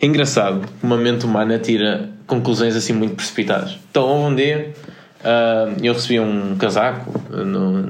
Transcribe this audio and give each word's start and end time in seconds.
engraçado 0.00 0.66
como 0.80 0.94
a 0.94 0.96
mente 0.96 1.24
humana 1.24 1.58
tira 1.58 2.08
conclusões 2.26 2.76
assim 2.76 2.92
muito 2.92 3.14
precipitadas. 3.16 3.78
Então, 3.90 4.04
houve 4.04 4.32
um 4.32 4.36
dia, 4.36 4.72
ah, 5.24 5.68
eu 5.82 5.92
recebi 5.92 6.20
um 6.20 6.56
casaco 6.56 7.20
no, 7.30 7.82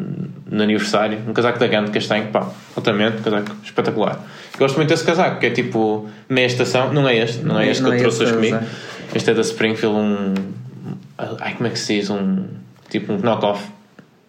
no 0.50 0.62
aniversário, 0.62 1.18
um 1.28 1.32
casaco 1.32 1.58
da 1.58 1.66
Gant 1.66 1.90
castanho, 1.90 2.28
pá, 2.28 2.50
altamente, 2.74 3.18
um 3.18 3.22
casaco 3.22 3.56
espetacular. 3.62 4.24
Gosto 4.58 4.76
muito 4.76 4.88
desse 4.88 5.04
casaco, 5.04 5.38
que 5.38 5.46
é 5.46 5.50
tipo 5.50 6.08
meia 6.28 6.46
estação, 6.46 6.92
não 6.92 7.08
é 7.08 7.16
este, 7.16 7.42
não 7.44 7.58
é 7.58 7.69
este 7.69 7.83
Não 7.83 7.90
que 7.90 7.96
é 7.96 7.99
eu 7.99 8.03
trouxe 8.03 8.24
hoje 8.24 8.35
comigo. 8.35 8.58
Este 9.15 9.31
é 9.31 9.35
da 9.35 9.40
Springfield, 9.40 9.97
um. 9.97 10.35
Ai, 11.40 11.54
como 11.54 11.67
é 11.67 11.71
que 11.71 11.79
se 11.79 11.97
diz? 11.97 12.11
Um. 12.11 12.45
Tipo 12.88 13.13
um 13.13 13.19
knock-off. 13.19 13.65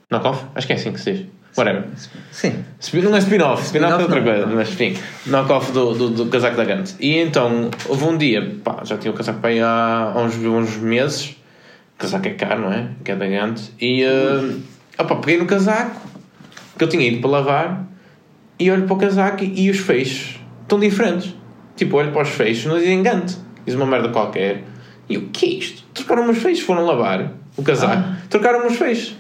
Knock-off? 0.09 0.45
Acho 0.55 0.68
que 0.68 0.73
é 0.73 0.75
assim 0.75 0.91
que 0.91 1.02
se 1.02 1.11
diz. 1.11 1.25
Whatever. 1.57 1.83
Sim. 2.31 2.63
Não 2.93 3.15
é 3.15 3.20
spin-off, 3.20 3.65
spin-off 3.65 3.93
é 3.93 4.04
outra 4.04 4.21
coisa, 4.21 4.45
mas 4.47 4.70
enfim, 4.70 4.97
knock-off 5.25 5.71
do, 5.71 5.93
do, 5.93 6.09
do 6.09 6.25
casaco 6.27 6.55
da 6.55 6.63
Gant. 6.63 6.95
E 6.99 7.17
então, 7.17 7.70
houve 7.88 8.05
um 8.05 8.17
dia, 8.17 8.55
pá, 8.63 8.81
já 8.84 8.97
tinha 8.97 9.11
o 9.11 9.16
casaco 9.16 9.39
para 9.39 9.49
aí 9.49 9.59
há 9.59 10.13
uns, 10.16 10.38
uns 10.38 10.77
meses, 10.77 11.31
o 11.95 11.98
casaco 11.98 12.27
é 12.27 12.31
caro, 12.31 12.61
não 12.61 12.72
é? 12.72 12.88
Que 13.03 13.11
é 13.11 13.16
da 13.16 13.27
Gant, 13.27 13.59
e 13.80 14.03
uh, 14.05 14.59
opa, 14.98 15.17
peguei 15.17 15.38
no 15.38 15.45
casaco, 15.45 15.99
que 16.77 16.84
eu 16.84 16.88
tinha 16.88 17.05
ido 17.05 17.20
para 17.20 17.30
lavar, 17.30 17.86
e 18.58 18.72
olho 18.72 18.83
para 18.83 18.94
o 18.94 18.97
casaco 18.97 19.44
e, 19.44 19.70
os 19.70 19.80
feixes 19.80 20.39
estão 20.61 20.80
diferentes. 20.80 21.33
Tipo, 21.75 21.97
olho 21.97 22.11
para 22.11 22.22
os 22.22 22.30
feixes, 22.30 22.66
não 22.66 22.77
dizem 22.77 23.03
Gant, 23.03 23.33
diz 23.66 23.75
uma 23.75 23.86
merda 23.86 24.09
qualquer. 24.09 24.63
E 25.09 25.17
o 25.17 25.30
que 25.30 25.45
é 25.45 25.49
isto? 25.49 25.83
Trocaram 25.94 26.30
os 26.30 26.38
feixes, 26.38 26.63
foram 26.63 26.86
lavar 26.86 27.33
o 27.58 27.63
casaco, 27.63 28.03
trocaram 28.30 28.66
os 28.67 28.77
feixes. 28.77 29.16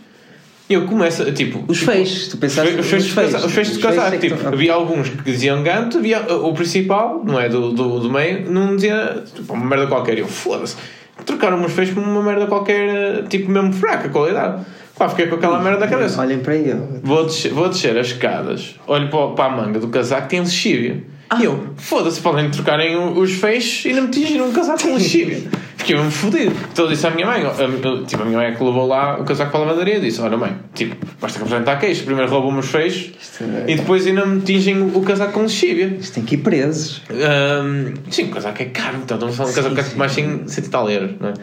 E 0.71 0.73
eu 0.73 0.85
começo, 0.85 1.23
a, 1.23 1.33
tipo... 1.33 1.65
Os 1.67 1.79
feixes, 1.79 2.29
tu 2.29 2.37
pensaste 2.37 2.79
Os 2.79 2.87
feixes 2.87 3.09
de 3.09 3.13
casaco, 3.13 3.45
os 3.45 3.51
feixes 3.51 3.73
de 3.75 3.83
casaco, 3.83 4.15
é 4.15 4.17
tipo, 4.17 4.47
havia 4.47 4.73
alguns 4.73 5.09
que 5.09 5.21
diziam 5.21 5.61
Gantt, 5.61 5.97
havia 5.97 6.21
o 6.33 6.53
principal, 6.53 7.21
não 7.25 7.37
é? 7.37 7.49
Do, 7.49 7.73
do, 7.73 7.99
do 7.99 8.09
meio, 8.09 8.49
não 8.49 8.77
dizia 8.77 9.21
tipo, 9.35 9.51
uma 9.51 9.65
merda 9.65 9.87
qualquer. 9.87 10.17
E 10.17 10.21
eu, 10.21 10.29
foda-se, 10.29 10.77
trocaram 11.25 11.61
os 11.61 11.73
feixes 11.73 11.93
por 11.93 12.01
uma 12.01 12.23
merda 12.23 12.47
qualquer, 12.47 13.27
tipo, 13.27 13.51
mesmo 13.51 13.73
fraca, 13.73 14.07
qualidade. 14.07 14.63
Pá, 14.97 15.09
fiquei 15.09 15.27
com 15.27 15.35
aquela 15.35 15.59
merda 15.59 15.81
na 15.81 15.87
cabeça. 15.89 16.21
Olhem 16.21 16.39
para 16.39 16.55
ele. 16.55 16.79
Vou 17.03 17.25
descer, 17.25 17.51
vou 17.51 17.67
descer 17.67 17.97
as 17.97 18.07
escadas, 18.07 18.79
olho 18.87 19.09
para, 19.09 19.27
para 19.31 19.51
a 19.51 19.57
manga 19.57 19.77
do 19.77 19.89
casaco, 19.89 20.29
tem 20.29 20.39
lexívia. 20.39 21.03
E 21.39 21.43
eu, 21.45 21.73
foda-se, 21.77 22.19
podem 22.19 22.49
trocarem 22.49 22.97
os 22.97 23.31
feixes 23.33 23.85
e 23.85 23.93
não 23.93 24.03
me 24.03 24.09
tingirem 24.09 24.41
um 24.41 24.51
casaco 24.51 24.81
com 24.83 24.93
lexívia. 24.95 25.41
Fiquei 25.77 25.95
mesmo 25.95 26.11
fodido. 26.11 26.53
Então 26.71 26.85
eu 26.85 26.91
disse 26.91 27.07
à 27.07 27.09
minha 27.09 27.25
mãe, 27.25 27.41
a- 27.43 28.05
tipo, 28.05 28.21
a 28.21 28.25
minha 28.25 28.37
mãe 28.37 28.47
é 28.47 28.51
que 28.51 28.61
levou 28.63 28.85
lá 28.85 29.17
o 29.19 29.23
casaco 29.23 29.49
para 29.51 29.61
a 29.61 29.63
lavandaria 29.63 29.97
e 29.97 30.01
disse: 30.01 30.21
Olha, 30.21 30.37
mãe, 30.37 30.55
tipo, 30.75 30.95
basta 31.19 31.39
que 31.39 31.45
apresentar 31.45 31.77
queixo. 31.79 32.03
Primeiro 32.03 32.29
roubam-me 32.29 32.59
os 32.59 32.67
feixes 32.67 33.13
é- 33.41 33.71
e 33.71 33.75
depois 33.77 34.05
ainda 34.05 34.25
me 34.25 34.41
tingem 34.41 34.79
o 34.93 35.01
casaco 35.01 35.31
com 35.33 35.41
lexívia. 35.43 35.97
Isto 35.99 36.15
tem 36.15 36.23
que 36.25 36.35
ir 36.35 36.39
presos. 36.39 37.01
Ahm, 37.09 37.93
sim, 38.11 38.25
o 38.25 38.29
casaco 38.29 38.61
é 38.61 38.65
caro, 38.65 38.97
então 39.03 39.15
estamos 39.17 39.33
a 39.33 39.37
falar 39.37 39.51
de 39.51 39.59
um 39.59 39.63
Sim, 39.63 39.69
casaco 39.75 39.83
sim, 39.87 39.91
que 39.93 39.97
mais 39.97 40.11
sim. 40.11 40.43
100 40.47 40.63
e 40.65 40.67
tal 40.69 40.89
euros, 40.91 41.11
não 41.19 41.29
é? 41.29 41.33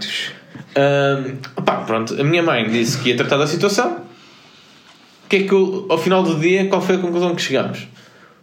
Ahm, 0.77 1.37
pá, 1.65 1.77
pronto, 1.79 2.21
a 2.21 2.23
minha 2.25 2.43
mãe 2.43 2.69
disse 2.69 2.99
que 2.99 3.09
ia 3.09 3.17
tratar 3.17 3.39
da 3.39 3.47
situação. 3.47 4.03
O 5.25 5.29
que 5.29 5.37
é 5.37 5.43
que 5.43 5.53
eu, 5.53 5.87
ao 5.89 5.99
final 5.99 6.23
do 6.23 6.37
dia, 6.39 6.67
qual 6.69 6.81
foi 6.81 6.95
a 6.95 6.99
conclusão 6.99 7.35
que 7.35 7.43
chegamos? 7.43 7.89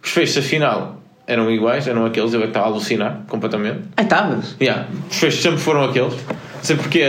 Os 0.04 0.10
feixes, 0.10 0.36
afinal, 0.38 0.95
eram 1.26 1.50
iguais, 1.50 1.88
eram 1.88 2.06
aqueles, 2.06 2.32
eu 2.32 2.40
é 2.40 2.42
que 2.44 2.48
estava 2.50 2.66
a 2.66 2.68
alucinar 2.68 3.22
completamente. 3.28 3.80
Ah, 3.96 4.02
estavas? 4.02 4.56
Yeah, 4.60 4.86
os 5.10 5.16
feixes 5.16 5.42
sempre 5.42 5.58
foram 5.58 5.84
aqueles. 5.84 6.14
Sempre 6.62 6.82
porque 6.84 7.02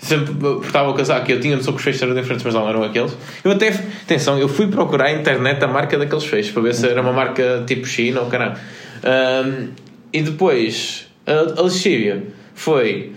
sempre 0.00 0.32
portava 0.34 0.90
o 0.90 0.94
casaco 0.94 1.28
e 1.30 1.34
eu 1.34 1.40
tinha 1.40 1.56
noção 1.56 1.72
que 1.72 1.78
os 1.78 1.84
feixes 1.84 2.00
eram 2.02 2.14
diferentes, 2.14 2.44
mas 2.44 2.54
não 2.54 2.68
eram 2.68 2.82
aqueles. 2.82 3.16
Eu 3.44 3.50
até, 3.50 3.68
atenção, 3.68 4.38
eu 4.38 4.48
fui 4.48 4.68
procurar 4.68 5.12
na 5.12 5.20
internet 5.20 5.62
a 5.62 5.68
marca 5.68 5.98
daqueles 5.98 6.24
feixes 6.24 6.52
para 6.52 6.62
ver 6.62 6.74
se 6.74 6.88
era 6.88 7.00
uma 7.00 7.12
marca 7.12 7.64
tipo 7.66 7.86
China 7.86 8.20
ou 8.20 8.26
caralho. 8.26 8.56
Ahm, 9.02 9.70
e 10.12 10.22
depois, 10.22 11.08
a, 11.26 11.60
a 11.60 11.62
lexívia 11.62 12.22
foi. 12.54 13.12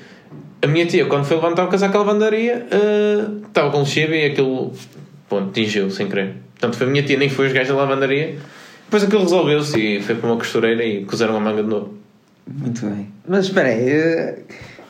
A 0.64 0.68
minha 0.68 0.86
tia, 0.86 1.06
quando 1.06 1.26
foi 1.26 1.38
levantar 1.38 1.66
o 1.66 1.68
casaco 1.68 1.96
à 1.98 2.00
lavandaria, 2.02 2.68
ah, 2.72 3.48
estava 3.48 3.72
com 3.72 3.80
lexívia 3.80 4.28
e 4.28 4.32
aquilo, 4.32 4.74
ponto, 5.28 5.52
tingiu 5.52 5.90
sem 5.90 6.08
querer. 6.08 6.36
Portanto, 6.54 6.78
foi 6.78 6.88
a 6.88 6.90
minha 6.90 7.04
tia, 7.04 7.18
nem 7.18 7.30
foi 7.30 7.48
os 7.48 7.54
gajos 7.54 7.70
da 7.70 7.82
lavandaria. 7.82 8.38
Depois 8.92 9.06
aquilo 9.06 9.22
resolveu-se 9.22 9.80
e 9.80 10.02
foi 10.02 10.16
para 10.16 10.28
uma 10.28 10.36
costureira 10.36 10.84
e 10.84 11.06
cozeram 11.06 11.38
a 11.38 11.40
manga 11.40 11.64
de 11.64 11.70
novo. 11.70 11.94
Muito 12.46 12.86
bem. 12.86 13.08
Mas 13.26 13.46
espera 13.46 13.70
aí, 13.70 13.90
eh, 13.90 14.40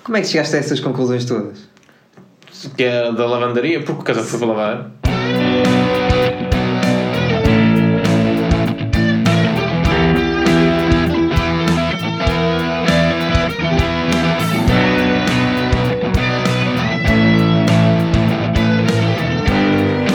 como 0.03 0.17
é 0.17 0.22
que 0.22 0.28
chegaste 0.28 0.56
a 0.56 0.57
essas 0.57 0.79
conclusões 0.79 1.23
todas? 1.23 1.69
que 2.75 2.84
é 2.84 3.11
da 3.11 3.28
lavandaria, 3.28 3.84
porque 3.84 4.01
o 4.01 4.03
casaco 4.03 4.25
foi 4.25 4.40
para 4.40 4.47
lavar. 4.47 4.91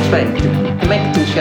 Espera 0.03 0.23
aí, 0.25 0.66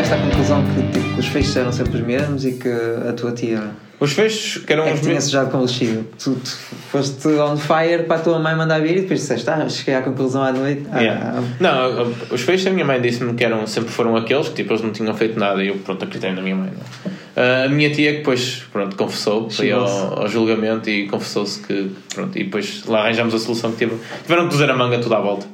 chegaste 0.05 0.13
à 0.13 0.17
conclusão 0.17 0.63
que 0.63 0.99
tipo, 0.99 1.19
os 1.19 1.25
feixes 1.27 1.55
eram 1.55 1.71
sempre 1.71 1.97
os 1.97 2.05
mesmos 2.05 2.45
e 2.45 2.51
que 2.53 2.69
a 2.69 3.13
tua 3.13 3.31
tia 3.31 3.71
Os 3.99 4.11
feixes, 4.13 4.57
que 4.63 4.71
eram 4.73 4.83
é 4.83 4.89
que 4.89 4.93
os 4.95 5.01
tinha 5.01 5.13
mesmos. 5.15 5.49
com 5.51 5.61
lexívio? 5.61 6.07
Tu, 6.21 6.35
tu 6.35 6.49
foste 6.91 7.27
on 7.39 7.57
fire 7.57 8.03
para 8.03 8.17
a 8.17 8.19
tua 8.19 8.39
mãe 8.39 8.55
mandar 8.55 8.81
vir 8.81 8.97
e 8.97 9.01
depois 9.01 9.21
disseste, 9.21 9.49
ah, 9.49 9.67
cheguei 9.67 9.95
à 9.95 10.01
conclusão 10.01 10.43
à 10.43 10.51
noite. 10.51 10.83
Ah, 10.91 11.01
Yeah. 11.01 11.43
Não, 11.59 12.13
os 12.31 12.41
feixes, 12.41 12.67
a 12.67 12.69
minha 12.71 12.85
mãe 12.85 13.01
disse-me 13.01 13.33
que 13.33 13.43
eram, 13.43 13.65
sempre 13.67 13.89
foram 13.89 14.15
aqueles, 14.15 14.47
que 14.49 14.55
tipo, 14.55 14.73
eles 14.73 14.81
não 14.83 14.91
tinham 14.91 15.13
feito 15.15 15.39
nada 15.39 15.63
e 15.63 15.69
eu, 15.69 15.75
pronto, 15.77 16.03
acreditei 16.03 16.31
na 16.33 16.41
minha 16.41 16.55
mãe. 16.55 16.69
é? 17.05 17.09
Ah, 17.35 17.65
a 17.65 17.69
minha 17.69 17.89
tia, 17.91 18.11
que 18.11 18.17
depois, 18.19 18.63
pronto, 18.71 18.95
confessou, 18.95 19.49
foi 19.49 19.71
ao, 19.71 20.21
ao 20.21 20.27
julgamento 20.27 20.89
e 20.89 21.07
confessou-se 21.07 21.59
que, 21.61 21.91
pronto, 22.13 22.37
e 22.37 22.43
depois 22.43 22.83
lá 22.85 23.01
arranjamos 23.01 23.33
a 23.33 23.39
solução 23.39 23.71
que 23.71 23.77
tive. 23.77 23.95
Tiveram 24.23 24.43
que 24.45 24.51
cozer 24.51 24.69
a 24.69 24.75
manga 24.75 24.99
toda 24.99 25.17
à 25.17 25.21
volta. 25.21 25.47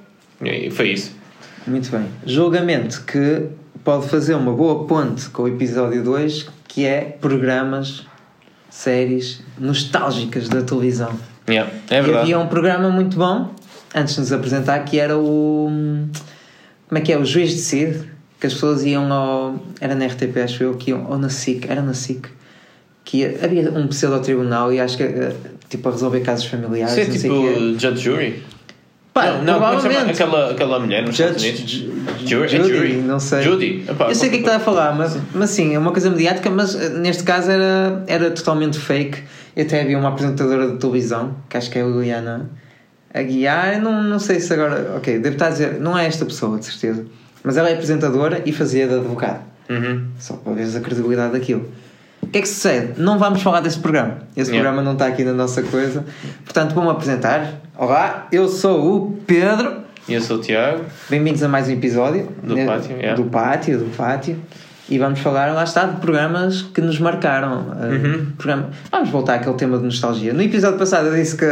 E 0.44 0.70
foi 0.72 0.90
isso. 0.90 1.12
Muito 1.68 1.92
bem. 1.92 2.06
Julgamento 2.26 3.04
que 3.06 3.44
pode 3.84 4.08
fazer 4.08 4.36
uma 4.36 4.52
boa 4.54 4.86
ponte 4.86 5.30
com 5.30 5.44
o 5.44 5.48
episódio 5.48 6.04
2, 6.04 6.48
que 6.68 6.86
é 6.86 7.02
programas, 7.20 8.06
séries 8.70 9.42
nostálgicas 9.60 10.48
da 10.50 10.62
televisão. 10.62 11.12
Yeah, 11.50 11.72
é 11.90 11.98
e 12.00 12.02
verdade. 12.02 12.18
havia 12.24 12.40
um 12.40 12.48
programa 12.48 12.90
muito 12.90 13.18
bom, 13.18 13.54
antes 13.94 14.14
de 14.16 14.22
nos 14.22 14.32
apresentar, 14.32 14.80
que 14.86 15.00
era 15.00 15.18
o. 15.18 15.68
Como 16.88 16.98
é 16.98 17.02
que 17.02 17.12
é? 17.12 17.18
O 17.18 17.26
Juiz 17.26 17.52
Decide, 17.54 18.10
que 18.40 18.48
as 18.48 18.54
pessoas 18.54 18.84
iam 18.86 19.12
ao. 19.12 19.56
Era 19.80 19.96
na 19.96 20.06
RTP, 20.06 20.38
acho 20.44 20.64
eu, 20.64 20.76
que 20.76 20.92
iam. 20.92 21.10
Ou 21.10 21.18
na 21.18 21.30
SIC, 21.30 21.66
era 21.70 21.82
na 21.82 21.94
SIC. 21.94 22.28
Que 23.04 23.18
ia- 23.20 23.40
havia 23.44 23.72
um 23.72 23.88
pseudo-tribunal 23.88 24.72
e 24.72 24.80
acho 24.80 24.98
que. 24.98 25.04
eh, 25.04 25.36
Tipo, 25.72 25.88
a 25.88 25.94
resolver 25.94 26.20
casos 26.20 26.44
familiares. 26.48 26.98
Isso 26.98 27.28
é 27.28 27.30
tipo 27.30 27.80
Judge 27.80 28.04
Jury. 28.04 28.44
Pá, 29.14 29.42
não, 29.42 29.56
é 29.56 29.58
provavelmente. 29.60 30.12
aquela, 30.12 30.52
aquela 30.52 30.80
mulher 30.80 31.02
nos 31.02 31.20
Estados 31.20 31.42
Judge, 31.44 31.86
Unidos? 31.90 32.20
Ju- 32.22 32.28
Jury, 32.28 32.46
é 32.46 32.48
Judy, 32.48 32.74
Jury. 32.78 32.94
não 33.02 33.20
sei. 33.20 33.42
Judy. 33.44 33.84
Epá, 33.90 34.08
eu 34.10 34.16
sei 34.16 34.30
o 34.30 34.32
que 34.32 34.38
é 34.38 34.40
que 34.42 34.46
está 34.46 34.56
a 34.56 34.60
falar, 34.60 34.96
mas, 34.96 35.18
mas 35.34 35.50
sim, 35.50 35.76
é 35.76 35.80
uma 35.80 35.92
coisa 35.92 36.10
mediática, 36.10 36.50
mas 36.50 36.76
eh, 36.76 36.90
neste 36.90 37.24
caso 37.24 37.52
era, 37.52 38.04
era 38.08 38.32
totalmente 38.32 38.80
fake. 38.80 39.22
E 39.56 39.62
até 39.64 39.82
havia 39.82 39.98
uma 39.98 40.08
apresentadora 40.10 40.70
de 40.72 40.78
televisão, 40.78 41.36
que 41.50 41.58
acho 41.58 41.70
que 41.70 41.78
é 41.78 41.82
a 41.82 41.86
Liliana 41.86 42.50
Aguiar, 43.14 43.82
não, 43.82 44.02
não 44.02 44.20
sei 44.20 44.40
se 44.40 44.54
agora. 44.54 44.94
Ok, 44.96 45.20
devo 45.20 45.36
estar 45.36 45.48
a 45.48 45.50
dizer, 45.50 45.80
não 45.82 45.98
é 45.98 46.06
esta 46.08 46.24
pessoa, 46.26 46.58
de 46.58 46.66
certeza. 46.66 47.06
Mas 47.44 47.58
ela 47.58 47.70
é 47.70 47.74
apresentadora 47.74 48.42
e 48.46 48.54
fazia 48.54 48.88
de 48.88 48.94
advogado. 48.94 49.42
Uhum. 49.70 50.06
Só 50.20 50.36
para 50.36 50.54
veres 50.54 50.76
a 50.76 50.80
credibilidade 50.80 51.34
daquilo. 51.34 51.70
O 52.22 52.28
que 52.28 52.38
é 52.38 52.42
que 52.42 52.48
sucede? 52.48 52.94
Não 52.98 53.18
vamos 53.20 53.42
falar 53.42 53.62
desse 53.62 53.80
programa. 53.80 54.20
Esse 54.38 54.52
Yeah. 54.52 54.54
programa 54.70 54.82
não 54.82 54.94
está 54.94 55.08
aqui 55.08 55.24
na 55.24 55.34
nossa 55.34 55.62
coisa. 55.64 56.06
Portanto, 56.44 56.74
vou-me 56.74 56.90
apresentar. 56.90 57.54
Olá, 57.78 58.28
eu 58.32 58.48
sou 58.48 58.96
o 58.96 59.12
Pedro. 59.28 59.82
E 60.08 60.14
eu 60.14 60.22
sou 60.22 60.38
o 60.38 60.42
Tiago. 60.42 60.84
Bem-vindos 61.10 61.44
a 61.44 61.48
mais 61.48 61.68
um 61.68 61.72
episódio 61.72 62.30
Do 62.44 62.56
né, 62.56 62.66
Pátio, 62.66 62.96
yeah. 62.98 63.16
do 63.16 63.26
pátio, 63.30 63.78
do 63.80 63.96
pátio. 63.98 64.38
E 64.90 64.98
vamos 64.98 65.20
falar, 65.20 65.54
lá 65.54 65.64
está, 65.64 65.86
de 65.86 66.00
programas 66.02 66.62
que 66.62 66.82
nos 66.82 67.00
marcaram. 67.00 67.68
Uh, 67.70 67.86
Uhum. 67.94 68.26
programa... 68.38 68.70
Vamos 68.92 69.10
voltar 69.10 69.36
àquele 69.36 69.56
tema 69.56 69.78
de 69.78 69.86
nostalgia. 69.86 70.34
No 70.34 70.42
episódio 70.42 70.78
passado 70.78 71.08
eu 71.08 71.16
disse 71.16 71.36
que, 71.38 71.46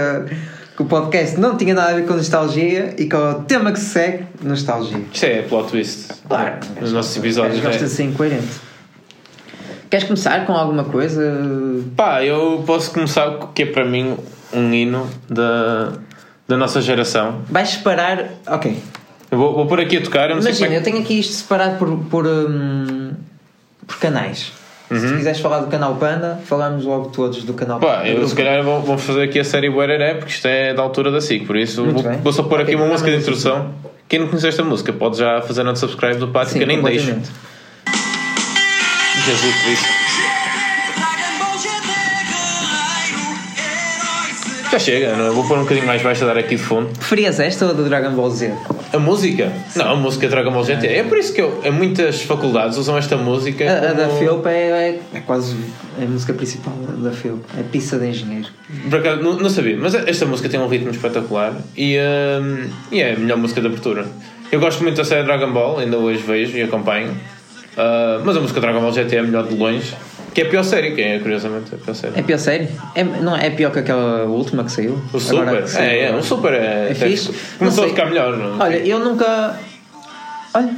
que 0.75 0.81
o 0.81 0.85
podcast 0.85 1.39
não 1.39 1.55
tinha 1.57 1.73
nada 1.73 1.91
a 1.91 1.93
ver 1.95 2.05
com 2.05 2.13
nostalgia 2.15 2.95
e 2.97 3.05
que 3.05 3.15
o 3.15 3.35
tema 3.43 3.71
que 3.71 3.79
se 3.79 3.85
segue, 3.85 4.25
nostalgia. 4.43 4.97
Isto 5.13 5.25
é 5.25 5.41
plot 5.43 5.69
twist. 5.69 6.09
Claro. 6.27 6.55
Nos 6.81 6.91
nossos 6.93 7.15
episódios. 7.17 7.59
Gosta 7.61 7.83
de 7.85 7.89
ser 7.89 8.03
incoerente. 8.03 8.68
Queres 9.89 10.05
começar 10.05 10.45
com 10.45 10.53
alguma 10.53 10.83
coisa? 10.83 11.21
Pá, 11.95 12.23
eu 12.23 12.63
posso 12.65 12.91
começar 12.91 13.31
com 13.31 13.45
o 13.45 13.47
que 13.49 13.63
é 13.63 13.65
para 13.65 13.85
mim 13.85 14.15
um 14.53 14.71
hino 14.73 15.09
da, 15.29 15.93
da 16.47 16.55
nossa 16.57 16.79
geração. 16.81 17.41
Vais 17.49 17.69
separar. 17.69 18.25
Ok. 18.47 18.77
Eu 19.31 19.37
vou, 19.37 19.53
vou 19.55 19.65
pôr 19.65 19.79
aqui 19.79 19.97
a 19.97 20.01
tocar. 20.01 20.29
Eu 20.29 20.35
não 20.35 20.41
sei 20.43 20.51
Imagina, 20.51 20.67
como 20.67 20.77
é 20.77 20.79
eu 20.79 20.83
tenho 20.83 20.99
aqui 20.99 21.19
isto 21.19 21.33
separado 21.33 21.77
por, 21.77 21.97
por, 22.05 22.27
hum, 22.27 23.13
por 23.87 23.97
canais. 23.99 24.51
Se 24.89 24.95
Uhum. 24.95 25.07
tu 25.07 25.17
quiseres 25.17 25.39
falar 25.39 25.59
do 25.59 25.67
canal 25.67 25.95
Panda, 25.97 26.39
falamos 26.45 26.83
logo 26.83 27.09
todos 27.09 27.43
do 27.43 27.53
canal. 27.53 27.79
Pá, 27.79 27.97
Panda. 27.97 28.07
eu 28.09 28.27
se 28.27 28.33
calhar 28.35 28.63
vou, 28.63 28.81
vou 28.81 28.97
fazer 28.97 29.23
aqui 29.23 29.39
a 29.39 29.43
série 29.43 29.69
Buereré 29.69 30.15
porque 30.15 30.31
isto 30.31 30.47
é 30.47 30.73
da 30.73 30.81
altura 30.81 31.11
da 31.11 31.21
SIC, 31.21 31.45
por 31.45 31.55
isso 31.55 31.85
vou, 31.85 32.03
vou 32.23 32.33
só 32.33 32.41
pôr 32.41 32.55
aqui 32.61 32.71
Ok, 32.71 32.75
uma 32.75 32.85
vamos 32.85 33.01
música 33.01 33.11
de 33.15 33.21
introdução. 33.21 33.71
Quem 34.07 34.19
não 34.19 34.27
conhece 34.27 34.47
esta 34.47 34.63
música 34.63 34.91
pode 34.91 35.19
já 35.19 35.41
fazer 35.43 35.61
no 35.61 35.75
subscribe 35.75 36.15
do 36.17 36.29
pátio 36.29 36.53
Sim, 36.53 36.57
que 36.57 36.63
eu 36.63 36.67
nem 36.67 36.81
deixo. 36.81 37.15
Jesus 39.29 39.55
Cristo. 39.63 39.87
Já 44.71 44.79
chega, 44.79 45.15
não 45.15 45.27
é? 45.27 45.29
vou 45.29 45.47
pôr 45.47 45.57
um 45.57 45.61
bocadinho 45.61 45.85
mais 45.85 46.01
baixo 46.01 46.23
a 46.23 46.27
dar 46.27 46.37
aqui 46.37 46.55
de 46.55 46.61
fundo. 46.61 46.89
Preferias 46.97 47.39
esta 47.39 47.65
ou 47.65 47.71
a 47.71 47.73
do 47.75 47.85
Dragon 47.85 48.11
Ball 48.15 48.29
Z? 48.31 48.53
A 48.91 48.97
música? 48.97 49.51
Não, 49.75 49.91
a 49.91 49.95
música 49.95 50.27
Dragon 50.27 50.51
Ball 50.51 50.63
GT. 50.63 50.87
É 50.87 51.03
por 51.03 51.17
isso 51.17 51.31
que 51.33 51.41
eu, 51.41 51.61
em 51.63 51.69
muitas 51.71 52.21
faculdades 52.23 52.75
usam 52.77 52.97
esta 52.97 53.17
música. 53.17 53.65
A, 53.69 53.89
a 53.91 53.93
da 53.93 54.05
como- 54.07 54.19
Philp 54.19 54.45
é, 54.47 54.51
é, 54.51 54.99
é 55.13 55.19
quase 55.21 55.55
a 56.01 56.05
música 56.05 56.33
principal 56.33 56.73
da 56.73 57.11
Philp. 57.11 57.43
É 57.57 57.61
pista 57.63 57.97
de 57.99 58.07
engenheiro. 58.07 58.47
Por 58.89 58.99
acaso, 58.99 59.21
não, 59.21 59.33
não 59.37 59.49
sabia, 59.49 59.77
mas 59.77 59.93
esta 59.93 60.25
música 60.25 60.49
tem 60.49 60.59
um 60.59 60.67
ritmo 60.67 60.89
espetacular 60.89 61.53
e, 61.77 61.97
hum, 62.41 62.67
e 62.91 62.99
é 63.01 63.13
a 63.13 63.17
melhor 63.17 63.37
música 63.37 63.61
de 63.61 63.67
abertura. 63.67 64.07
Eu 64.51 64.59
gosto 64.59 64.81
muito 64.83 64.97
da 64.97 65.05
série 65.05 65.23
Dragon 65.23 65.51
Ball, 65.51 65.77
ainda 65.79 65.97
hoje 65.97 66.23
vejo 66.25 66.57
e 66.57 66.63
acompanho. 66.63 67.15
Ah, 67.79 68.19
mas 68.25 68.35
a 68.35 68.41
música 68.41 68.59
Dragon 68.59 68.81
Ball 68.81 68.91
GT 68.91 69.15
é 69.15 69.19
a 69.19 69.23
melhor 69.23 69.47
de 69.47 69.55
longe, 69.55 69.95
que 70.33 70.41
é 70.41 70.45
a 70.45 70.49
pior 70.49 70.63
série, 70.63 70.91
que 70.91 71.01
é 71.01 71.17
curiosamente 71.19 71.73
a 71.73 71.77
pior 71.77 71.93
série. 71.93 72.19
É 72.19 72.21
pior 72.21 72.37
série? 72.37 72.67
É, 72.93 73.03
não, 73.05 73.37
é 73.37 73.49
pior 73.49 73.71
que 73.71 73.79
aquela 73.79 74.25
última 74.25 74.65
que 74.65 74.71
saiu? 74.73 75.01
O 75.13 75.19
Super, 75.19 75.65
saiu 75.65 75.85
é, 75.85 76.03
é, 76.09 76.13
o 76.13 76.21
Super 76.21 76.53
é, 76.55 76.89
É 76.91 76.93
fixe? 76.93 77.31
começou 77.57 77.85
Não 77.85 77.89
a 77.89 77.95
ficar 77.95 78.07
melhor. 78.07 78.35
Não? 78.35 78.59
Olha, 78.59 78.85
eu 78.85 78.99
nunca. 78.99 79.57
Olha. 80.53 80.69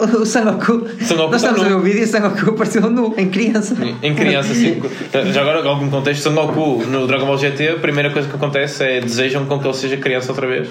O 0.00 0.26
Sangoku. 0.26 0.88
Sangoku 1.00 1.30
Nós 1.30 1.40
tá 1.40 1.50
estamos 1.50 1.60
a 1.60 1.68
ver 1.68 1.74
o 1.76 1.80
vídeo 1.80 2.00
e 2.00 2.04
o 2.04 2.06
Sangoku 2.08 2.50
apareceu 2.50 2.90
nu, 2.90 3.14
em 3.16 3.28
criança. 3.28 3.76
Em 4.02 4.12
criança, 4.12 4.52
sim. 4.52 4.82
Já 5.32 5.40
agora, 5.40 5.64
algum 5.64 5.88
contexto, 5.88 6.22
Son 6.22 6.34
Goku 6.34 6.84
no 6.86 7.06
Dragon 7.06 7.26
Ball 7.26 7.38
GT, 7.38 7.68
a 7.68 7.76
primeira 7.76 8.10
coisa 8.10 8.28
que 8.28 8.34
acontece 8.34 8.82
é 8.82 9.00
desejam 9.00 9.46
com 9.46 9.56
que 9.60 9.68
ele 9.68 9.74
seja 9.74 9.96
criança 9.96 10.32
outra 10.32 10.48
vez. 10.48 10.68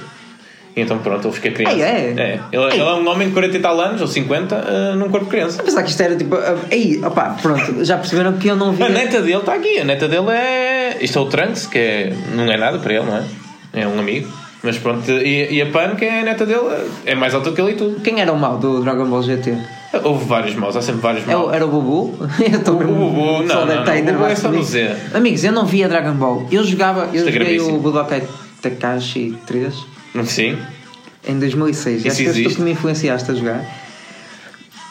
E 0.75 0.81
então 0.81 0.99
pronto, 0.99 1.27
ele 1.27 1.33
fica 1.33 1.51
criança. 1.51 1.75
Ah, 1.75 1.87
é? 1.87 2.39
Ele, 2.51 2.63
Ei. 2.65 2.71
ele 2.73 2.81
é 2.81 2.93
um 2.93 3.07
homem 3.07 3.27
de 3.29 3.33
40 3.33 3.57
e 3.57 3.59
tal 3.59 3.79
anos, 3.79 4.01
ou 4.01 4.07
50, 4.07 4.55
ah, 4.55 4.95
num 4.95 5.09
corpo 5.09 5.25
de 5.25 5.31
criança. 5.31 5.61
Apesar 5.61 5.83
que 5.83 5.89
isto 5.89 6.01
era 6.01 6.15
tipo. 6.15 6.35
ah, 6.35 6.55
Aí, 6.71 7.01
opá, 7.03 7.35
pronto, 7.41 7.83
já 7.83 7.97
perceberam 7.97 8.33
que 8.33 8.47
eu 8.47 8.55
não 8.55 8.71
vi. 8.71 8.83
A 8.83 8.89
neta 8.89 9.21
dele 9.21 9.37
está 9.37 9.53
aqui, 9.53 9.79
a 9.79 9.83
neta 9.83 10.07
dele 10.07 10.29
é. 10.29 10.97
Isto 11.01 11.19
é 11.19 11.21
o 11.21 11.25
Trunks, 11.25 11.67
que 11.67 11.77
é... 11.77 12.13
não 12.33 12.43
é 12.43 12.57
nada 12.57 12.79
para 12.79 12.93
ele, 12.93 13.05
não 13.05 13.17
é? 13.17 13.23
É 13.73 13.87
um 13.87 13.99
amigo. 13.99 14.27
Mas 14.63 14.77
pronto, 14.77 15.09
e, 15.11 15.53
e 15.53 15.61
a 15.61 15.67
Pan, 15.67 15.95
que 15.95 16.05
é 16.05 16.21
a 16.21 16.23
neta 16.23 16.45
dele, 16.45 16.89
é 17.05 17.15
mais 17.15 17.33
alta 17.33 17.51
que 17.51 17.61
ele 17.61 17.71
e 17.71 17.75
tudo. 17.75 17.99
Quem 18.01 18.19
era 18.21 18.31
o 18.31 18.37
mau 18.37 18.57
do 18.57 18.81
Dragon 18.81 19.05
Ball 19.05 19.21
GT? 19.21 19.55
Houve 20.03 20.25
vários 20.25 20.55
maus, 20.55 20.75
há 20.75 20.81
sempre 20.81 21.01
vários 21.01 21.27
É 21.27 21.33
maus. 21.33 21.53
Era 21.53 21.65
o 21.65 21.69
Bubu? 21.69 22.17
Eu 22.39 22.59
estou 22.59 22.75
O 22.75 22.79
Bubu, 22.79 23.43
não, 23.43 23.65
não, 23.65 23.85
não, 23.85 23.99
o 23.99 24.03
Bubu 24.03 24.25
é 24.25 24.35
só 24.35 24.49
no 24.49 24.61
Z. 24.61 24.95
Amigos, 25.13 25.43
eu 25.43 25.51
não 25.51 25.65
via 25.65 25.87
Dragon 25.87 26.13
Ball. 26.13 26.47
Eu 26.51 26.63
jogava, 26.63 27.09
eu 27.13 27.27
é 27.27 27.31
joguei 27.31 27.59
o. 27.59 27.77
Budokai 27.77 28.23
Takashi 28.61 29.37
3 29.45 29.96
Sim. 30.27 30.57
em 31.27 31.37
2006. 31.39 31.99
Isso 31.99 32.07
Acho 32.07 32.17
que 32.17 32.23
és 32.23 32.33
tu 32.33 32.39
existe. 32.39 32.55
que 32.57 32.61
me 32.61 32.71
influenciaste 32.71 33.29
a 33.31 33.33
jogar. 33.33 33.63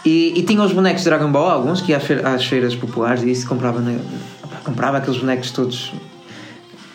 E, 0.04 0.34
e 0.38 0.42
tinha 0.42 0.62
os 0.62 0.72
bonecos 0.72 1.02
de 1.02 1.08
Dragon 1.08 1.30
Ball, 1.32 1.48
alguns 1.50 1.80
que 1.80 1.90
ia 1.92 1.96
às 1.98 2.44
feiras, 2.46 2.74
populares 2.76 3.22
e 3.24 3.30
isso 3.30 3.46
comprava, 3.48 3.80
na- 3.80 3.98
pá, 4.42 4.56
comprava 4.64 4.98
aqueles 4.98 5.18
bonecos 5.18 5.50
todos 5.50 5.92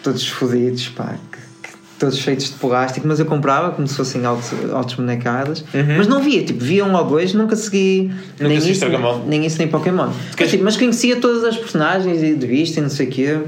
todos 0.02 0.28
fodidos, 0.28 0.88
pá, 0.90 1.16
que- 1.32 1.70
que- 1.70 1.78
todos 2.00 2.20
feitos 2.20 2.46
de 2.48 2.54
plástico, 2.54 3.08
mas 3.08 3.20
eu 3.20 3.26
comprava 3.28 3.72
como 3.72 3.88
se 3.88 3.96
fossem 3.96 4.26
autos, 4.26 4.50
autos 4.74 4.96
bonecadas, 4.96 5.64
mas 5.98 6.08
não 6.08 6.24
via, 6.24 6.44
tipo, 6.44 6.64
via 6.64 6.84
um 6.86 6.96
ou 6.96 7.04
dois, 7.06 7.34
nunca 7.34 7.56
segui 7.56 8.10
Uhum. 8.10 8.16
Nunca 8.40 8.48
nem, 8.48 8.58
isso, 8.58 8.80
Dragon 8.80 9.02
Ball? 9.02 9.26
nem 9.28 9.46
isso 9.46 9.58
nem 9.60 9.68
Pokémon. 9.68 10.08
Mas, 10.08 10.36
queres- 10.36 10.52
tipo, 10.54 10.64
mas 10.64 10.78
conhecia 10.78 11.18
todas 11.18 11.44
as 11.44 11.56
personagens 11.58 12.24
e 12.24 12.34
de 12.34 12.48
vista 12.48 12.80
e 12.80 12.84
não 12.84 12.90
sei 12.90 13.08
o 13.08 13.10
quê. 13.12 13.40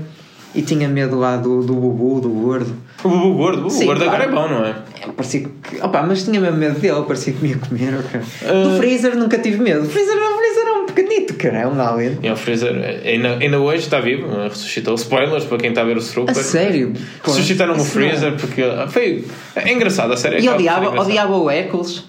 E 0.53 0.61
tinha 0.61 0.87
medo 0.87 1.17
lá 1.17 1.35
do, 1.35 1.63
do 1.63 1.73
Bubu, 1.73 2.21
do 2.21 2.29
gordo. 2.29 2.75
O 3.03 3.09
Bubu 3.09 3.33
gordo, 3.33 3.57
o 3.59 3.61
Bubu 3.63 3.69
Sim, 3.71 3.85
gordo 3.85 4.03
agora 4.03 4.23
é 4.23 4.27
claro. 4.27 4.49
bom, 4.49 4.55
não 4.55 4.65
é? 4.65 4.75
É, 5.01 5.07
Parecia 5.11 5.41
que. 5.41 5.81
Opa, 5.81 6.01
mas 6.03 6.23
tinha 6.23 6.39
mesmo 6.39 6.57
medo 6.57 6.79
dele, 6.79 7.01
parecia 7.05 7.33
que 7.33 7.43
me 7.43 7.49
ia 7.49 7.57
comer. 7.57 7.93
ok. 7.99 8.21
Ah. 8.45 8.63
Do 8.63 8.77
Freezer 8.77 9.15
nunca 9.17 9.37
tive 9.39 9.61
medo. 9.61 9.81
O 9.81 9.89
Freezer, 9.89 10.15
o 10.15 10.37
Freezer 10.37 10.67
é 10.67 10.71
um 10.71 10.85
pequenito, 10.85 11.33
cara, 11.35 11.57
é 11.59 11.67
um 11.67 11.81
alien. 11.81 12.17
E 12.23 12.29
o 12.29 12.35
Freezer 12.35 13.01
ainda, 13.05 13.37
ainda 13.37 13.59
hoje 13.59 13.83
está 13.83 13.99
vivo, 13.99 14.27
ressuscitou. 14.43 14.95
Spoilers 14.95 15.43
para 15.45 15.57
quem 15.57 15.69
está 15.69 15.81
a 15.81 15.85
ver 15.85 15.95
o 15.97 15.99
A 15.99 16.01
Super. 16.01 16.35
sério? 16.35 16.93
Pô, 17.23 17.31
Ressuscitaram 17.31 17.73
o 17.73 17.77
isso 17.77 17.85
não- 17.85 17.91
Freezer 17.91 18.33
porque 18.37 18.63
foi. 18.89 19.25
É 19.55 19.71
engraçado, 19.73 20.13
a 20.13 20.17
série. 20.17 20.41
E 20.41 20.47
acaba 20.47 20.55
por 20.57 20.63
ser 20.63 20.69
odiava, 20.79 21.01
odiava 21.01 21.37
o 21.37 21.49
Hércules. 21.49 22.03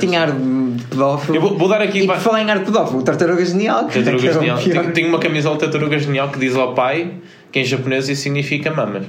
Tinha 0.00 0.22
ar 0.22 0.30
de 0.32 0.84
pedófilo. 0.88 1.36
Eu 1.36 1.40
vou, 1.42 1.58
vou 1.58 1.68
dar 1.68 1.82
aqui. 1.82 1.98
E 2.00 2.06
por 2.06 2.16
falar 2.16 2.40
em 2.42 2.50
ar 2.50 2.58
de 2.60 2.64
pedófilo, 2.64 3.00
o 3.00 3.02
Tartaruga 3.02 3.44
Genial. 3.44 3.84
Tartaruga 3.84 4.16
que 4.18 4.26
era 4.28 4.36
o 4.38 4.40
Genial. 4.40 4.58
pior. 4.58 4.80
Tenho, 4.82 4.92
tenho 4.94 5.08
uma 5.08 5.18
camisola 5.18 5.56
de 5.56 5.60
Tartaruga 5.60 5.98
Genial 5.98 6.30
que 6.30 6.38
diz 6.38 6.56
ao 6.56 6.72
pai 6.74 7.10
que 7.52 7.60
em 7.60 7.64
japonês 7.64 8.08
isso 8.08 8.22
significa 8.22 8.70
mamas. 8.70 9.04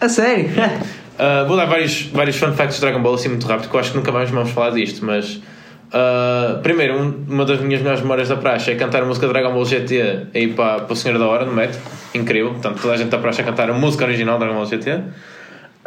A 0.00 0.08
sério? 0.08 0.46
Uh, 0.50 1.46
vou 1.48 1.56
dar 1.56 1.66
vários, 1.66 2.02
vários 2.12 2.36
fun 2.36 2.52
facts 2.52 2.76
de 2.76 2.80
Dragon 2.82 3.02
Ball 3.02 3.14
assim 3.14 3.28
muito 3.28 3.46
rápido, 3.46 3.68
que 3.70 3.74
eu 3.76 3.80
acho 3.80 3.90
que 3.92 3.96
nunca 3.96 4.12
mais 4.12 4.28
vamos 4.30 4.50
falar 4.50 4.70
disto, 4.70 5.04
mas 5.04 5.36
uh, 5.36 6.60
primeiro, 6.62 6.98
um- 7.00 7.24
uma 7.28 7.44
das 7.44 7.60
minhas 7.60 7.80
melhores 7.80 8.02
memórias 8.02 8.28
da 8.28 8.36
praxe 8.36 8.70
é 8.70 8.74
cantar 8.74 9.02
a 9.02 9.06
música 9.06 9.26
Dragon 9.28 9.52
Ball 9.52 9.64
GT 9.64 10.26
aí 10.34 10.52
para, 10.52 10.80
para 10.82 10.92
o 10.92 10.96
Senhor 10.96 11.18
da 11.18 11.26
Hora 11.26 11.44
no 11.44 11.52
metro, 11.52 11.80
incrível, 12.14 12.50
portanto 12.52 12.80
toda 12.82 12.94
a 12.94 12.96
gente 12.96 13.08
da 13.08 13.18
praxe 13.18 13.40
a 13.40 13.44
cantar 13.44 13.70
a 13.70 13.72
música 13.74 14.04
original 14.04 14.38
Dragon 14.38 14.54
Ball 14.54 14.66
GT 14.66 15.00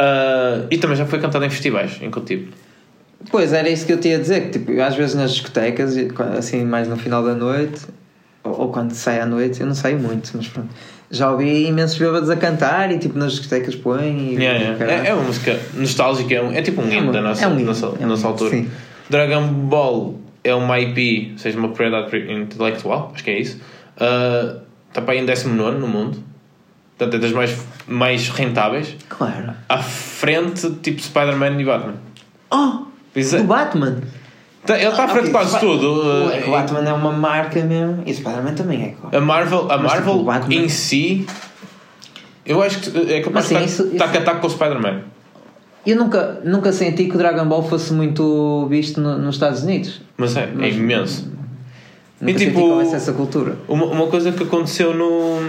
Uh, 0.01 0.63
e 0.71 0.77
também 0.77 0.95
já 0.95 1.05
foi 1.05 1.19
cantada 1.19 1.45
em 1.45 1.49
festivais, 1.49 1.99
em 2.01 2.09
Cotibo. 2.09 2.53
Pois, 3.29 3.51
era 3.51 3.67
isso 3.67 3.85
que 3.85 3.91
eu 3.91 3.99
tinha 3.99 4.15
a 4.15 4.19
dizer. 4.21 4.43
Que, 4.49 4.57
tipo, 4.57 4.81
às 4.81 4.95
vezes 4.95 5.13
nas 5.13 5.31
discotecas, 5.31 5.93
assim, 6.37 6.63
mais 6.63 6.87
no 6.87 6.95
final 6.95 7.21
da 7.21 7.33
noite, 7.33 7.81
ou, 8.41 8.61
ou 8.61 8.71
quando 8.71 8.93
sai 8.93 9.19
à 9.19 9.25
noite, 9.25 9.59
eu 9.59 9.67
não 9.67 9.75
saio 9.75 9.99
muito, 9.99 10.31
mas 10.33 10.47
pronto. 10.47 10.69
Já 11.11 11.31
ouvi 11.31 11.65
imensos 11.65 11.97
bêbados 11.97 12.29
a 12.29 12.35
cantar 12.35 12.91
e 12.91 12.99
tipo 12.99 13.17
nas 13.17 13.31
discotecas 13.33 13.75
põem. 13.75 14.35
Yeah, 14.35 14.59
yeah. 14.77 14.85
É, 15.05 15.09
é 15.09 15.13
uma 15.13 15.23
música 15.23 15.59
nostálgica, 15.73 16.35
é, 16.35 16.41
um- 16.41 16.51
é 16.51 16.61
tipo 16.61 16.81
um 16.81 16.87
É 16.87 16.93
hino 16.95 17.03
uma- 17.05 17.13
da 17.13 17.21
nossa, 17.21 17.43
é 17.43 17.47
um 17.47 17.55
hino, 17.57 17.65
nossa, 17.65 17.85
é 17.99 18.05
um 18.05 18.09
nossa 18.09 18.27
altura. 18.27 18.51
sim. 18.51 18.69
Dragon 19.09 19.47
Ball 19.47 20.19
é 20.43 20.53
uma 20.53 20.79
IP, 20.79 21.29
ou 21.33 21.37
seja, 21.39 21.57
uma 21.57 21.69
propriedade 21.69 22.15
intelectual, 22.31 23.11
acho 23.15 23.23
que 23.23 23.31
é 23.31 23.39
isso. 23.39 23.57
Uh, 23.97 24.59
está 24.87 25.01
para 25.01 25.13
aí 25.13 25.19
em 25.19 25.25
19 25.25 25.79
no 25.79 25.87
mundo, 25.87 26.23
portanto 26.97 27.15
é 27.15 27.19
das 27.19 27.31
mais, 27.31 27.57
mais 27.87 28.29
rentáveis. 28.29 28.95
Claro. 29.09 29.53
À 29.67 29.79
frente, 29.79 30.69
tipo 30.83 31.01
Spider-Man 31.01 31.59
e 31.59 31.65
Batman. 31.65 31.95
Oh! 32.51 32.83
Pois 33.11 33.33
é. 33.33 33.41
Batman! 33.41 33.97
Tá- 34.69 34.77
Ele 34.79 34.87
está 34.89 35.03
à 35.05 35.07
frente 35.07 35.25
de 35.25 35.31
quase 35.31 35.59
tudo. 35.59 35.83
O, 35.87 36.27
uh, 36.27 36.31
é 36.31 36.43
o 36.47 36.51
Batman 36.51 36.87
é 36.87 36.93
uma 36.93 37.11
marca 37.11 37.59
mesmo. 37.63 38.03
E 38.05 38.11
o 38.11 38.15
Spider-Man 38.15 38.53
também 38.53 38.83
é, 38.83 38.89
claro. 39.01 39.17
A 39.17 39.19
Marvel, 39.21 39.59
a 39.71 39.77
Mas, 39.77 39.77
tipo, 39.77 39.87
Marvel 40.05 40.13
o 40.13 40.23
Batman- 40.23 40.55
em 40.55 40.69
si, 40.69 41.25
eu 42.45 42.61
acho 42.61 42.79
que 42.79 43.11
é 43.13 43.21
capaz 43.21 43.49
de 43.49 43.55
isso- 43.63 43.87
estar 43.87 44.05
tac 44.07 44.17
a 44.17 44.21
tac 44.21 44.41
com 44.41 44.47
o 44.47 44.49
Spider-Man. 44.49 45.01
Eu 45.85 45.95
nunca, 45.97 46.41
nunca 46.43 46.71
senti 46.71 47.05
que 47.05 47.15
o 47.15 47.17
Dragon 47.17 47.45
Ball 47.45 47.63
fosse 47.63 47.91
muito 47.93 48.67
visto 48.69 48.99
no- 49.01 49.17
nos 49.17 49.35
Estados 49.35 49.63
Unidos. 49.63 50.01
Mas 50.17 50.35
é, 50.37 50.43
é 50.43 50.51
Mas- 50.53 50.75
imenso. 50.75 51.31
Nunca 52.21 52.31
E, 52.43 52.47
tipo, 52.47 52.59
houvesse 52.59 52.95
essa 52.95 53.13
cultura. 53.13 53.55
Uma, 53.67 53.85
uma 53.85 54.07
coisa 54.07 54.31
que 54.31 54.43
aconteceu 54.43 54.93
no, 54.93 55.39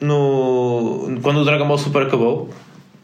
no. 0.00 1.18
Quando 1.22 1.38
o 1.40 1.44
Dragon 1.44 1.66
Ball 1.68 1.78
Super 1.78 2.02
acabou, 2.06 2.48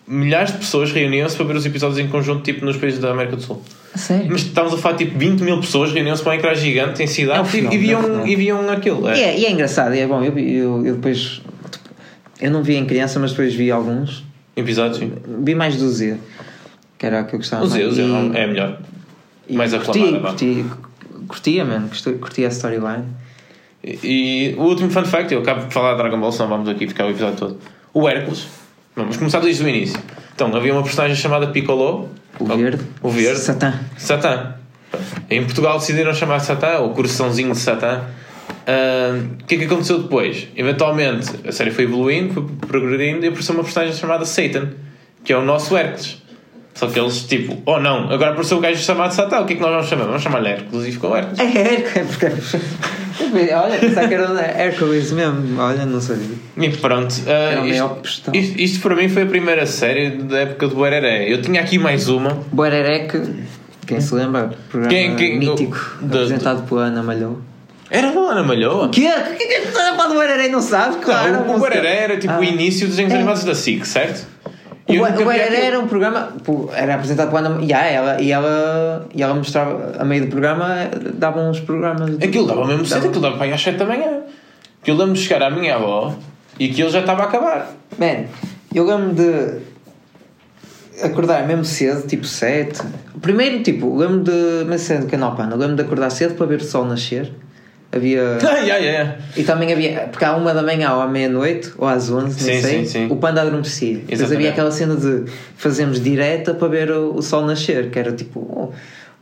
milhares 0.09 0.53
de 0.53 0.59
pessoas 0.59 0.93
reuniam-se 0.93 1.37
para 1.37 1.47
ver 1.47 1.57
os 1.57 1.67
episódios 1.67 1.99
em 1.99 2.09
conjunto, 2.09 2.43
tipo 2.43 2.65
nos 2.65 2.77
países 2.77 2.99
da 3.01 3.11
América 3.11 3.37
do 3.37 3.43
Sul. 3.43 3.63
A 3.95 3.99
sério? 3.99 4.27
Mas 4.31 4.43
estávamos 4.43 4.79
a 4.79 4.81
falar 4.83 4.97
tipo 4.97 5.19
20 5.19 5.41
mil 5.43 5.61
pessoas 5.61 5.93
reuniam-se 5.93 6.23
para 6.23 6.33
um 6.33 6.35
ecrã 6.37 6.55
gigante 6.55 7.01
em 7.03 7.07
É 7.07 7.09
um 7.09 7.11
cidades 7.13 7.55
e, 7.55 7.57
fenómeno, 7.57 7.75
é 7.75 7.97
um 7.97 8.03
viam, 8.13 8.27
e 8.27 8.37
viam 8.37 8.71
aquilo. 8.71 9.09
E 9.09 9.13
É. 9.13 9.21
é, 9.23 9.39
e 9.41 9.47
é 9.47 9.51
engraçado, 9.51 9.95
e 9.95 9.99
é 10.01 10.07
bom. 10.07 10.23
Eu, 10.23 10.39
eu, 10.39 10.87
eu 10.87 10.95
depois. 10.97 11.41
Eu 12.41 12.51
não 12.51 12.63
vi 12.63 12.77
em 12.77 12.85
criança, 12.85 13.19
mas 13.19 13.31
depois 13.31 13.55
vi 13.55 13.71
alguns. 13.71 14.23
Episódios, 14.55 14.99
sim. 14.99 15.13
Vi 15.43 15.55
mais 15.55 15.77
do 15.77 15.89
Z, 15.89 16.17
que 16.99 17.05
era 17.07 17.23
o 17.23 17.27
que 17.27 17.35
eu 17.35 17.39
gostava 17.39 17.65
O 17.65 17.67
Z, 17.67 17.79
mais. 17.79 17.93
o 17.93 17.95
Z 17.97 18.03
E- 18.03 18.37
é 18.39 18.47
melhor. 18.47 18.79
mais 19.51 19.73
curti, 19.73 19.91
aclamada, 19.91 20.19
vá. 20.21 20.29
curti, 20.31 20.65
curtia, 21.29 21.65
mano. 21.65 21.89
Curti, 21.89 22.13
curtia 22.19 22.47
a 22.47 22.51
storyline. 22.51 23.05
E, 23.85 23.99
e 24.03 24.55
o 24.59 24.63
último 24.63 24.91
fun 24.91 25.05
fact, 25.05 25.33
eu 25.33 25.41
acabo 25.41 25.67
de 25.67 25.73
falar 25.75 25.93
de 25.93 25.99
Dragon 25.99 26.19
Ball, 26.21 26.33
senão 26.33 26.49
vamos 26.49 26.69
aqui 26.69 26.87
ficar 26.89 27.07
o 27.07 27.11
episódio 27.11 27.37
todo. 27.39 27.59
O 27.95 28.09
Hércules, 28.09 28.47
vamos 28.97 29.17
começar 29.17 29.41
desde 29.41 29.63
o 29.63 29.69
início. 29.69 30.01
Então, 30.35 30.55
havia 30.57 30.73
uma 30.73 30.83
personagem 30.83 31.15
chamada 31.17 31.49
Piccolo. 31.49 32.09
O 32.41 32.45
verde. 32.47 32.83
O 33.03 33.11
verde. 33.11 33.39
Satã. 33.39 33.75
Satã. 33.97 34.55
Em 35.31 35.45
Portugal 35.45 35.79
decidiram 35.79 36.13
chamar 36.15 36.41
Satã, 36.41 36.79
ou 36.79 36.91
coraçãozinho 36.91 37.53
de 37.53 37.59
Satã. 37.59 38.03
O 39.41 39.45
que 39.45 39.55
é 39.55 39.59
que 39.59 39.65
aconteceu 39.65 40.01
depois? 40.03 40.49
Eventualmente 40.57 41.31
a 41.47 41.53
série 41.53 41.71
foi 41.71 41.85
evoluindo, 41.85 42.35
foi 42.35 42.45
progredindo 42.67 43.25
e 43.25 43.29
apareceu 43.29 43.55
uma 43.55 43.63
personagem 43.63 43.95
chamada 43.95 44.25
Satan, 44.25 44.71
que 45.23 45.33
é 45.33 45.37
o 45.37 45.43
nosso 45.43 45.77
Hércules. 45.77 46.23
Só 46.77 46.87
que 46.89 47.01
eles, 47.01 47.23
tipo, 47.25 47.57
oh 47.65 47.81
não, 47.81 48.11
agora 48.13 48.31
apareceu 48.33 48.59
um 48.59 48.61
gajo 48.61 48.81
chamado 48.83 49.11
Satã, 49.13 49.41
o 49.41 49.47
que 49.47 49.55
é 49.55 49.57
que 49.57 49.63
nós 49.63 49.71
vamos 49.73 49.87
chamar? 49.89 50.05
Vamos 50.05 50.23
chamar-lhe 50.23 50.49
Hércules 50.51 50.87
e 50.87 50.93
ficou 50.93 51.17
Hércules. 51.17 51.39
É 51.41 51.59
Hércules. 51.59 52.17
porque- 52.19 53.55
Olha, 53.55 53.79
pensava 53.79 54.09
que 54.09 54.15
era 54.15 54.41
Hércules 54.43 55.11
mesmo. 55.13 55.59
Olha, 55.59 55.87
não 55.87 56.01
sabia. 56.03 56.37
E 56.59 56.69
pronto, 56.77 57.15
o 57.15 57.67
isto, 57.67 58.31
isto, 58.35 58.61
isto 58.61 58.81
para 58.81 58.95
mim 58.95 59.09
foi 59.09 59.23
a 59.23 59.27
primeira 59.27 59.65
série 59.65 60.11
da 60.11 60.41
época 60.41 60.69
do 60.69 60.75
Boereré. 60.75 61.33
Eu 61.33 61.41
tinha 61.41 61.63
aqui 61.63 61.79
mais 61.79 62.09
uma. 62.09 62.45
Boererec, 62.53 63.23
quem 63.87 63.99
se 64.01 64.15
lembra? 64.15 64.51
Programa 64.71 64.91
Quem- 64.95 65.17
quem- 65.17 65.39
mítico, 65.39 65.77
o- 66.03 66.05
da- 66.05 66.17
apresentado 66.19 66.69
pela 66.69 66.83
Ana 66.85 67.03
Malhou. 67.03 67.41
Era 67.91 68.11
da 68.13 68.21
Ana 68.21 68.43
Malhoa. 68.43 68.87
O 68.87 68.91
quê? 68.91 69.09
O 69.09 69.35
que 69.37 69.45
é 69.45 69.61
que 69.61 69.67
do 70.09 70.15
Boereré 70.15 70.49
não 70.49 70.61
sabe? 70.61 70.97
Claro. 70.97 71.33
Não, 71.33 71.55
o. 71.57 71.59
Boereré 71.59 72.03
era 72.03 72.17
tipo 72.19 72.33
Ah. 72.35 72.39
o 72.41 72.45
início 72.45 72.81
dos 72.87 72.97
desenhos 72.97 73.13
É. 73.13 73.17
animados 73.17 73.45
da 73.45 73.55
SIC, 73.55 73.87
certo? 73.87 74.27
E 74.89 74.97
eu 74.97 75.03
o 75.03 75.05
aquilo. 75.05 75.31
era 75.33 75.81
um 75.81 75.89
programa, 75.89 76.33
era 76.73 76.95
apresentado 76.95 77.29
pela 77.29 77.41
Ana 77.41 77.61
yeah, 77.61 77.89
ela, 77.89 78.21
e, 78.21 78.31
ela, 78.31 79.07
e 79.13 79.23
ela 79.23 79.35
mostrava, 79.35 79.97
a 79.99 80.05
meio 80.05 80.27
do 80.27 80.31
programa, 80.31 80.89
dava 81.15 81.41
uns 81.41 81.59
programas. 81.59 82.15
Aquilo 82.23 82.47
dava 82.47 82.65
mesmo 82.67 82.87
cedo, 82.87 83.09
aquilo 83.09 83.21
dava 83.21 83.37
para 83.37 83.53
às 83.53 83.61
7 83.61 83.79
da 83.79 83.85
manhã. 83.85 84.21
Que 84.83 84.93
eu 84.93 84.97
lembro 84.97 85.15
de 85.15 85.21
chegar 85.21 85.43
à 85.43 85.51
minha 85.51 85.75
avó 85.75 86.15
e 86.59 86.69
que 86.69 86.81
ele 86.81 86.91
já 86.91 87.01
estava 87.01 87.23
a 87.23 87.27
acabar. 87.27 87.73
Man, 87.99 88.27
Eu 88.73 88.85
lembro 88.85 89.15
de 89.15 89.59
acordar 91.03 91.47
mesmo 91.47 91.65
cedo, 91.65 92.07
tipo 92.07 92.25
7. 92.25 92.81
Primeiro, 93.21 93.63
tipo, 93.65 93.97
lembro 93.97 94.21
de. 94.21 94.65
Mas 94.69 94.83
cedo 94.83 95.07
do 95.07 95.11
Canal 95.11 95.35
Panda, 95.35 95.57
lembro 95.57 95.77
de 95.77 95.83
acordar 95.83 96.11
cedo 96.11 96.35
para 96.37 96.47
ver 96.47 96.61
o 96.61 96.65
sol 96.65 96.85
nascer. 96.85 97.33
Havia. 97.93 98.39
Ah, 98.47 98.57
yeah, 98.59 98.77
yeah. 98.77 99.17
E 99.37 99.43
também 99.45 99.73
havia, 99.73 100.09
porque 100.11 100.25
à 100.25 100.35
uma 100.37 100.53
da 100.53 100.63
manhã 100.63 100.93
ou 100.95 101.01
à 101.01 101.09
meia-noite, 101.09 101.73
ou 101.79 101.87
às 101.89 102.11
11, 102.11 102.25
não 102.25 102.31
Sim, 102.31 102.61
sei, 102.61 102.63
sim, 102.63 102.85
sim. 102.85 103.07
o 103.11 103.17
panda 103.17 103.43
adormecia. 103.43 103.99
Depois 104.07 104.33
havia 104.33 104.51
aquela 104.51 104.71
cena 104.71 104.97
de 104.97 105.25
fazermos 105.57 106.01
direta 106.03 106.53
para 106.55 106.69
ver 106.69 106.91
o, 106.91 107.15
o 107.15 107.23
sol 107.23 107.45
nascer, 107.47 107.91
que 107.91 107.99
era 107.99 108.13
tipo 108.13 108.41
o, 108.41 108.73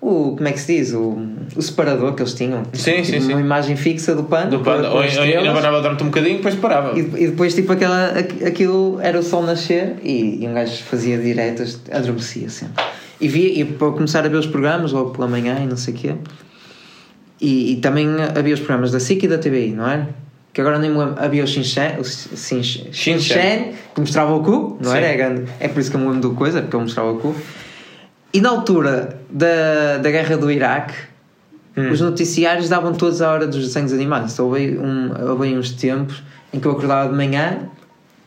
o- 0.00 0.35
como 0.37 0.49
é 0.49 0.52
que 0.52 0.61
se 0.61 0.76
diz? 0.78 0.92
O, 0.92 1.16
o 1.56 1.62
separador 1.62 2.14
que 2.14 2.23
eles 2.23 2.35
tinham. 2.35 2.62
Sim, 2.73 3.02
Tipo, 3.02 3.21
sim. 3.23 3.33
Uma 3.33 3.40
imagem 3.40 3.76
fixa 3.76 4.14
do 4.14 4.25
panda. 4.25 4.49
Do 4.49 4.61
panda. 4.61 4.90
Ou 4.90 5.00
ainda 5.00 5.12
estrelas. 5.12 5.49
abanava 5.49 5.80
durante 5.80 6.02
um 6.02 6.06
bocadinho, 6.06 6.37
depois 6.38 6.54
parava. 6.56 6.99
E, 6.99 7.00
e 7.00 7.28
depois, 7.28 7.54
tipo, 7.54 7.73
aquela, 7.73 8.06
aqu- 8.18 8.47
aquilo 8.47 8.99
era 9.02 9.18
o 9.18 9.23
sol 9.23 9.42
nascer 9.42 9.94
e, 10.02 10.42
e 10.42 10.49
um 10.49 10.54
gajo 10.54 10.83
fazia 10.85 11.16
diretas, 11.18 11.80
adormecia 11.92 12.49
sempre. 12.49 12.83
E 13.21 13.28
via, 13.28 13.61
e 13.61 13.64
para 13.64 13.90
começar 13.92 14.25
a 14.25 14.28
ver 14.28 14.37
os 14.37 14.47
programas 14.47 14.90
logo 14.92 15.11
pela 15.11 15.28
manhã 15.28 15.59
e 15.62 15.66
não 15.66 15.76
sei 15.76 15.94
o 15.94 15.97
quê. 15.97 16.14
E, 17.41 17.73
e 17.73 17.76
também 17.76 18.09
havia 18.37 18.55
os 18.55 18.61
programas 18.61 18.93
da 18.93 19.00
SIC 19.00 19.25
e 19.25 19.29
da 19.29 19.38
TVI, 19.38 19.73
não 19.73 19.88
era? 19.88 20.09
Que 20.53 20.61
agora 20.61 20.79
nem 20.79 20.91
me 20.91 20.99
lembro. 20.99 21.17
Havia 21.19 21.43
o 21.43 21.47
Shinchan, 21.47 21.97
o 21.99 23.95
que 23.95 24.00
mostrava 24.00 24.35
o 24.35 24.41
cu, 24.43 24.79
não 24.81 24.91
Sim. 24.93 24.97
era? 24.97 25.07
É, 25.07 25.17
grande. 25.17 25.45
é 25.59 25.69
por 25.69 25.81
isso 25.81 25.91
que 25.91 25.97
eu 25.97 26.00
me 26.00 26.07
lembro 26.07 26.29
do 26.29 26.35
coisa, 26.35 26.62
porque 26.62 26.76
ele 26.76 26.85
mostrava 26.85 27.11
o 27.11 27.19
cu. 27.19 27.35
E 28.33 28.41
na 28.41 28.50
altura 28.50 29.19
da, 29.31 29.99
da 29.99 30.11
guerra 30.11 30.37
do 30.37 30.50
Iraque, 30.50 30.95
Hum. 31.76 31.91
os 31.91 32.00
noticiários 32.00 32.69
davam 32.69 32.93
todos 32.93 33.21
a 33.21 33.33
hora 33.33 33.49
dos 33.49 33.67
desenhos 33.67 33.93
animados. 33.93 34.33
Então, 34.33 34.47
houve, 34.47 34.79
um, 34.79 35.11
houve 35.29 35.59
uns 35.59 35.73
tempos 35.73 36.23
em 36.53 36.61
que 36.61 36.67
eu 36.69 36.71
acordava 36.71 37.11
de 37.11 37.17
manhã 37.17 37.69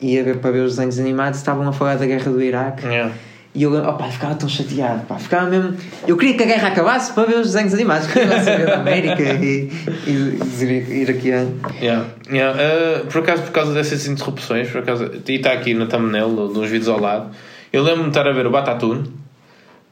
ia 0.01 0.23
ver 0.23 0.39
para 0.39 0.51
ver 0.51 0.59
os 0.63 0.75
desenhos 0.75 0.99
animados 0.99 1.39
estavam 1.39 1.67
a 1.67 1.71
falar 1.73 1.95
da 1.95 2.05
guerra 2.05 2.29
do 2.29 2.41
Iraque 2.41 2.85
Yeah. 2.85 3.13
E 3.57 3.63
eu 3.63 3.73
opa, 3.73 4.05
ficava 4.09 4.35
tão 4.35 4.47
chateado 4.47 5.01
pá, 5.05 5.15
ficava 5.17 5.49
mesmo 5.49 5.75
eu 6.07 6.15
queria 6.15 6.37
que 6.37 6.43
a 6.43 6.45
guerra 6.45 6.67
acabasse 6.67 7.11
para 7.13 7.23
ver 7.27 7.37
os 7.39 7.47
desenhos 7.53 7.73
animados 7.73 8.07
queria 8.07 8.39
saber 8.43 8.65
da 8.67 8.75
América 8.77 9.23
e, 9.43 9.69
e, 10.05 10.39
e 10.61 11.01
iraquiano 11.01 11.59
Yeah. 11.81 12.05
Yeah. 12.29 12.57
Uh, 12.57 13.05
por 13.07 13.19
acaso, 13.23 13.43
por 13.43 13.51
causa 13.51 13.73
dessas 13.73 14.05
interrupções, 14.07 14.69
por 14.69 14.81
acaso, 14.81 15.09
e 15.27 15.31
está 15.33 15.51
aqui 15.53 15.73
na 15.73 15.85
thumbnail 15.87 16.29
dos 16.47 16.69
vídeos 16.69 16.87
ao 16.89 16.99
lado, 16.99 17.31
eu 17.73 17.81
lembro-me 17.83 18.03
de 18.11 18.17
estar 18.17 18.27
a 18.27 18.31
ver 18.31 18.45
o 18.45 18.49
Batatune. 18.51 18.99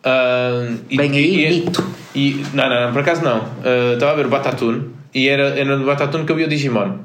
uh, 0.05 0.77
e- 0.89 0.97
Bem 0.97 1.11
aí, 1.11 1.45
e- 1.45 1.49
mito. 1.65 1.85
E, 2.15 2.45
não, 2.53 2.69
não, 2.69 2.85
não, 2.85 2.93
por 2.93 3.01
acaso 3.01 3.23
não. 3.23 3.39
Uh, 3.39 3.93
estava 3.93 4.11
a 4.13 4.15
ver 4.15 4.25
o 4.25 4.29
Batatune 4.29 4.89
e 5.13 5.27
era, 5.27 5.49
era 5.59 5.75
no 5.77 5.85
Batatune 5.85 6.25
que 6.25 6.31
eu 6.31 6.35
vi 6.35 6.43
o 6.43 6.47
Digimon. 6.47 6.97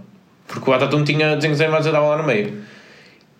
Porque 0.47 0.69
o 0.69 0.73
Batatune 0.73 1.05
tinha 1.05 1.37
desenhos 1.37 1.61
animados 1.61 1.87
a 1.87 1.91
dar 1.91 2.01
lá 2.01 2.17
no 2.17 2.25
meio. 2.25 2.55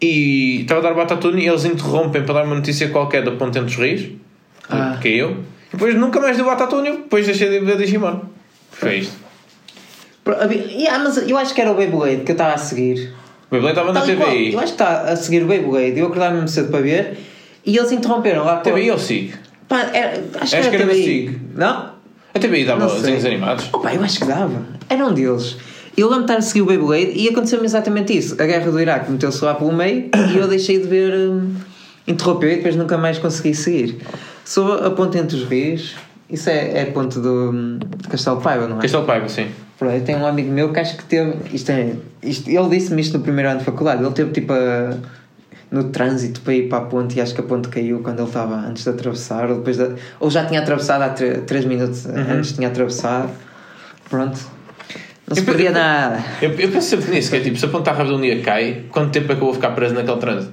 E 0.01 0.63
estava 0.63 0.81
a 0.81 0.83
dar 0.85 0.93
o 0.93 0.97
Batatune 0.97 1.43
e 1.43 1.49
eles 1.49 1.65
interrompem 1.65 2.23
para 2.25 2.35
dar 2.35 2.45
uma 2.45 2.55
notícia 2.57 2.89
qualquer 2.89 3.23
da 3.23 3.33
Ponte 3.33 3.59
entre 3.59 3.71
os 3.71 3.77
Rios, 3.77 4.09
Ah. 4.69 4.99
que 5.01 5.09
é 5.09 5.13
eu. 5.17 5.31
E 5.69 5.73
depois 5.73 5.95
nunca 5.95 6.21
mais 6.21 6.37
deu 6.37 6.47
Batatune 6.47 6.91
depois 6.93 7.27
deixei 7.27 7.49
de 7.51 7.61
ver 7.61 7.77
Digimon. 7.77 8.21
Foi 8.73 8.99
isto. 8.99 9.15
Yeah, 10.27 10.99
mas 11.03 11.17
eu 11.29 11.37
acho 11.37 11.53
que 11.55 11.61
era 11.61 11.71
o 11.73 11.75
Beyblade 11.75 12.23
que 12.23 12.31
eu 12.31 12.35
estava 12.35 12.55
a 12.55 12.59
seguir 12.59 13.13
O 13.49 13.51
Beyblade 13.51 13.79
estava 13.79 13.93
na. 13.93 14.01
TVI. 14.03 14.53
eu 14.53 14.59
acho 14.61 14.67
que 14.69 14.73
está 14.83 15.01
a 15.03 15.17
seguir 15.17 15.43
o 15.43 15.47
Beyblade 15.47 15.99
eu 15.99 16.07
acordava 16.07 16.35
mesmo 16.35 16.49
cedo 16.49 16.71
para 16.71 16.81
ver 16.81 17.19
e 17.67 17.77
eles 17.77 17.91
interromperam 17.91 18.45
lá 18.45 18.59
TVI 18.59 18.91
ou 18.93 18.99
SIG? 18.99 19.35
Pá, 19.69 19.81
era- 19.93 20.23
acho, 20.41 20.57
Acho 20.57 20.71
que 20.71 20.77
que 20.77 20.83
era 20.83 20.87
TVI. 20.87 21.05
SIG. 21.05 21.41
não? 21.57 21.91
A 22.33 22.39
TVI 22.39 22.65
dava 22.65 22.87
desenhos 22.87 23.25
animados. 23.25 23.69
Opa, 23.73 23.93
eu 23.93 24.03
acho 24.05 24.21
que 24.21 24.25
dava. 24.27 24.63
Era 24.89 25.05
um 25.07 25.13
deles. 25.13 25.57
Eu 26.01 26.09
lembro 26.09 26.25
de 26.27 26.33
estar 26.33 26.39
a 26.39 26.43
seguir 26.43 26.63
o 26.63 26.67
Beyblade 26.67 27.13
e 27.15 27.29
aconteceu-me 27.29 27.65
exatamente 27.67 28.17
isso. 28.17 28.41
A 28.41 28.47
guerra 28.47 28.71
do 28.71 28.81
Iraque 28.81 29.11
meteu-se 29.11 29.45
lá 29.45 29.55
pelo 29.55 29.73
meio 29.73 30.09
e 30.33 30.37
eu 30.39 30.49
deixei 30.49 30.79
de 30.81 30.87
ver. 30.89 31.13
hum, 31.15 31.55
interrompeu 32.07 32.51
e 32.51 32.57
depois 32.57 32.75
nunca 32.77 32.97
mais 32.97 33.19
consegui 33.19 33.55
seguir. 33.55 33.99
Sobre 34.45 34.87
a 34.87 34.91
ponte 34.91 35.19
entre 35.19 35.37
os 35.37 35.45
rios, 35.45 35.95
isso 36.29 36.49
é, 36.51 36.79
é 36.79 36.83
a 36.83 36.87
ponte 36.93 37.19
do, 37.19 37.51
hum, 37.53 37.79
de 37.99 38.09
Castelo 38.09 38.41
Paiva, 38.41 38.67
não 38.67 38.79
é? 38.79 38.83
Castelo 38.83 39.05
Paiva, 39.05 39.29
sim. 39.29 39.49
Pronto, 39.79 39.95
Eu 39.95 40.03
tenho 40.03 40.19
um 40.19 40.27
amigo 40.27 40.51
meu 40.51 40.73
que 40.73 40.81
acho 40.81 40.97
que 40.97 41.05
teve. 41.05 41.35
Isto 41.55 41.71
é, 41.71 41.93
isto, 42.23 42.49
ele 42.51 42.69
disse-me 42.69 43.01
isto 43.03 43.17
no 43.19 43.23
primeiro 43.23 43.51
ano 43.51 43.59
de 43.61 43.65
faculdade. 43.65 44.03
Ele 44.03 44.13
teve 44.13 44.31
tipo 44.33 44.53
a- 44.53 44.97
no 45.71 45.85
trânsito 45.85 46.41
para 46.41 46.55
ir 46.55 46.69
para 46.69 46.79
a 46.79 46.81
ponte 46.83 47.17
e 47.17 47.21
acho 47.21 47.33
que 47.35 47.41
a 47.41 47.45
ponte 47.45 47.69
caiu 47.69 48.01
quando 48.01 48.19
ele 48.19 48.27
estava 48.29 48.57
antes 48.57 48.83
de 48.85 48.91
atravessar, 48.91 49.49
ou, 49.51 49.59
depois 49.59 49.77
de- 49.77 49.95
ou 50.19 50.29
já 50.31 50.45
tinha 50.45 50.61
atravessado 50.61 51.03
há 51.03 51.11
3 51.11 51.65
minutos 51.65 52.07
antes 52.07 52.53
tinha 52.53 52.69
atravessado. 52.69 53.31
Pronto. 54.09 54.39
Não 55.31 55.35
se 55.37 55.43
Eu- 55.43 55.45
perdia 55.47 55.69
eu- 55.69 55.73
nada. 55.73 56.25
Eu, 56.43 56.51
eu 56.51 56.69
penso 56.71 56.89
sempre 56.89 57.13
nisso, 57.13 57.31
que 57.31 57.37
é 57.37 57.41
tipo, 57.41 57.57
se 57.57 57.65
a 57.65 57.69
ponta 57.69 57.93
rápido 57.93 58.17
um 58.17 58.21
dia 58.21 58.41
cai, 58.41 58.83
quanto 58.91 59.13
tempo 59.13 59.31
é 59.33 59.37
que 59.37 59.41
eu 59.41 59.47
vou 59.47 59.55
ficar 59.55 59.71
preso 59.71 59.95
naquele 59.95 60.19
trânsito? 60.19 60.53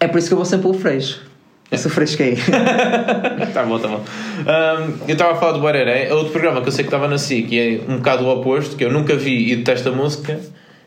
É 0.00 0.08
por 0.08 0.18
isso 0.18 0.26
que 0.28 0.34
eu 0.34 0.38
vou 0.38 0.44
sempre 0.44 0.68
pelo 0.68 0.74
freixo. 0.74 1.22
O 1.70 1.76
freixo 1.88 2.18
cair. 2.18 2.38
tá 3.54 3.62
bom, 3.62 3.78
tá 3.78 3.88
bom. 3.88 4.02
Ahm, 4.46 4.92
eu 5.06 5.12
estava 5.12 5.32
a 5.32 5.36
falar 5.36 5.52
do 5.52 5.60
Bareré, 5.60 6.08
é 6.08 6.14
outro 6.14 6.32
programa 6.32 6.62
que 6.62 6.68
eu 6.68 6.72
sei 6.72 6.82
que 6.82 6.88
estava 6.88 7.06
na 7.06 7.18
SIC 7.18 7.52
e 7.52 7.58
é 7.58 7.80
um 7.92 7.96
bocado 7.98 8.24
o 8.24 8.28
oposto, 8.28 8.74
que 8.74 8.84
eu 8.84 8.90
nunca 8.90 9.14
vi 9.14 9.52
e 9.52 9.56
detesto 9.56 9.90
a 9.90 9.92
música, 9.92 10.40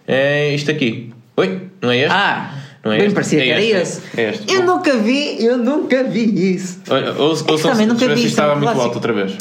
é 0.08 0.54
isto 0.54 0.70
aqui. 0.72 1.14
Oi? 1.38 1.62
Não 1.82 1.92
é 1.92 1.98
este? 2.00 2.12
Ah! 2.12 2.52
Não 2.84 2.92
é 2.92 2.98
bem 2.98 3.06
este? 3.06 3.14
parecia 3.14 3.40
É 3.40 3.44
que 3.44 3.52
era 3.52 3.62
este, 3.62 3.78
esse. 3.78 4.02
é 4.20 4.30
este. 4.32 4.54
Eu 4.56 4.64
nunca 4.66 4.98
vi, 4.98 5.46
eu 5.46 5.58
nunca 5.58 6.04
vi 6.04 6.56
isso. 6.56 6.80
Olha, 6.90 7.14
ouçam- 7.14 7.46
que 7.46 7.52
ouçam 7.52 7.72
também 7.72 7.86
nunca 7.86 8.08
vi, 8.08 8.22
é 8.22 8.24
um 8.24 8.28
estava 8.28 8.56
muito 8.56 8.70
alto 8.82 8.96
outra 8.96 9.14
vez. 9.14 9.36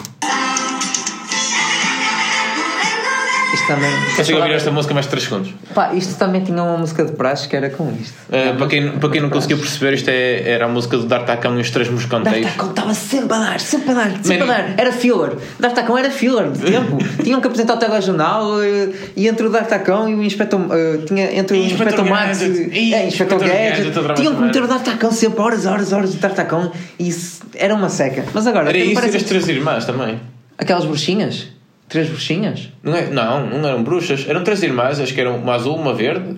Também. 3.71 3.91
Consigo 4.17 4.39
ouvir 4.39 4.53
esta 4.53 4.71
música 4.71 4.95
mais 4.95 5.07
de 5.07 5.11
3 5.11 5.25
segundos. 5.25 5.55
Pá, 5.75 5.95
isto 5.95 6.15
também 6.17 6.43
tinha 6.43 6.63
uma 6.63 6.77
música 6.77 7.05
de 7.05 7.13
praxe 7.13 7.49
que 7.49 7.55
era 7.55 7.71
com 7.71 7.93
isto. 8.01 8.15
Uh, 8.29 8.57
para, 8.57 8.67
quem, 8.67 8.91
para 8.99 9.11
quem 9.11 9.21
não 9.21 9.31
conseguiu 9.31 9.59
perceber, 9.59 9.95
isto 9.95 10.09
é, 10.09 10.51
era 10.51 10.65
a 10.65 10.69
música 10.69 10.97
do 10.97 11.07
D'Artacão 11.07 11.57
e 11.57 11.61
os 11.61 11.71
Três 11.71 11.89
Moscanteiros. 11.89 12.43
D'Artacão 12.43 12.71
estava 12.71 12.95
sempre 12.95 13.35
a 13.37 13.39
dar, 13.39 13.61
sempre 13.61 13.91
a 13.91 13.95
dar, 13.95 14.11
sempre 14.23 14.39
Man. 14.39 14.45
a 14.45 14.57
dar. 14.59 14.75
Era 14.77 14.93
filler. 14.93 15.33
D'Artacão 15.59 15.97
era 15.97 16.11
filler 16.11 16.51
de 16.51 16.61
tempo. 16.71 16.99
Tinham 17.23 17.41
que 17.41 17.47
apresentar 17.47 17.75
o 17.75 17.79
telejornal 17.79 18.63
eh, 18.63 18.89
e 19.17 19.29
entre 19.29 19.47
o 19.47 19.51
D'Artacão 19.51 20.09
e 20.09 20.15
o 20.15 20.23
Inspector. 20.23 20.61
eh, 20.73 20.99
tinha 21.07 21.39
entre 21.39 21.57
o 21.57 21.65
Inspector, 21.65 22.05
Max 22.05 22.43
e. 22.43 22.93
É, 22.93 23.07
Inspector 23.07 23.39
Gadget. 23.39 23.93
Tinham 24.17 24.35
que 24.35 24.43
meter 24.43 24.63
o 24.63 24.67
D'Artacão 24.67 25.13
sempre 25.13 25.41
horas, 25.41 25.67
horas, 25.67 25.93
horas 25.93 26.13
de 26.13 26.19
D'Artacão. 26.19 26.73
E 26.99 27.09
isso 27.09 27.41
era 27.55 27.75
uma 27.75 27.89
seca. 27.89 28.25
Mas 28.35 28.47
agora. 28.47 28.69
Era 28.69 28.79
isso 28.79 29.01
e 29.01 29.17
as 29.17 29.23
Três 29.23 29.49
Irmãs 29.49 29.85
também. 29.85 30.21
Aquelas 30.59 30.85
bruxinhas? 30.85 31.60
Três 31.91 32.09
bruxinhas? 32.09 32.71
Não, 32.83 32.97
é, 32.97 33.09
não, 33.11 33.47
não 33.47 33.69
eram 33.69 33.83
bruxas, 33.83 34.25
eram 34.27 34.43
três 34.45 34.63
irmãs, 34.63 34.99
acho 35.01 35.13
que 35.13 35.21
eram 35.21 35.37
uma 35.37 35.55
azul, 35.57 35.77
uma 35.77 35.93
verde. 35.93 36.37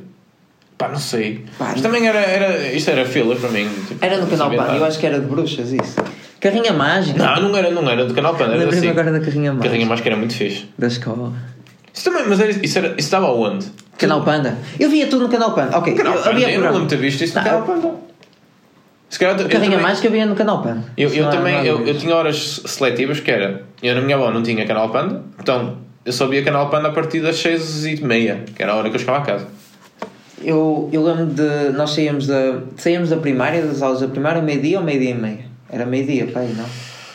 Pá, 0.78 0.88
não 0.88 0.99
sei. 0.99 1.44
Pá, 1.59 1.68
Mas 1.73 1.80
também 1.82 2.09
era, 2.09 2.18
era. 2.18 2.73
Isto 2.73 2.90
era 2.90 3.04
filler 3.04 3.37
para 3.37 3.50
mim. 3.50 3.68
tipo, 3.87 4.04
Era 4.04 4.16
no 4.16 4.23
não 4.23 4.28
canal 4.30 4.50
Pan, 4.50 4.75
eu 4.75 4.85
acho 4.85 4.99
que 4.99 5.06
era 5.06 5.21
de 5.21 5.26
bruxas 5.26 5.71
isso. 5.73 5.97
Carrinha 6.40 6.73
mágica. 6.73 7.18
Não, 7.23 7.50
não 7.50 7.56
era, 7.56 7.71
não 7.71 7.88
era 7.88 8.04
do 8.04 8.14
canal 8.14 8.35
Pan, 8.35 8.47
era 8.47 8.68
assim. 8.68 8.88
agora 8.88 9.12
da 9.12 9.21
carrinha 9.21 9.52
mágica. 9.52 9.68
Carrinha 9.68 9.87
Mágica 9.87 10.09
era 10.09 10.16
muito 10.16 10.35
fixe. 10.35 10.66
Da 10.76 10.88
escola. 10.88 11.32
Isso 11.94 12.04
também, 12.11 12.25
mas 12.26 12.40
era, 12.40 12.50
isso, 12.50 12.78
era, 12.78 12.88
isso 12.88 12.97
estava 12.99 13.26
aonde? 13.26 13.66
Canal 13.99 14.23
Panda. 14.25 14.56
Eu 14.80 14.88
via 14.88 15.06
tudo 15.06 15.25
no 15.25 15.28
Canal 15.28 15.54
Panda. 15.54 15.76
Ok, 15.78 15.94
Canal 15.94 16.14
eu, 16.14 16.25
havia 16.25 16.50
eu 16.50 16.61
não 16.62 16.68
lembro 16.73 16.82
de 16.82 16.88
ter 16.88 16.97
visto 16.97 17.23
isso 17.23 17.38
no 17.38 17.44
Não, 17.44 17.50
canal 17.62 17.80
Pan. 17.80 17.90
Se 19.12 19.19
calhar, 19.19 19.38
eu 19.38 19.47
também- 19.47 19.76
mágica 19.78 20.09
havia 20.09 20.25
no 20.25 20.35
Canal 20.35 20.62
Panda. 20.62 20.85
Eu, 20.97 21.11
eu 21.12 21.28
também 21.28 21.66
eu, 21.66 21.87
eu 21.87 21.99
tinha 21.99 22.14
horas 22.16 22.62
seletivas 22.64 23.21
que 23.21 23.31
era 23.31 23.62
eu 23.83 23.95
na 23.95 24.00
minha 24.00 24.16
avó 24.16 24.31
não 24.31 24.42
tinha 24.42 24.66
canal 24.66 24.88
Panda 24.88 25.21
então 25.38 25.76
eu 26.04 26.12
só 26.14 26.26
via 26.26 26.42
canal 26.42 26.71
Panda 26.71 26.88
a 26.88 26.92
partir 26.92 27.21
das 27.21 27.37
6 27.37 27.85
e 27.85 28.02
meia 28.04 28.42
que 28.57 28.62
era 28.62 28.73
a 28.73 28.76
hora 28.76 28.88
que 28.88 28.97
eu 28.97 29.00
chegava 29.00 29.19
a 29.19 29.21
casa 29.21 29.47
Eu, 30.42 30.88
eu 30.92 31.04
lembro 31.04 31.26
de. 31.26 31.76
Nós 31.76 31.90
saímos 31.90 32.26
da, 32.26 32.61
saímos 32.76 33.11
da 33.11 33.16
primária, 33.19 33.61
das 33.62 33.83
aulas 33.83 34.00
da 34.00 34.09
primária, 34.09 34.40
meio-dia 34.40 34.78
ou 34.78 34.85
meio-dia 34.85 35.11
e 35.11 35.14
meia? 35.14 35.45
Era 35.71 35.85
meio-dia, 35.87 36.26
pai, 36.33 36.49
não? 36.57 36.64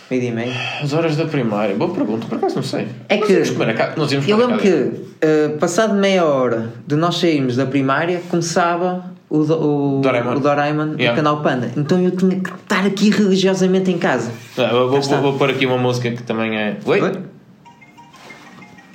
Meio-dia 0.10 0.30
e 0.30 0.34
meia. 0.34 0.54
as 0.84 0.94
horas 0.94 1.18
da 1.18 1.25
primária 1.25 1.75
boa 1.75 1.92
pergunta 1.94 2.27
por 2.27 2.38
acaso 2.38 2.56
não 2.58 2.63
sei 2.63 2.88
É 3.10 3.18
nós 3.18 3.25
que- 3.27 3.34
íamos 3.34 3.50
comer 3.50 3.70
a 3.72 3.74
casa 3.74 3.94
nós 3.98 4.12
íamos 4.12 4.27
Eu 4.27 4.38
comer 4.38 4.54
a 4.54 4.56
lembro 4.58 4.62
que, 4.63 5.01
eh, 5.22 5.50
passado 5.60 5.94
meia 5.96 6.24
hora 6.25 6.70
de 6.86 6.96
nós 6.96 7.18
sairmos 7.18 7.56
da 7.58 7.66
primária, 7.66 8.22
começava 8.30 9.17
o, 9.30 9.44
do- 9.44 9.98
o 9.98 10.02
Doraemon. 10.02 10.36
o 10.36 10.40
Doraemon 10.40 10.96
Yeah. 10.98 11.10
no 11.12 11.16
Canal 11.16 11.42
Panda. 11.42 11.72
Então 11.76 12.02
eu 12.02 12.12
tinha 12.16 12.40
que 12.40 12.50
estar 12.50 12.86
aqui 12.86 13.10
religiosamente 13.10 13.92
em 13.92 13.98
casa. 13.98 14.32
Ah, 14.58 14.62
eu 14.72 14.90
vou, 14.90 15.02
vou, 15.02 15.22
vou 15.22 15.34
pôr 15.38 15.50
aqui 15.50 15.66
uma 15.66 15.78
música 15.78 16.12
que 16.12 16.24
também 16.24 16.58
é 16.58 16.78
Oi? 16.86 17.02
Oi? 17.02 17.12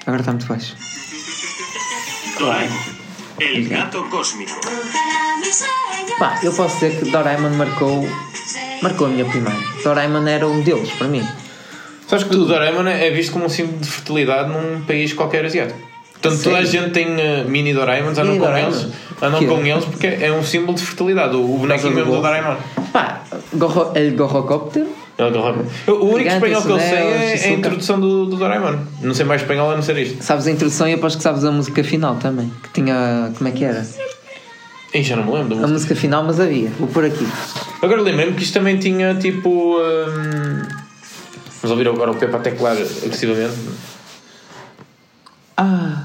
Agora 0.07 0.21
está 0.21 0.33
muito 0.33 0.47
baixo. 0.47 0.75
El 3.41 3.69
gato 3.69 4.05
cósmico. 4.11 4.53
Pá, 6.19 6.39
eu 6.43 6.53
posso 6.53 6.75
dizer 6.75 6.99
que 6.99 7.11
Doraemon 7.11 7.51
marcou, 7.51 8.07
marcou 8.83 9.07
a 9.07 9.11
minha 9.11 9.25
primária. 9.25 9.61
Doraemon 9.85 10.27
era 10.27 10.47
um 10.49 10.61
deles 10.62 10.91
para 10.93 11.09
mim. 11.09 11.27
sabes 12.09 12.25
que 12.27 12.35
o 12.37 12.45
Doraemon 12.45 12.87
é 12.89 13.11
visto 13.11 13.33
como 13.33 13.47
um 13.47 13.49
símbolo 13.49 13.79
de 13.79 13.89
fertilidade 13.91 14.51
num 14.51 14.83
país 14.85 15.12
qualquer 15.12 15.45
asiático 15.45 15.79
Portanto, 16.23 16.45
toda 16.45 16.59
a 16.59 16.64
gente 16.64 16.91
tem 16.91 17.09
uh, 17.09 17.49
mini 17.49 17.75
Doraemons, 17.75 18.17
andam 18.17 18.38
com 18.38 18.57
eles, 18.57 18.87
andam 19.21 19.45
com 19.45 19.67
eles 19.67 19.85
porque 19.87 20.07
é 20.07 20.33
um 20.33 20.45
símbolo 20.45 20.75
de 20.75 20.85
fertilidade. 20.85 21.35
O, 21.35 21.57
o 21.57 21.59
bonequinho 21.59 21.95
mesmo 21.95 22.12
do. 22.12 22.23
Doraemon. 22.23 22.57
Pá, 22.93 23.23
gorro, 23.55 23.91
el 23.97 24.14
gorrocóptero. 24.14 24.87
É 25.19 25.25
o 25.25 25.29
único 26.05 26.19
Gigante, 26.19 26.35
espanhol 26.35 26.62
que 26.62 26.71
eu 26.71 26.79
sei 26.79 26.99
é, 26.99 27.37
é 27.37 27.49
a 27.49 27.52
introdução 27.52 28.00
do, 28.00 28.26
do 28.26 28.37
Doraemon. 28.37 28.79
Não 29.02 29.14
sei 29.14 29.26
mais 29.26 29.43
espanhol 29.43 29.71
a 29.71 29.75
não 29.75 29.83
ser 29.83 29.97
isto. 29.99 30.23
Sabes 30.23 30.47
a 30.47 30.50
introdução 30.50 30.88
e 30.88 30.95
aposto 30.95 31.17
que 31.19 31.23
sabes 31.23 31.45
a 31.45 31.50
música 31.50 31.83
final 31.83 32.14
também. 32.17 32.50
Que 32.62 32.71
tinha. 32.71 33.33
Como 33.37 33.49
é 33.49 33.52
que 33.52 33.64
era? 33.64 33.85
Ih, 34.95 35.02
já 35.02 35.17
não 35.17 35.25
me 35.25 35.33
lembro 35.33 35.55
a 35.55 35.57
música. 35.57 35.69
música 35.69 35.97
final, 35.97 36.23
mas 36.23 36.38
havia. 36.38 36.71
Vou 36.79 36.88
pôr 36.88 37.05
aqui. 37.05 37.26
Agora 37.83 38.00
lembrei-me 38.00 38.33
que 38.35 38.43
isto 38.43 38.55
também 38.55 38.79
tinha 38.79 39.14
tipo. 39.17 39.76
hum, 39.79 40.62
Vamos 41.62 41.71
ouvir 41.71 41.88
agora 41.88 42.11
o 42.11 42.14
Pepe 42.14 42.35
a 42.37 42.38
teclar 42.38 42.76
agressivamente. 42.76 43.55
Ah. 45.57 46.05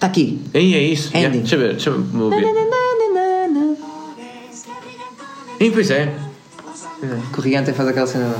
Está 0.00 0.06
aqui. 0.06 0.40
Aí 0.54 0.74
é 0.74 0.82
isso. 0.82 1.14
Yeah. 1.14 1.36
Deixa 1.36 1.56
eu 1.56 1.60
ver, 1.60 1.70
deixa 1.72 1.90
eu 1.90 2.22
ouvir. 2.22 2.46
Ih, 5.60 5.70
pois 5.70 5.90
é. 5.90 6.14
Que 7.30 7.38
o 7.38 7.42
Gigante 7.42 7.74
faz 7.74 7.86
aquela 7.86 8.06
cena. 8.06 8.34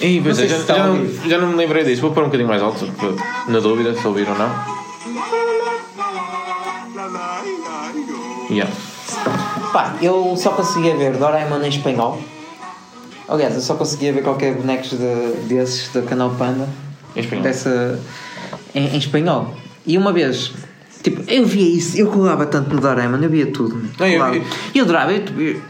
Ih, 0.00 0.20
pois 0.22 0.38
Não 0.38 0.44
é. 0.44 0.48
Já, 0.48 0.58
já 0.58 0.86
não, 0.86 1.28
já 1.28 1.38
não 1.38 1.48
me 1.48 1.56
lembrei 1.56 1.82
disso. 1.82 2.02
Vou 2.02 2.12
pôr 2.12 2.22
um 2.22 2.26
bocadinho 2.26 2.48
mais 2.48 2.62
alto, 2.62 2.88
na 3.48 3.58
dúvida 3.58 4.00
se 4.00 4.06
ouvir 4.06 4.28
ou 4.28 4.38
não. 4.38 4.48
Yeah. 8.48 8.72
Pá, 9.72 9.96
eu 10.00 10.36
só 10.36 10.50
conseguia 10.50 10.96
ver 10.96 11.16
Doraemon 11.16 11.64
em 11.64 11.68
espanhol. 11.68 12.22
Aliás, 13.28 13.56
eu 13.56 13.60
só 13.60 13.74
conseguia 13.74 14.12
ver 14.12 14.22
qualquer 14.22 14.54
bonecos 14.54 14.90
de, 14.90 15.48
desses 15.48 15.88
do 15.88 16.02
canal 16.02 16.30
Panda. 16.38 16.68
Em 17.16 17.20
espanhol. 17.20 17.42
Dessa, 17.42 18.00
em, 18.72 18.86
em 18.86 18.98
espanhol. 18.98 19.63
E 19.86 19.98
uma 19.98 20.12
vez, 20.12 20.52
tipo, 21.02 21.22
eu 21.30 21.44
via 21.44 21.76
isso, 21.76 21.96
eu 21.98 22.06
colava 22.08 22.46
tanto 22.46 22.74
no 22.74 22.80
Doraemon, 22.80 23.18
eu 23.22 23.28
via 23.30 23.46
tudo. 23.46 23.80
Não, 23.98 24.06
eu- 24.06 24.34
eu- 24.34 24.42
eu 24.74 24.84
adorava, 24.84 25.12
eu, 25.12 25.22
eu, 25.38 25.60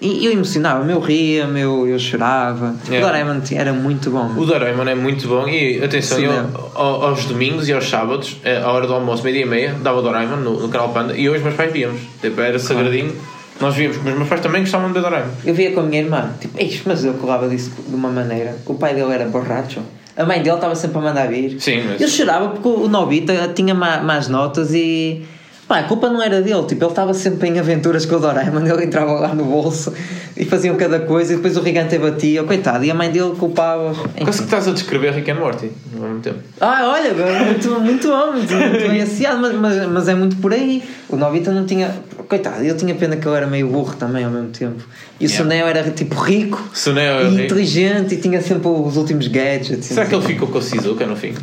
eu 0.00 0.32
emocionava-me, 0.32 0.92
eu 0.92 0.98
ria, 0.98 1.44
eu, 1.44 1.86
eu 1.86 1.98
chorava. 1.98 2.74
Yeah. 2.88 3.06
O 3.06 3.08
Doraemon 3.08 3.40
era 3.52 3.72
muito 3.72 4.10
bom. 4.10 4.32
O 4.36 4.44
Doraemon 4.44 4.82
é 4.88 4.94
muito 4.96 5.28
bom 5.28 5.46
e 5.46 5.80
atenção, 5.82 6.18
Sim, 6.18 6.24
eu, 6.24 6.32
é. 6.32 6.44
ao- 6.74 7.04
aos 7.06 7.24
domingos 7.26 7.68
e 7.68 7.72
aos 7.72 7.88
sábados, 7.88 8.36
eh, 8.42 8.60
à 8.60 8.70
hora 8.72 8.86
do 8.88 8.94
almoço, 8.94 9.22
meio-dia 9.22 9.46
e 9.46 9.48
meia, 9.48 9.74
dava 9.80 10.00
o 10.00 10.02
Doraemon 10.02 10.36
no, 10.38 10.60
no 10.60 10.68
canal 10.68 10.88
Panda 10.88 11.16
e 11.16 11.28
hoje 11.30 11.42
meus 11.44 11.54
pais 11.54 11.72
víamos. 11.72 12.00
Tipo, 12.20 12.40
era 12.40 12.58
sagradinho, 12.58 13.14
nós 13.60 13.76
víamos, 13.76 13.98
mas 14.04 14.16
meus 14.16 14.28
pais 14.28 14.40
também 14.40 14.62
gostavam 14.62 14.92
de 14.92 15.00
Doraemon. 15.00 15.30
Eu 15.44 15.54
via 15.54 15.70
com 15.70 15.78
a 15.78 15.82
minha 15.84 16.02
irmã, 16.02 16.32
tipo, 16.40 16.60
"Eish, 16.60 16.82
mas 16.84 17.04
eu 17.04 17.14
colava 17.14 17.48
disso 17.48 17.70
de 17.88 17.94
uma 17.94 18.08
maneira. 18.10 18.56
O 18.66 18.74
pai 18.74 18.94
dele 18.96 19.12
era 19.12 19.26
borracho. 19.26 19.78
A 20.16 20.24
mãe 20.24 20.42
dele 20.42 20.56
estava 20.56 20.74
sempre 20.74 20.98
a 20.98 21.00
mandar 21.00 21.28
vir. 21.28 21.60
Sim, 21.60 21.82
mas- 21.86 22.00
Eu 22.00 22.08
chorava 22.08 22.50
porque 22.50 22.68
o 22.68 22.88
Nobita 22.88 23.48
tinha 23.54 23.74
má, 23.74 23.98
más 24.02 24.28
notas 24.28 24.74
e. 24.74 25.22
Pá, 25.68 25.78
a 25.78 25.82
culpa 25.84 26.10
não 26.10 26.20
era 26.20 26.42
dele, 26.42 26.64
tipo, 26.66 26.84
ele 26.84 26.90
estava 26.90 27.14
sempre 27.14 27.48
em 27.48 27.58
aventuras 27.58 28.04
com 28.04 28.16
o 28.16 28.18
Doraemon, 28.18 28.66
ele 28.66 28.84
entrava 28.84 29.12
lá 29.12 29.34
no 29.34 29.44
bolso 29.44 29.92
e 30.36 30.44
faziam 30.44 30.76
cada 30.76 31.00
coisa 31.00 31.32
e 31.32 31.36
depois 31.36 31.56
o 31.56 31.62
Gigante 31.62 31.96
batia, 31.98 32.42
coitado, 32.42 32.84
e 32.84 32.90
a 32.90 32.94
mãe 32.94 33.10
dele 33.10 33.32
culpava. 33.38 33.90
Enfim. 33.90 34.24
Quase 34.24 34.38
que 34.38 34.44
estás 34.44 34.68
a 34.68 34.72
descrever 34.72 35.12
Rick 35.14 35.30
and 35.30 35.36
Morty 35.36 35.70
ao 35.94 36.02
mesmo 36.02 36.20
tempo. 36.20 36.38
Ah, 36.60 36.90
olha, 36.90 37.14
muito, 37.44 37.70
muito 37.80 38.08
bom, 38.08 38.32
muito, 38.32 38.52
muito 38.52 38.88
bem 38.88 39.02
associado, 39.02 39.38
mas, 39.40 39.54
mas, 39.54 39.86
mas 39.88 40.08
é 40.08 40.14
muito 40.14 40.36
por 40.36 40.52
aí. 40.52 40.82
O 41.08 41.16
Nobita 41.16 41.52
não 41.52 41.64
tinha. 41.64 41.94
Coitado, 42.28 42.62
eu 42.64 42.76
tinha 42.76 42.94
pena 42.94 43.16
que 43.16 43.26
ele 43.28 43.36
era 43.36 43.46
meio 43.46 43.68
burro 43.68 43.94
também 43.94 44.24
ao 44.24 44.30
mesmo 44.30 44.48
tempo. 44.48 44.82
E 45.20 45.26
o 45.26 45.28
Yeah. 45.28 45.44
Suneo 45.44 45.66
era 45.66 45.90
tipo 45.90 46.14
rico 46.20 46.60
Suneo 46.72 47.02
é 47.20 47.22
e 47.24 47.28
rico. 47.30 47.42
inteligente 47.44 48.14
e 48.14 48.16
tinha 48.18 48.40
sempre 48.40 48.68
os 48.68 48.96
últimos 48.96 49.28
gadgets. 49.28 49.86
Será 49.86 50.06
que 50.06 50.14
ele 50.14 50.24
ficou 50.24 50.48
com 50.48 50.58
a 50.58 50.62
Shizuka 50.62 51.06
no 51.06 51.14
fim? 51.14 51.34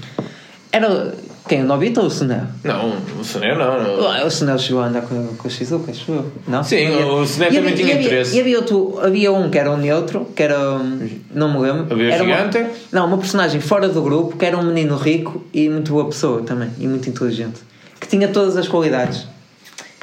Era. 0.71 1.13
Quem? 1.49 1.63
O 1.63 1.65
Nobita 1.65 1.99
ou 1.99 2.05
o 2.07 2.09
Suneo? 2.11 2.43
Não, 2.63 2.93
o 3.19 3.23
Suneo 3.23 3.57
não. 3.57 3.83
não. 3.83 4.07
Ah, 4.07 4.23
O 4.23 4.29
Suneo 4.29 4.57
chegou 4.59 4.81
a 4.83 4.85
andar 4.85 5.01
com, 5.01 5.27
com 5.35 5.47
o 5.47 5.51
Shizuka, 5.51 5.89
acho 5.91 6.11
eu. 6.11 6.31
Não? 6.47 6.63
Sim, 6.63 6.87
o 6.89 7.25
Suneo 7.25 7.49
e 7.51 7.55
também 7.55 7.59
havia- 7.59 7.73
tinha 7.75 7.93
havia- 7.95 8.05
interesse. 8.05 8.37
E 8.37 8.39
havia, 8.39 8.57
outro, 8.57 8.99
havia 9.03 9.31
um 9.33 9.49
que 9.49 9.57
era 9.57 9.71
o 9.71 9.75
neutro, 9.77 10.27
que 10.35 10.43
era. 10.43 10.57
hum, 10.75 11.09
Não 11.33 11.51
me 11.51 11.59
lembro. 11.67 11.87
Havia 11.91 12.13
era 12.13 12.23
uma- 12.23 12.35
gigante? 12.35 12.65
não, 12.91 13.07
uma 13.07 13.17
personagem 13.17 13.59
fora 13.59 13.89
do 13.89 14.01
grupo 14.01 14.37
que 14.37 14.45
era 14.45 14.55
um 14.55 14.63
menino 14.63 14.95
rico 14.95 15.43
e 15.51 15.67
muito 15.69 15.91
boa 15.91 16.05
pessoa 16.05 16.43
também. 16.43 16.69
E 16.77 16.87
muito 16.87 17.09
inteligente. 17.09 17.59
Que 17.99 18.07
tinha 18.07 18.27
todas 18.27 18.55
as 18.55 18.67
qualidades. 18.67 19.27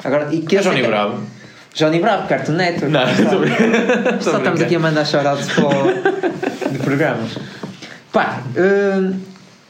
Agora, 0.03 0.27
e 0.31 0.41
que 0.41 0.57
É 0.57 0.59
Johnny 0.61 0.81
que- 0.81 0.87
Bravo. 0.87 1.21
Johnny 1.73 1.99
Bravo, 1.99 2.27
Cartoon 2.27 2.53
Network. 2.53 2.91
Não, 2.91 3.05
Só- 4.21 4.31
Só 4.31 4.37
estamos 4.39 4.59
aqui 4.61 4.75
a 4.75 4.79
mandar 4.79 5.05
shoutouts 5.05 5.47
para 5.53 5.65
o- 5.65 6.69
de 6.73 6.79
programas. 6.79 7.31
Pá, 8.11 8.41
hum, 8.57 9.13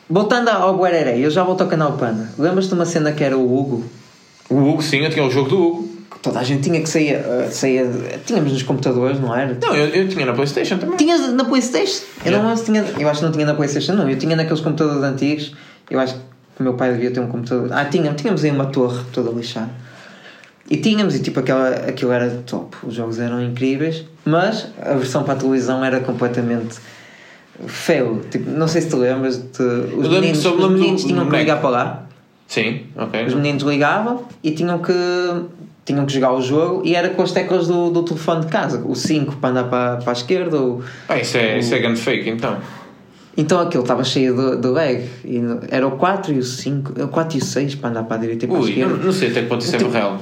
voltando 0.09 0.49
ao 0.49 0.75
Guareré, 0.77 1.17
eu 1.19 1.29
já 1.29 1.43
volto 1.43 1.61
ao 1.61 1.67
canal 1.67 1.93
Panda. 1.93 2.29
Lembras-te 2.37 2.69
de 2.69 2.75
uma 2.75 2.85
cena 2.85 3.11
que 3.11 3.23
era 3.23 3.37
o 3.37 3.43
Hugo? 3.43 3.83
O 4.49 4.55
Hugo, 4.55 4.81
sim, 4.81 4.97
eu 4.99 5.09
tinha 5.09 5.25
o 5.25 5.29
jogo 5.29 5.49
do 5.49 5.61
Hugo. 5.61 5.97
Toda 6.21 6.39
a 6.39 6.43
gente 6.43 6.63
tinha 6.63 6.81
que 6.81 6.89
sair. 6.89 7.17
uh, 7.17 7.51
sair 7.51 7.85
tínhamos 8.25 8.51
nos 8.51 8.63
computadores, 8.63 9.19
não 9.19 9.35
era? 9.35 9.57
Não, 9.61 9.75
eu, 9.75 9.87
eu 9.87 10.07
tinha 10.07 10.25
na 10.25 10.33
Playstation 10.33 10.77
também. 10.77 10.97
Tinhas 10.97 11.31
na 11.33 11.45
Playstation? 11.45 12.03
Eu, 12.25 12.43
não 12.43 12.57
se 12.57 12.65
tinha, 12.65 12.83
eu 12.99 13.07
acho 13.07 13.19
que 13.19 13.25
não 13.25 13.31
tinha 13.31 13.45
na 13.45 13.53
Playstation, 13.53 13.93
não. 13.93 14.09
Eu 14.09 14.17
tinha 14.17 14.35
naqueles 14.35 14.61
computadores 14.61 15.03
antigos. 15.03 15.53
Eu 15.89 15.99
acho 15.99 16.15
que 16.15 16.21
o 16.59 16.63
meu 16.63 16.73
pai 16.73 16.91
devia 16.91 17.11
ter 17.11 17.19
um 17.19 17.27
computador. 17.27 17.71
Ah, 17.71 17.85
tinha, 17.85 18.13
tínhamos 18.13 18.43
aí 18.43 18.51
uma 18.51 18.65
torre 18.65 19.03
toda 19.13 19.29
lixada. 19.31 19.69
E 20.69 20.75
tínhamos, 20.77 21.15
e 21.15 21.19
tipo, 21.19 21.39
aquela, 21.39 21.69
aquilo 21.69 22.11
era 22.11 22.29
top. 22.45 22.75
Os 22.83 22.93
jogos 22.93 23.19
eram 23.19 23.41
incríveis, 23.41 24.03
mas 24.25 24.67
a 24.81 24.95
versão 24.95 25.23
para 25.23 25.33
a 25.33 25.37
televisão 25.37 25.83
era 25.83 25.99
completamente 26.01 26.77
feio. 27.65 28.21
Tipo, 28.29 28.49
não 28.51 28.67
sei 28.67 28.81
se 28.81 28.89
te 28.89 28.95
lembras. 28.95 29.37
De, 29.37 29.63
os 29.97 30.07
meninos, 30.07 30.45
os 30.45 30.69
meninos 30.69 31.03
tinham 31.03 31.27
que 31.29 31.35
ligar 31.35 31.59
para 31.59 31.69
lá. 31.69 32.03
Sim, 32.47 32.81
ok. 32.95 33.25
Os 33.25 33.33
meninos 33.33 33.63
ligavam 33.63 34.23
e 34.43 34.51
tinham 34.51 34.79
que, 34.79 34.93
tinham 35.83 36.05
que 36.05 36.13
jogar 36.13 36.33
o 36.33 36.41
jogo 36.41 36.81
e 36.85 36.95
era 36.95 37.09
com 37.09 37.21
as 37.21 37.31
teclas 37.31 37.67
do, 37.67 37.89
do 37.89 38.03
telefone 38.03 38.41
de 38.41 38.47
casa. 38.47 38.81
O 38.85 38.95
5 38.95 39.35
para 39.37 39.49
andar 39.49 39.63
para, 39.65 39.97
para 39.97 40.11
a 40.11 40.13
esquerda. 40.13 40.57
O, 40.57 40.81
Ah, 41.09 41.17
isso 41.17 41.35
é, 41.37 41.59
isso 41.59 41.73
é 41.75 41.79
grande 41.79 41.99
fake, 41.99 42.29
então. 42.29 42.57
então 43.35 43.59
aquilo 43.59 43.83
estava 43.83 44.03
cheio 44.05 44.33
de, 44.35 44.61
de 44.61 44.67
lag. 44.67 45.03
E 45.25 45.41
era 45.69 45.85
o 45.87 45.91
4 45.97 46.33
e 46.33 46.39
o 46.39 46.43
5, 46.43 47.01
o 47.03 47.07
4 47.09 47.37
e 47.37 47.41
o 47.41 47.43
6 47.43 47.75
para 47.75 47.89
andar 47.89 48.03
para 48.03 48.15
a 48.15 48.19
direita 48.19 48.45
e 48.45 48.47
para 48.47 48.57
a 48.57 48.61
Ui, 48.61 48.69
esquerda. 48.69 48.95
não, 48.95 49.03
não 49.05 49.11
sei 49.11 49.29
até 49.29 49.41
que 49.41 49.47
ponto 49.47 49.61
isso 49.65 49.75
é 49.75 49.79
Tipo- 49.79 49.91
real. 49.91 50.17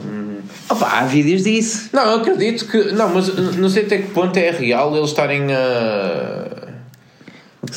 Opa, 0.67 0.87
há 0.99 1.05
vídeos 1.05 1.43
disso. 1.43 1.89
Não, 1.93 2.01
eu 2.09 2.15
acredito 2.21 2.65
que. 2.67 2.91
Não, 2.93 3.07
mas 3.13 3.27
não 3.55 3.69
sei 3.69 3.83
até 3.83 3.99
que 3.99 4.07
ponto 4.09 4.35
é 4.37 4.49
real 4.49 4.95
eles 4.97 5.09
estarem 5.11 5.53
a. 5.53 6.47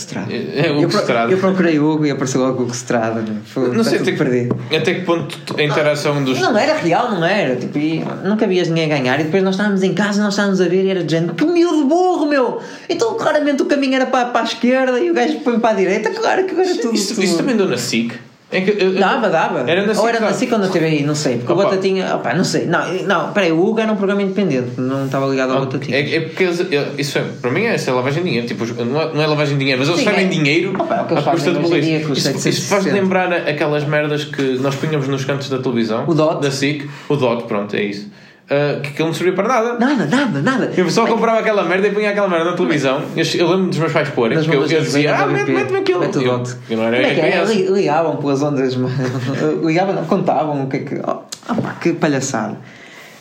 Que. 0.06 0.18
É, 0.32 0.66
é 0.68 0.72
o 0.72 0.82
eu, 0.82 0.88
que 0.88 0.94
se 0.96 1.04
trata. 1.06 1.32
eu 1.32 1.38
procurei 1.38 1.78
o 1.78 1.90
Hugo 1.90 2.06
e 2.06 2.11
apareceu 2.11 2.40
logo 2.40 2.64
o 2.64 2.66
que 2.68 2.76
se 2.76 2.84
trata. 2.84 3.20
Né? 3.20 3.37
Foi, 3.44 3.74
Não 3.76 3.82
sei 3.84 3.98
até 4.00 4.11
tudo 4.12 4.18
perdido. 4.18 4.56
que, 4.68 4.76
até 4.76 4.94
que 4.94 5.00
ponto 5.02 5.37
a 5.56 5.62
interação 5.62 6.22
dos. 6.24 6.38
Não 6.40 6.56
era 6.56 6.74
real, 6.76 7.11
não 7.12 7.24
era. 7.24 7.56
Tipo, 7.56 7.78
nunca 8.26 8.46
vias 8.46 8.68
ninguém 8.68 8.88
ganhar. 8.88 9.18
E 9.20 9.24
depois 9.24 9.42
nós 9.42 9.54
estávamos 9.54 9.82
em 9.82 9.94
casa, 9.94 10.22
nós 10.22 10.34
estávamos 10.34 10.61
a 10.61 10.68
ver 10.68 10.84
e 10.84 10.90
era 10.90 11.02
de 11.04 11.11
género, 11.11 11.34
que 11.34 11.44
miúdo 11.44 11.84
burro, 11.87 12.26
meu! 12.26 12.61
Então 12.88 13.14
claramente 13.16 13.62
o 13.62 13.66
caminho 13.66 13.94
era 13.96 14.06
para, 14.06 14.26
para 14.30 14.40
a 14.42 14.44
esquerda 14.44 14.98
e 15.00 15.11
o 15.11 15.14
gajo 15.14 15.40
põe 15.40 15.58
para 15.58 15.70
a 15.70 15.78
direita. 15.78 16.11
Claro 16.11 16.44
que 16.44 16.52
agora 16.52 16.68
tudo. 16.76 16.94
Isso, 16.94 17.14
tudo- 17.14 17.24
isso 17.24 17.37
também 17.37 17.56
deu 17.56 17.66
na 17.68 17.76
SIC. 17.76 18.14
É 18.50 18.62
que, 18.62 18.82
eu- 18.82 18.94
Dava, 18.94 19.28
dava. 19.28 19.70
Era 19.70 19.82
na 19.87 19.92
SIC. 19.92 20.00
Ou 20.02 20.08
era 20.08 20.20
na 20.20 20.26
dava. 20.28 20.38
SIC 20.38 20.52
ou 20.52 20.58
na 20.58 20.68
TVI, 20.68 21.02
não 21.02 21.14
sei. 21.14 21.37
Porque 21.37 21.52
Opa. 21.52 21.62
o 21.62 21.64
Batatinha. 21.66 22.16
Opa, 22.16 22.32
não 22.32 22.44
sei. 22.44 22.64
Não, 22.64 22.92
não, 23.04 23.32
peraí, 23.32 23.52
o 23.52 23.62
Hugo 23.62 23.78
era 23.80 23.92
um 23.92 23.96
programa 23.96 24.22
independente, 24.22 24.80
não 24.80 25.04
estava 25.04 25.26
ligado 25.26 25.52
ao 25.52 25.61
Batatinha. 25.66 25.96
É, 25.98 26.14
é 26.16 26.20
porque 26.20 26.44
eles, 26.44 26.66
isso 26.96 27.18
é, 27.18 27.24
para 27.42 27.50
mim 27.50 27.64
é, 27.64 27.76
é 27.76 27.90
lavagem 27.92 28.22
de 28.22 28.28
dinheiro. 28.30 28.46
Tipo, 28.46 28.64
não 28.84 29.02
é, 29.02 29.12
não 29.14 29.22
é 29.22 29.26
lavagem 29.26 29.54
de 29.54 29.61
dinheiro, 29.61 29.80
mas 29.80 29.88
eles 29.90 30.00
Sim, 30.00 30.08
é. 30.08 30.24
dinheiro 30.24 30.72
Opa, 30.80 30.94
à 30.94 31.04
custa 31.04 31.50
boleto. 31.52 32.06
com 32.06 32.12
os 32.12 32.18
Isso, 32.18 32.28
760. 32.32 32.48
isso 32.48 32.68
faz 32.68 32.84
lembrar 32.87 33.32
aquelas 33.32 33.84
merdas 33.84 34.24
que 34.24 34.42
nós 34.61 34.74
punhamos 34.76 35.06
nos 35.08 35.24
cantos 35.26 35.50
da 35.50 35.58
televisão. 35.58 36.04
O 36.06 36.14
DOT. 36.14 36.40
Da 36.42 36.50
SIC. 36.50 36.88
O 37.08 37.16
DOT, 37.16 37.44
pronto, 37.44 37.76
é 37.76 37.82
isso. 37.82 38.08
Ah, 38.50 38.80
que 38.80 38.88
aquilo 38.88 39.08
não 39.08 39.14
servia 39.14 39.34
para 39.34 39.46
nada. 39.46 39.78
Nada, 39.78 40.06
nada, 40.06 40.40
nada. 40.42 40.72
Eu 40.76 40.88
só 40.90 41.06
comprava 41.06 41.40
aquela 41.40 41.64
merda 41.64 41.87
e 41.88 41.90
punha 41.92 42.11
aquela 42.11 42.28
merda 42.28 42.50
na 42.52 42.56
televisão. 42.56 43.02
Eu, 43.14 43.24
eu 43.34 43.50
lembro 43.50 43.68
dos 43.68 43.78
meus 43.78 43.92
pais 43.92 44.08
porem, 44.08 44.38
porque 44.38 44.56
eu, 44.56 44.62
eu 44.66 44.80
dizia, 44.80 45.14
ah, 45.16 45.26
mete-me 45.26 45.61
aquilo. 45.78 46.00
Mete 46.00 46.16
Eu, 46.16 46.38
dote. 46.38 46.56
eu 46.70 46.76
não 46.78 46.84
era 46.84 46.96
é 46.96 47.14
que 47.14 47.20
era? 47.20 47.44
Ligavam 47.44 48.16
pelas 48.16 48.42
ondas, 48.42 48.74
ligavam, 49.62 50.02
contavam 50.06 50.64
o 50.64 50.66
que 50.68 50.76
é 50.76 50.80
que. 50.80 50.94
Oh, 50.96 51.52
opá, 51.52 51.74
que 51.80 51.92
palhaçada. 51.92 52.56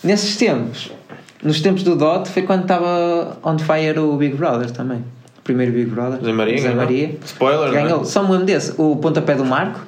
Nesses 0.04 0.38
tempos, 0.38 0.92
nos 1.44 1.60
tempos 1.60 1.84
do 1.84 1.96
DOT, 1.96 2.30
foi 2.30 2.44
quando 2.44 2.62
estava 2.62 3.38
on 3.44 3.58
fire 3.60 4.00
o 4.00 4.16
Big 4.16 4.36
Brother 4.36 4.72
também. 4.72 5.00
O 5.40 5.42
primeiro 5.44 5.74
Big 5.74 5.90
Brother. 5.90 6.20
Zé 6.24 6.32
Maria, 6.32 6.58
Zé 6.58 6.63
ganhou. 6.70 6.78
Maria. 6.78 7.18
Spoiler, 7.26 7.72
não 7.72 7.78
é? 7.78 7.82
Ganhou. 7.84 8.06
Só 8.06 8.24
me 8.24 8.32
lembro 8.32 8.46
desse. 8.46 8.74
O 8.78 8.96
pontapé 8.96 9.36
do 9.36 9.44
Marco. 9.44 9.82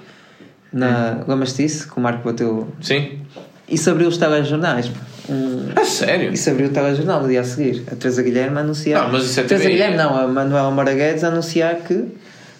Na, 0.71 1.19
Lembras-te 1.27 1.63
disso? 1.63 1.89
Que 1.89 1.97
o 1.97 2.01
Marco 2.01 2.23
bateu. 2.23 2.67
Sim. 2.81 3.19
Isso 3.67 3.89
abriu 3.89 4.07
os 4.07 4.17
telejornais. 4.17 4.91
Pá. 5.29 5.33
Um, 5.33 5.81
A 5.81 5.85
sério? 5.85 6.31
isso 6.33 6.49
abriu 6.49 6.67
o 6.67 6.71
telejornal 6.71 7.21
no 7.21 7.27
dia 7.27 7.41
a 7.41 7.43
seguir. 7.43 7.83
A 7.91 7.95
Teresa 7.95 8.21
Guilherme 8.23 8.57
anunciar. 8.59 9.03
Não, 9.03 9.11
mas 9.11 9.25
isso 9.25 9.39
é 9.39 9.43
Teresa. 9.43 9.69
Guilherme 9.69 9.97
não, 9.97 10.17
a 10.17 10.27
Manuela 10.27 10.71
Moraguedes 10.71 11.23
anunciar 11.23 11.75
que. 11.77 12.05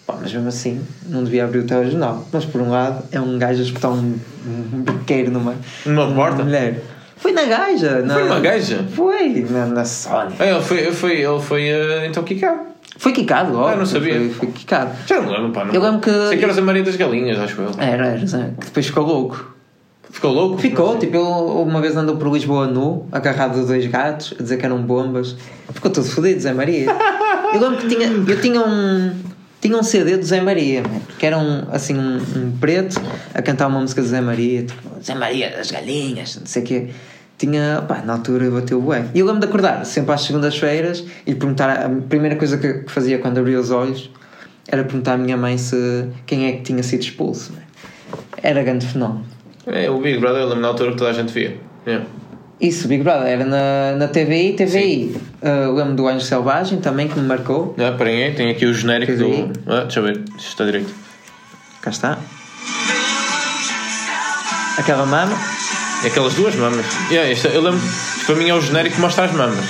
Pá, 0.08 0.16
mas 0.22 0.34
mesmo 0.34 0.48
assim, 0.48 0.82
não 1.08 1.24
devia 1.24 1.44
abrir 1.44 1.60
o 1.60 1.64
telejornal. 1.66 2.28
Mas 2.32 2.46
por 2.46 2.62
um 2.62 2.70
lado, 2.72 3.04
é 3.12 3.20
um 3.22 3.38
gajo 3.38 3.60
a 3.62 3.64
espetar 3.64 3.92
um, 3.92 4.16
um 4.48 4.82
biqueiro 4.82 5.30
numa, 5.32 5.56
Numa 5.86 6.12
porta? 6.14 6.44
mulher. 6.44 6.82
Foi 7.18 7.32
na 7.34 7.44
gaja. 7.44 8.02
Na, 8.02 8.14
Foi 8.14 8.24
numa 8.24 8.40
gaja? 8.40 8.86
Foi, 8.96 9.46
na, 9.50 9.66
na 9.68 9.86
Sony. 9.86 10.34
Ah, 10.40 10.46
Ele 10.46 10.62
foi, 10.62 10.92
foi, 10.94 11.22
ele 11.22 11.40
foi 11.42 11.70
ah, 11.70 12.06
então 12.08 12.24
quicado. 12.24 12.70
Foi 12.98 13.12
quicado, 13.12 13.58
ó. 13.58 13.68
Ah, 13.68 13.76
não 13.76 13.86
sabia. 13.86 14.14
Foi, 14.16 14.30
foi 14.30 14.48
quicado. 14.52 14.92
Já 15.06 15.22
não 15.22 15.30
lembro, 15.32 15.52
pá. 15.52 15.66
Não. 15.66 15.74
Eu 15.74 15.82
lembro 15.82 16.00
que- 16.00 16.28
Sei 16.30 16.38
que 16.38 16.44
era 16.46 16.58
a 16.58 16.62
Maria 16.62 16.82
das 16.84 16.96
Galinhas, 16.96 17.38
acho 17.40 17.62
eu. 17.62 17.72
Era, 17.78 18.08
era, 18.08 18.20
que 18.20 18.66
depois 18.66 18.86
ficou 18.88 19.06
louco. 19.06 19.54
Ficou 20.10 20.32
louco? 20.32 20.58
Ficou, 20.58 20.98
tipo, 20.98 21.16
ele 21.16 21.26
uma 21.26 21.80
vez 21.82 21.96
andou 21.96 22.18
por 22.18 22.32
Lisboa 22.34 22.68
nu, 22.68 23.08
agarrado 23.12 23.60
a 23.60 23.64
dois 23.64 23.86
gatos, 23.86 24.34
a 24.40 24.44
dizer 24.44 24.58
que 24.58 24.66
eram 24.66 24.82
bombas. 24.82 25.36
Ficou 25.74 25.92
tudo 25.92 26.08
fodido, 26.08 26.40
Zé 26.40 26.54
Maria. 26.54 26.88
Eu 27.54 27.60
lembro 27.60 27.78
que 27.78 27.88
tinha, 27.88 28.08
eu 28.08 28.42
tinha 28.42 28.62
um, 28.62 29.12
tinha 29.60 29.76
um 29.76 29.82
CD 29.82 30.18
do 30.18 30.24
Zé 30.24 30.40
Maria, 30.40 30.84
que 31.18 31.26
era 31.26 31.36
um, 31.36 31.64
assim, 31.72 31.98
um, 31.98 32.18
um 32.18 32.58
preto 32.60 33.02
a 33.34 33.42
cantar 33.42 33.66
uma 33.66 33.80
música 33.80 34.04
do 34.04 34.08
Zé 34.08 34.22
Maria, 34.22 34.64
tipo, 34.64 35.04
Zé 35.04 35.16
Maria 35.16 35.50
das 35.50 35.72
galinhas, 35.72 36.36
não 36.36 36.46
sei 36.46 36.62
o 36.62 36.66
quê. 36.66 36.90
Tinha, 37.40 37.84
pá, 37.88 38.04
na 38.06 38.14
altura 38.14 38.52
bateu 38.52 38.80
bem. 38.82 39.06
E 39.16 39.20
eu 39.20 39.26
lembro 39.26 39.40
de 39.42 39.48
acordar 39.48 39.84
sempre 39.84 40.14
às 40.14 40.22
segundas-feiras 40.22 41.04
e 41.26 41.34
perguntar, 41.34 41.86
a 41.86 41.90
primeira 41.90 42.36
coisa 42.36 42.56
que, 42.58 42.72
que 42.84 42.92
fazia 42.92 43.18
quando 43.18 43.40
abria 43.40 43.60
os 43.60 43.72
olhos 43.72 44.12
era 44.68 44.84
perguntar 44.84 45.14
à 45.14 45.18
minha 45.18 45.36
mãe 45.36 45.58
se 45.58 46.06
quem 46.28 46.46
é 46.46 46.52
que 46.52 46.62
tinha 46.62 46.84
sido 46.84 47.02
expulso. 47.02 47.52
Era 48.44 48.62
grande 48.62 48.86
fenómeno. 48.86 49.26
É, 49.72 49.90
o 49.90 50.00
Big 50.00 50.18
Brother, 50.20 50.42
eu 50.42 50.48
lembro 50.48 50.62
na 50.62 50.68
altura 50.70 50.92
que 50.92 50.98
toda 50.98 51.10
a 51.10 51.14
gente 51.14 51.32
via. 51.32 51.58
Yeah. 51.86 52.06
Isso, 52.60 52.88
Big 52.88 53.04
Brother, 53.04 53.28
era 53.28 53.46
na, 53.46 53.96
na 53.98 54.08
TVI, 54.08 54.54
TVI. 54.54 55.16
Uh, 55.42 55.74
lembro 55.74 55.94
do 55.94 56.08
Anjo 56.08 56.26
Selvagem 56.26 56.82
também, 56.82 57.08
que 57.08 57.18
me 57.18 57.26
marcou. 57.26 57.74
Ah, 57.78 57.96
parem 57.98 58.24
aí, 58.24 58.34
tem 58.34 58.50
aqui 58.50 58.66
o 58.66 58.74
genérico 58.74 59.14
Quer 59.14 59.18
do. 59.18 59.54
Ah, 59.66 59.82
deixa 59.82 60.00
eu 60.00 60.04
ver, 60.04 60.18
isto 60.38 60.50
está 60.50 60.66
direito. 60.66 60.94
Cá 61.82 61.90
está. 61.90 62.18
Aquela 64.78 65.06
mama. 65.06 65.34
É 66.04 66.08
Aquelas 66.08 66.34
duas 66.34 66.56
mamas. 66.56 66.86
Yeah, 67.10 67.32
isto, 67.32 67.48
eu 67.48 67.62
lembro, 67.62 67.80
para 68.26 68.36
mim 68.36 68.50
é 68.50 68.54
o 68.54 68.62
genérico 68.62 68.96
que 68.96 69.02
mostra 69.02 69.26
as 69.26 69.32
mamas. 69.32 69.66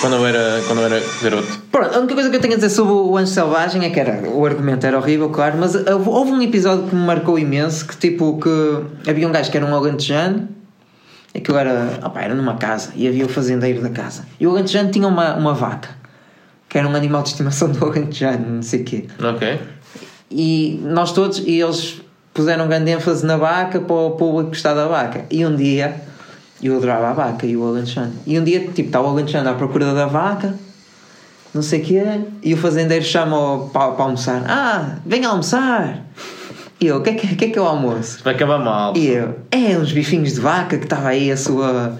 Quando 0.00 0.16
eu 0.16 0.26
era, 0.26 0.62
quando 0.66 0.80
eu 0.80 0.86
era 0.86 1.02
garoto. 1.22 1.58
Pronto, 1.72 1.94
a 1.94 1.98
única 1.98 2.14
coisa 2.14 2.30
que 2.30 2.36
eu 2.36 2.40
tenho 2.40 2.54
a 2.54 2.56
dizer 2.56 2.70
sobre 2.70 2.92
o 2.92 3.16
Anjo 3.16 3.32
Selvagem 3.32 3.84
é 3.84 3.90
que 3.90 3.98
era, 3.98 4.28
o 4.28 4.44
argumento 4.44 4.86
era 4.86 4.98
horrível, 4.98 5.30
claro, 5.30 5.56
mas 5.58 5.74
houve, 5.74 6.32
um 6.32 6.42
episódio 6.42 6.88
que 6.88 6.94
me 6.94 7.04
marcou 7.06 7.38
imenso 7.38 7.86
que 7.86 7.96
tipo 7.96 8.38
que 8.38 9.10
havia 9.10 9.26
um 9.26 9.32
gajo 9.32 9.50
que 9.50 9.56
era 9.56 9.64
um 9.66 9.74
alentejano 9.74 10.48
aquilo 11.34 11.58
era, 11.58 12.00
opá, 12.04 12.22
era 12.22 12.34
numa 12.34 12.56
casa 12.56 12.90
e 12.94 13.06
havia 13.06 13.24
o 13.26 13.28
fazendeiro 13.28 13.82
da 13.82 13.90
casa 13.90 14.24
e 14.40 14.46
o 14.46 14.50
alentejano 14.50 14.90
tinha 14.90 15.06
uma, 15.08 15.34
uma 15.34 15.54
vaca 15.54 15.90
que 16.68 16.78
era 16.78 16.86
um 16.88 16.94
animal 16.94 17.22
de 17.22 17.30
estimação 17.30 17.70
do 17.70 17.84
alentejano, 17.84 18.56
não 18.56 18.62
sei 18.62 18.80
o 18.80 18.84
quê 18.84 19.04
Ok. 19.22 19.60
e 20.30 20.80
nós 20.82 21.12
todos, 21.12 21.38
e 21.38 21.60
eles 21.60 22.00
puseram 22.36 22.68
grande 22.68 22.90
ênfase 22.90 23.24
na 23.24 23.36
vaca 23.38 23.80
para 23.80 23.96
o 23.96 24.10
público 24.10 24.50
gostar 24.50 24.74
da 24.74 24.86
vaca. 24.86 25.24
E 25.30 25.44
um 25.46 25.56
dia, 25.56 25.96
eu 26.62 26.76
adorava 26.76 27.08
a 27.08 27.12
vaca 27.12 27.46
e 27.46 27.56
o 27.56 27.66
alentejano. 27.66 28.12
E 28.26 28.38
um 28.38 28.44
dia, 28.44 28.60
tipo, 28.60 28.88
está 28.88 29.00
o 29.00 29.06
alentejano 29.06 29.48
à 29.50 29.54
procura 29.54 29.92
da 29.94 30.06
vaca, 30.06 30.54
não 31.54 31.62
sei 31.62 31.80
o 31.80 31.84
quê, 31.84 32.02
e 32.42 32.54
o 32.54 32.56
fazendeiro 32.56 33.04
chama-o 33.04 33.68
para, 33.70 33.92
para 33.92 34.04
almoçar. 34.04 34.42
Ah, 34.46 34.96
venha 35.04 35.28
almoçar! 35.28 36.04
E 36.78 36.88
eu, 36.88 36.98
o 36.98 37.02
que, 37.02 37.08
é 37.08 37.14
que, 37.14 37.44
é 37.46 37.48
que 37.48 37.58
é 37.58 37.62
o 37.62 37.64
almoço? 37.64 38.22
Vai 38.22 38.34
acabar 38.34 38.58
mal. 38.58 38.94
E 38.94 39.08
eu, 39.08 39.34
é 39.50 39.78
uns 39.78 39.92
bifinhos 39.92 40.34
de 40.34 40.40
vaca 40.40 40.76
que 40.76 40.84
estava 40.84 41.08
aí 41.08 41.32
a 41.32 41.36
sua. 41.36 41.98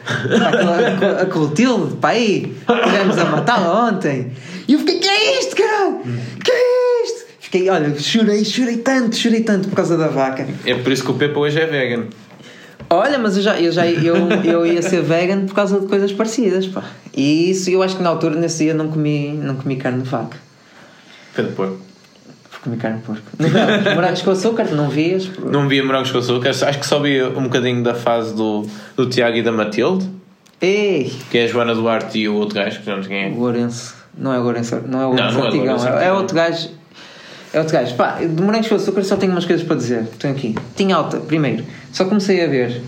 a 1.22 1.26
Clotilde, 1.26 1.96
para 1.96 2.10
aí, 2.10 2.54
tivemos 2.84 3.16
a 3.16 3.24
matá-la 3.24 3.88
ontem. 3.88 4.32
E 4.68 4.74
eu 4.74 4.78
fiquei, 4.80 4.98
que 4.98 5.08
é 5.08 5.40
isto, 5.40 5.56
caralho? 5.56 6.00
Que 6.44 6.50
é 6.50 7.04
isto? 7.04 7.26
Fiquei, 7.40 7.70
olha, 7.70 7.98
chorei, 7.98 8.44
chorei 8.44 8.76
tanto, 8.76 9.16
chorei 9.16 9.40
tanto 9.40 9.68
por 9.68 9.76
causa 9.76 9.96
da 9.96 10.08
vaca. 10.08 10.46
É 10.66 10.74
por 10.74 10.92
isso 10.92 11.04
que 11.04 11.10
o 11.10 11.14
Pepa 11.14 11.38
hoje 11.38 11.58
é 11.58 11.64
vegan. 11.64 12.04
Olha, 12.88 13.18
mas 13.18 13.36
eu 13.36 13.42
já, 13.42 13.60
eu, 13.60 13.72
já 13.72 13.86
eu, 13.86 14.16
eu 14.44 14.66
ia 14.66 14.80
ser 14.82 15.02
vegan 15.02 15.46
por 15.46 15.54
causa 15.54 15.80
de 15.80 15.86
coisas 15.86 16.12
parecidas, 16.12 16.66
pá. 16.66 16.84
E 17.14 17.50
isso 17.50 17.68
eu 17.70 17.82
acho 17.82 17.96
que 17.96 18.02
na 18.02 18.10
altura, 18.10 18.36
nesse 18.36 18.64
dia, 18.64 18.74
não 18.74 18.88
comi, 18.88 19.32
não 19.32 19.56
comi 19.56 19.76
carne 19.76 20.02
de 20.02 20.08
vaca. 20.08 20.36
Foi 21.32 21.44
de 21.44 21.52
porco. 21.52 21.78
Comi 22.62 22.76
carne 22.76 22.98
de 22.98 23.04
porco. 23.04 23.22
Não, 23.38 23.94
morangos 23.94 24.22
com 24.22 24.30
açúcar, 24.30 24.64
não 24.72 24.88
vias? 24.88 25.28
Não 25.38 25.68
via 25.68 25.84
morangos 25.84 26.10
com 26.10 26.18
açúcar, 26.18 26.50
acho 26.50 26.78
que 26.78 26.86
só 26.86 27.00
via 27.00 27.28
um 27.28 27.44
bocadinho 27.44 27.82
da 27.82 27.94
fase 27.94 28.34
do, 28.34 28.66
do 28.96 29.08
Tiago 29.08 29.36
e 29.36 29.42
da 29.42 29.52
Matilde, 29.52 30.08
Ei! 30.60 31.12
que 31.30 31.38
é 31.38 31.44
a 31.44 31.46
Joana 31.46 31.74
Duarte 31.74 32.18
e 32.18 32.28
o 32.28 32.34
outro 32.34 32.54
gajo, 32.54 32.80
que 32.80 32.88
não 32.88 33.02
sei 33.02 33.08
quem 33.08 33.24
é. 33.24 33.28
O 33.28 33.40
Lourenço. 33.40 33.94
Não 34.16 34.32
é 34.32 34.38
o 34.38 34.42
Lourenço, 34.42 34.80
não 34.86 35.00
é 35.00 35.06
o 35.06 35.08
Lourenço 35.10 35.34
não 35.34 35.44
é 35.44 35.48
Antigão, 35.48 35.76
Lourenço 35.76 35.86
é, 35.86 35.90
é 35.90 35.94
Antigão. 35.96 36.16
outro 36.16 36.36
gajo. 36.36 36.68
É 37.52 37.58
outro 37.58 37.72
gajo. 37.72 37.94
Pá, 37.94 38.18
de 38.18 38.42
morangos 38.42 38.68
com 38.68 38.74
açúcar 38.74 39.02
só 39.02 39.16
tenho 39.16 39.32
umas 39.32 39.44
coisas 39.44 39.66
para 39.66 39.76
dizer. 39.76 40.02
Estou 40.02 40.30
aqui. 40.30 40.54
Tinha 40.74 40.96
alta, 40.96 41.18
primeiro. 41.18 41.64
Só 41.96 42.04
comecei 42.04 42.44
a 42.44 42.46
ver 42.46 42.82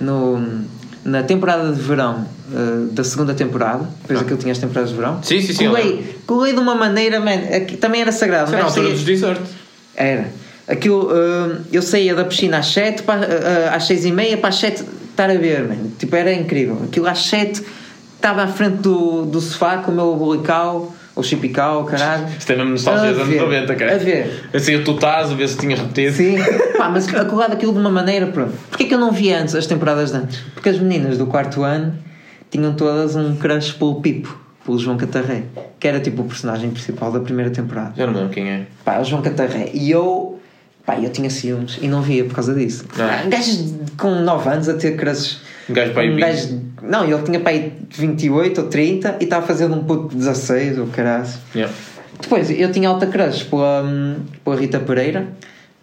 no, 0.00 0.64
na 1.04 1.22
temporada 1.22 1.70
de 1.70 1.78
verão 1.78 2.26
eh, 2.50 2.86
da 2.90 3.04
segunda 3.04 3.34
temporada. 3.34 3.86
Depois 4.00 4.18
aquilo 4.22 4.38
tinha 4.38 4.50
as 4.50 4.56
temporadas 4.56 4.88
de 4.88 4.96
verão. 4.96 5.18
Ah. 5.18 5.22
Sim, 5.22 5.42
sim, 5.42 5.52
sim, 5.52 5.68
Colei, 5.68 6.16
colei 6.26 6.52
de 6.54 6.58
uma 6.58 6.74
maneira, 6.74 7.20
man, 7.20 7.34
aqui, 7.54 7.76
também 7.76 8.00
era 8.00 8.10
sagrado. 8.10 8.54
É 8.54 8.56
na 8.56 8.64
altura 8.64 8.88
dos 8.88 9.04
desert. 9.04 9.42
era. 9.94 10.30
Aquilo, 10.66 11.12
hum, 11.12 11.64
eu 11.70 11.82
saía 11.82 12.14
da 12.14 12.24
piscina 12.24 12.56
às 12.56 12.68
7, 12.68 13.02
para, 13.02 13.26
ah, 13.26 13.76
às 13.76 13.86
6 13.88 14.06
e 14.06 14.12
meia, 14.12 14.38
para 14.38 14.48
às 14.48 14.56
7 14.56 14.86
estar 15.10 15.28
a 15.28 15.34
ver, 15.34 15.68
mano. 15.68 15.92
Tipo, 15.98 16.16
era 16.16 16.32
incrível. 16.32 16.80
Aquilo 16.82 17.08
às 17.08 17.26
7 17.26 17.62
estava 18.14 18.42
à 18.42 18.48
frente 18.48 18.78
do, 18.78 19.26
do 19.26 19.38
sofá 19.38 19.76
com 19.76 19.92
o 19.92 19.94
meu 19.94 20.16
bolical, 20.16 20.95
ou 21.16 21.22
chipical, 21.22 21.84
caralho. 21.84 22.26
Isto 22.38 22.52
é 22.52 22.56
mesmo 22.56 22.72
nostalgia 22.72 23.08
dos 23.10 23.18
A 23.20 23.22
anos 23.22 23.34
ver, 23.34 23.40
90, 23.40 23.74
cara. 23.74 23.94
a 23.94 23.98
ver. 23.98 24.48
Assim, 24.52 24.82
tu 24.84 24.92
estás 24.92 25.32
a 25.32 25.34
ver 25.34 25.48
se 25.48 25.56
tinha 25.56 25.74
repetido. 25.74 26.14
Sim, 26.14 26.36
pá, 26.76 26.90
mas 26.90 27.12
acolado 27.12 27.54
aquilo 27.54 27.72
de 27.72 27.78
uma 27.78 27.90
maneira, 27.90 28.26
pronto. 28.26 28.52
Porquê 28.68 28.84
que 28.84 28.94
eu 28.94 28.98
não 28.98 29.10
vi 29.10 29.32
antes 29.32 29.54
as 29.54 29.66
temporadas 29.66 30.12
de 30.12 30.18
antes? 30.18 30.38
Porque 30.54 30.68
as 30.68 30.78
meninas 30.78 31.16
do 31.16 31.26
quarto 31.26 31.62
ano 31.62 31.94
tinham 32.50 32.74
todas 32.74 33.16
um 33.16 33.34
crush 33.36 33.72
pelo 33.72 34.00
Pipo, 34.02 34.38
pelo 34.64 34.78
João 34.78 34.98
Catarré, 34.98 35.44
que 35.80 35.88
era 35.88 35.98
tipo 36.00 36.20
o 36.20 36.24
personagem 36.26 36.70
principal 36.70 37.10
da 37.10 37.20
primeira 37.20 37.50
temporada. 37.50 37.94
Já 37.96 38.06
não 38.06 38.12
lembro 38.12 38.28
quem 38.28 38.48
é. 38.48 38.66
Pá, 38.84 38.98
o 39.00 39.04
João 39.04 39.22
Catarré. 39.22 39.70
E 39.72 39.90
eu, 39.90 40.38
pá, 40.84 40.98
eu 41.00 41.08
tinha 41.10 41.30
ciúmes 41.30 41.78
e 41.80 41.88
não 41.88 42.02
via 42.02 42.24
por 42.24 42.34
causa 42.34 42.54
disso. 42.54 42.84
Ah. 42.98 43.22
Um 43.24 43.30
gajo 43.30 43.74
com 43.96 44.10
9 44.20 44.48
anos 44.50 44.68
a 44.68 44.74
ter 44.74 44.96
crushes. 44.96 45.40
Um 45.68 45.74
gajo 45.74 45.92
para 45.92 46.02
aí 46.02 46.10
um 46.10 46.14
20. 46.16 46.20
gajo, 46.24 46.60
Não, 46.82 47.04
ele 47.04 47.22
tinha 47.22 47.40
para 47.40 47.50
aí 47.52 47.72
28 47.90 48.60
ou 48.60 48.66
30 48.68 49.16
e 49.20 49.24
estava 49.24 49.46
fazendo 49.46 49.74
um 49.74 49.84
puto 49.84 50.08
de 50.10 50.16
16 50.16 50.78
ou 50.78 50.86
caralho. 50.86 51.26
Yeah. 51.54 51.74
Depois, 52.20 52.50
eu 52.50 52.70
tinha 52.72 52.88
alta 52.88 53.06
crush 53.06 53.42
pela, 53.44 53.84
pela 54.44 54.56
Rita 54.56 54.78
Pereira. 54.80 55.26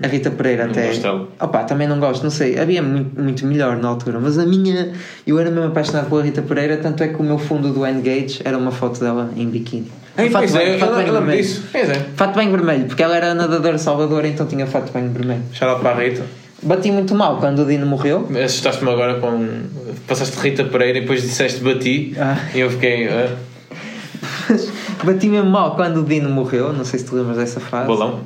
A 0.01 0.07
Rita 0.07 0.31
Pereira 0.31 0.63
Não 0.65 0.71
até. 0.71 0.87
gosto 0.87 1.01
dela. 1.03 1.27
Opa, 1.39 1.63
também 1.63 1.87
não 1.87 1.99
gosto, 1.99 2.23
não 2.23 2.31
sei. 2.31 2.59
Havia 2.59 2.81
muito, 2.81 3.21
muito 3.21 3.45
melhor 3.45 3.77
na 3.77 3.87
altura, 3.89 4.19
mas 4.19 4.37
a 4.39 4.45
minha. 4.45 4.91
Eu 5.25 5.39
era 5.39 5.49
mesmo 5.51 5.67
apaixonado 5.67 6.09
pela 6.09 6.23
Rita 6.23 6.41
Pereira, 6.41 6.77
tanto 6.77 7.03
é 7.03 7.07
que 7.09 7.15
o 7.15 7.23
meu 7.23 7.37
fundo 7.37 7.71
do 7.71 7.85
Engage 7.87 8.41
era 8.43 8.57
uma 8.57 8.71
foto 8.71 8.99
dela 8.99 9.29
em 9.37 9.47
biquíni. 9.47 9.91
Ei, 10.17 10.29
Fato 10.29 10.41
pois 10.41 10.55
é, 10.55 10.57
bem- 10.59 10.73
eu, 10.73 10.79
fato 10.79 10.89
bem 10.95 11.05
lembro 11.05 11.13
vermelho. 11.25 11.49
Pois 11.71 11.89
é. 11.89 11.93
Fato 12.15 12.35
bem 12.35 12.49
vermelho, 12.51 12.85
porque 12.85 13.03
ela 13.03 13.15
era 13.15 13.33
nadadora 13.33 13.77
salvadora, 13.77 14.27
então 14.27 14.45
tinha 14.47 14.65
fato 14.65 14.91
bem 14.91 15.07
vermelho. 15.09 15.41
Shout 15.53 15.71
out 15.71 15.81
para 15.81 15.91
a 15.91 16.03
Rita. 16.03 16.23
Bati 16.63 16.91
muito 16.91 17.13
mal 17.15 17.37
quando 17.37 17.59
o 17.59 17.65
Dino 17.65 17.85
morreu. 17.85 18.27
Assustaste-me 18.43 18.89
agora 18.91 19.19
com. 19.19 19.63
Passaste 20.07 20.37
Rita 20.39 20.63
Pereira 20.63 20.97
e 20.97 21.01
depois 21.01 21.21
disseste 21.21 21.61
bati. 21.61 22.15
Ah. 22.17 22.37
E 22.53 22.59
eu 22.59 22.69
fiquei. 22.69 23.07
Bati 25.03 25.27
mesmo 25.27 25.49
mal 25.49 25.75
quando 25.75 25.97
o 26.01 26.03
Dino 26.03 26.29
morreu, 26.29 26.71
não 26.71 26.85
sei 26.85 26.99
se 26.99 27.05
te 27.05 27.15
lembras 27.15 27.37
dessa 27.37 27.59
fase. 27.59 27.87
bolão. 27.87 28.21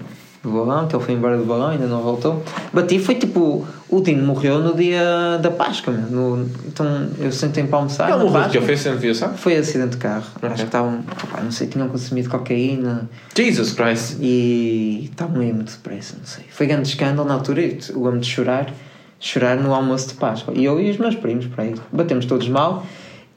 Do 0.47 0.53
balão, 0.53 0.87
que 0.87 0.95
ele 0.95 1.03
foi 1.03 1.13
embora 1.13 1.37
do 1.37 1.43
balão, 1.43 1.67
ainda 1.67 1.87
não 1.87 2.01
voltou. 2.01 2.41
Bati, 2.71 2.99
foi 2.99 3.15
tipo. 3.15 3.67
O 3.89 4.01
Dino 4.01 4.25
morreu 4.25 4.59
no 4.59 4.73
dia 4.75 5.37
da 5.41 5.49
Páscoa, 5.51 5.93
meu. 5.93 6.09
No, 6.09 6.49
então 6.65 7.09
eu 7.19 7.31
sentei-me 7.31 7.69
para 7.69 7.79
almoçar. 7.79 8.09
Ele 8.09 8.17
morreu 8.19 8.31
Páscoa. 8.41 8.57
eu 8.57 8.61
fiz 8.61 8.79
sempre 8.79 9.15
sabe? 9.15 9.37
Foi 9.37 9.55
acidente 9.57 9.91
de 9.91 9.97
carro. 9.97 10.25
Ok. 10.35 10.49
Acho 10.49 10.57
que 10.57 10.67
estavam. 10.67 10.99
opá, 11.23 11.41
Não 11.41 11.51
sei, 11.51 11.67
tinham 11.67 11.87
consumido 11.89 12.29
cocaína 12.29 13.09
Jesus 13.35 13.73
Christ. 13.73 14.17
e 14.21 15.05
estavam 15.11 15.37
muito 15.37 15.71
depressa, 15.71 16.15
não 16.17 16.25
sei. 16.25 16.45
Foi 16.49 16.65
grande 16.65 16.87
escândalo 16.87 17.27
na 17.27 17.33
altura 17.33 17.61
e 17.61 17.79
eu 17.89 18.03
lembro 18.03 18.19
de 18.19 18.27
chorar. 18.27 18.73
Chorar 19.19 19.57
no 19.57 19.73
almoço 19.73 20.09
de 20.09 20.13
Páscoa. 20.13 20.53
E 20.55 20.63
eu 20.63 20.79
e 20.79 20.89
os 20.91 20.97
meus 20.97 21.15
primos, 21.15 21.47
para 21.47 21.63
aí. 21.63 21.75
Batemos 21.91 22.25
todos 22.25 22.47
mal. 22.49 22.85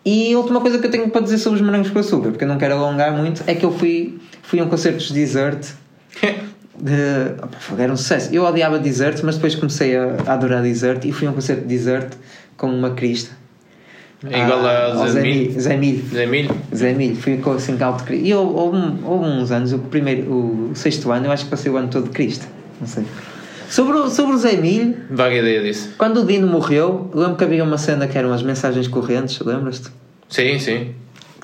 E 0.04 0.32
a 0.32 0.38
última 0.38 0.60
coisa 0.60 0.78
que 0.78 0.86
eu 0.86 0.90
tenho 0.90 1.08
para 1.10 1.20
dizer 1.22 1.38
sobre 1.38 1.58
os 1.60 1.64
morangos 1.64 1.90
com 1.90 1.98
açúcar, 1.98 2.30
porque 2.30 2.44
eu 2.44 2.48
não 2.48 2.58
quero 2.58 2.74
alongar 2.74 3.12
muito, 3.12 3.42
é 3.46 3.54
que 3.54 3.64
eu 3.64 3.72
fui, 3.72 4.18
fui 4.42 4.58
a 4.60 4.64
um 4.64 4.68
concerto 4.68 4.98
de 5.04 5.12
Desert 5.12 5.66
de, 6.82 7.34
opa, 7.42 7.58
foi- 7.58 7.82
era 7.82 7.92
um 7.92 7.96
sucesso. 7.96 8.32
Eu 8.34 8.44
odiava 8.44 8.78
Desert, 8.78 9.20
mas 9.22 9.34
depois 9.36 9.54
comecei 9.54 9.96
a, 9.96 10.16
a 10.26 10.32
adorar 10.34 10.62
Desert 10.62 11.04
e 11.04 11.12
fui 11.12 11.26
a 11.26 11.30
um 11.30 11.34
concerto 11.34 11.62
de 11.62 11.68
Desert 11.68 12.12
com 12.56 12.68
uma 12.68 12.90
crista. 12.90 13.38
É 14.30 14.38
igual 14.42 14.66
Ah, 14.66 14.70
a 14.70 14.94
ao 15.00 15.08
Zé 15.08 15.22
Milho. 15.22 15.58
Zé 15.60 15.76
Milho. 15.78 16.04
Zé 16.12 16.26
Milho. 16.26 16.54
Zé 16.74 16.92
Milho, 16.92 17.16
fui 17.16 17.38
com 17.38 17.52
assim 17.52 17.82
alto 17.82 18.04
Cristo. 18.04 18.24
E 18.26 18.30
eu, 18.30 18.40
houve, 18.46 18.76
houve 19.02 19.24
uns 19.26 19.50
anos, 19.50 19.72
o 19.72 19.78
primeiro, 19.78 20.30
o 20.30 20.70
sexto 20.74 21.10
ano, 21.10 21.26
eu 21.26 21.32
acho 21.32 21.44
que 21.44 21.50
passei 21.50 21.72
o 21.72 21.76
ano 21.78 21.88
todo 21.88 22.04
de 22.04 22.10
Cristo. 22.10 22.46
Não 22.78 22.86
sei. 22.86 23.04
Sobre 23.70 23.96
o, 23.96 24.10
sobre 24.10 24.34
o 24.34 24.38
Zé 24.38 24.56
Milho, 24.56 24.94
Vaga 25.10 25.36
ideia 25.36 25.62
disso. 25.62 25.94
quando 25.96 26.20
o 26.20 26.26
Dino 26.26 26.46
morreu, 26.46 27.10
lembro 27.14 27.36
que 27.36 27.44
havia 27.44 27.64
uma 27.64 27.78
cena 27.78 28.06
que 28.06 28.18
eram 28.18 28.32
as 28.32 28.42
mensagens 28.42 28.88
correntes, 28.88 29.38
lembras-te? 29.40 29.88
Sim, 30.28 30.58
sim. 30.58 30.90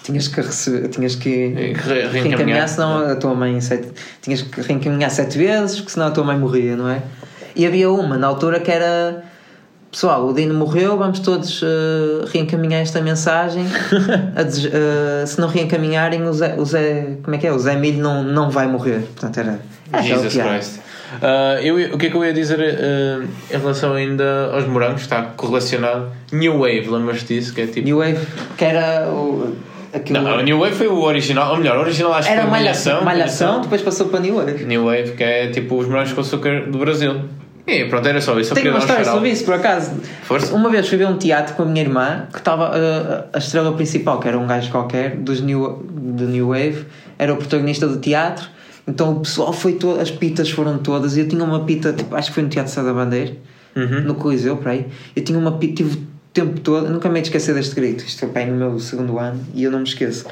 Tinhas 0.06 0.28
que 0.28 0.40
receber, 0.40 0.88
tinhas 0.88 1.14
que 1.16 1.28
E 1.28 1.52
re- 1.54 1.72
reencaminhar, 1.74 2.12
reencaminhar. 2.12 2.68
senão 2.68 2.98
a 3.10 3.16
tua 3.16 3.34
mãe 3.34 3.60
sete, 3.60 3.88
tinhas 4.22 4.40
que 4.42 4.60
reencaminhar 4.60 5.10
sete 5.10 5.36
vezes, 5.36 5.76
porque 5.76 5.90
senão 5.92 6.06
a 6.06 6.10
tua 6.10 6.22
mãe 6.24 6.38
morria, 6.38 6.76
não 6.76 6.88
é? 6.88 7.02
E 7.54 7.66
havia 7.66 7.90
uma 7.90 8.16
na 8.16 8.26
altura 8.26 8.60
que 8.60 8.70
era 8.70 9.24
pessoal, 9.90 10.26
o 10.28 10.32
Dino 10.34 10.52
morreu, 10.54 10.96
vamos 10.98 11.20
todos 11.20 11.62
eh, 11.62 12.26
reencaminhar 12.32 12.82
esta 12.82 13.00
mensagem. 13.00 13.64
Eh, 14.36 15.24
se 15.26 15.40
não 15.40 15.48
reencaminharem, 15.48 16.22
o 16.22 16.32
Zé, 16.32 16.54
o 16.58 16.64
Zé- 16.64 17.16
como 17.22 17.34
é 17.34 17.38
que 17.38 17.46
é? 17.46 17.52
O 17.52 17.58
Zé 17.58 17.74
Milho 17.76 18.02
não, 18.02 18.22
não 18.22 18.50
vai 18.50 18.66
morrer. 18.66 19.00
Portanto, 19.14 19.38
era. 19.38 19.60
era 19.92 20.02
Jesus. 20.02 20.34
Christ. 20.34 20.80
Ah, 21.22 21.58
eu, 21.62 21.94
o 21.94 21.98
que 21.98 22.06
é 22.06 22.10
que 22.10 22.16
eu 22.16 22.24
ia 22.24 22.32
dizer 22.32 22.60
ah, 22.60 23.24
em 23.50 23.58
relação 23.58 23.94
ainda 23.94 24.50
aos 24.52 24.66
morangos? 24.66 25.02
Está 25.02 25.22
correlacionado. 25.22 26.10
New 26.32 26.58
Wave, 26.58 26.88
lembras 26.90 27.22
disso? 27.24 27.54
Que 27.54 27.62
é 27.62 27.66
tipo. 27.66 27.86
New 27.86 27.98
Wave, 27.98 28.18
que 28.58 28.64
era 28.64 29.08
o. 29.08 29.56
aquilo 29.92 30.20
Não, 30.20 30.38
o 30.38 30.42
New 30.42 30.58
Wave 30.58 30.74
foi 30.74 30.88
o 30.88 31.02
original, 31.02 31.52
ou 31.52 31.58
melhor, 31.58 31.76
o 31.78 31.80
original 31.80 32.12
acho 32.14 32.28
que 32.28 32.32
era 32.34 32.42
foi 32.42 32.50
malhação, 32.50 33.04
malhação, 33.04 33.60
depois 33.60 33.82
passou 33.82 34.06
para 34.08 34.20
New 34.20 34.36
Wave. 34.36 34.64
New 34.64 34.84
Wave, 34.84 35.12
que 35.12 35.24
é 35.24 35.48
tipo 35.48 35.76
os 35.76 35.86
morangos 35.86 36.12
com 36.12 36.20
açúcar 36.20 36.66
do 36.70 36.78
Brasil. 36.78 37.20
E 37.66 37.84
pronto, 37.86 38.06
era 38.06 38.20
só 38.20 38.38
isso. 38.38 38.54
Tenho 38.54 38.70
uma 38.70 38.76
um 38.76 38.78
história 38.78 39.04
sobre 39.04 39.28
isso, 39.30 39.44
por 39.44 39.54
acaso. 39.54 39.90
Força. 40.22 40.54
Uma 40.54 40.70
vez 40.70 40.88
fui 40.88 40.96
ver 40.96 41.08
um 41.08 41.16
teatro 41.18 41.54
com 41.56 41.62
a 41.62 41.66
minha 41.66 41.82
irmã 41.82 42.26
que 42.32 42.38
estava 42.38 42.70
uh, 42.70 43.24
a 43.32 43.38
estrela 43.38 43.72
principal, 43.72 44.20
que 44.20 44.28
era 44.28 44.38
um 44.38 44.46
gajo 44.46 44.70
qualquer 44.70 45.16
dos 45.16 45.40
New, 45.40 45.84
do 45.90 46.26
New 46.28 46.48
Wave, 46.48 46.86
era 47.18 47.32
o 47.34 47.36
protagonista 47.36 47.88
do 47.88 47.96
teatro. 47.98 48.48
Então 48.86 49.14
o 49.14 49.20
pessoal 49.20 49.52
foi 49.52 49.72
todo, 49.72 50.00
as 50.00 50.12
pitas 50.12 50.48
foram 50.48 50.78
todas. 50.78 51.16
E 51.16 51.20
eu 51.20 51.28
tinha 51.28 51.42
uma 51.42 51.64
pita, 51.64 51.92
tipo, 51.92 52.14
acho 52.14 52.28
que 52.28 52.34
foi 52.34 52.44
no 52.44 52.48
Teatro 52.48 52.72
Sá 52.72 52.82
da 52.82 52.92
Bandeira, 52.92 53.32
Uhum. 53.74 54.02
no 54.02 54.14
Coliseu, 54.14 54.56
por 54.56 54.68
aí. 54.68 54.86
Eu 55.14 55.24
tinha 55.24 55.36
uma 55.38 55.52
pita, 55.58 55.82
tive 55.82 56.06
tempo 56.36 56.60
todo, 56.60 56.88
nunca 56.90 57.08
me 57.08 57.20
esquecer 57.20 57.54
deste 57.54 57.74
grito. 57.74 58.04
Isto 58.04 58.20
foi 58.20 58.28
bem 58.28 58.50
no 58.50 58.56
meu 58.56 58.78
segundo 58.78 59.18
ano 59.18 59.40
e 59.54 59.64
eu 59.64 59.70
não 59.70 59.78
me 59.78 59.84
esqueço. 59.84 60.26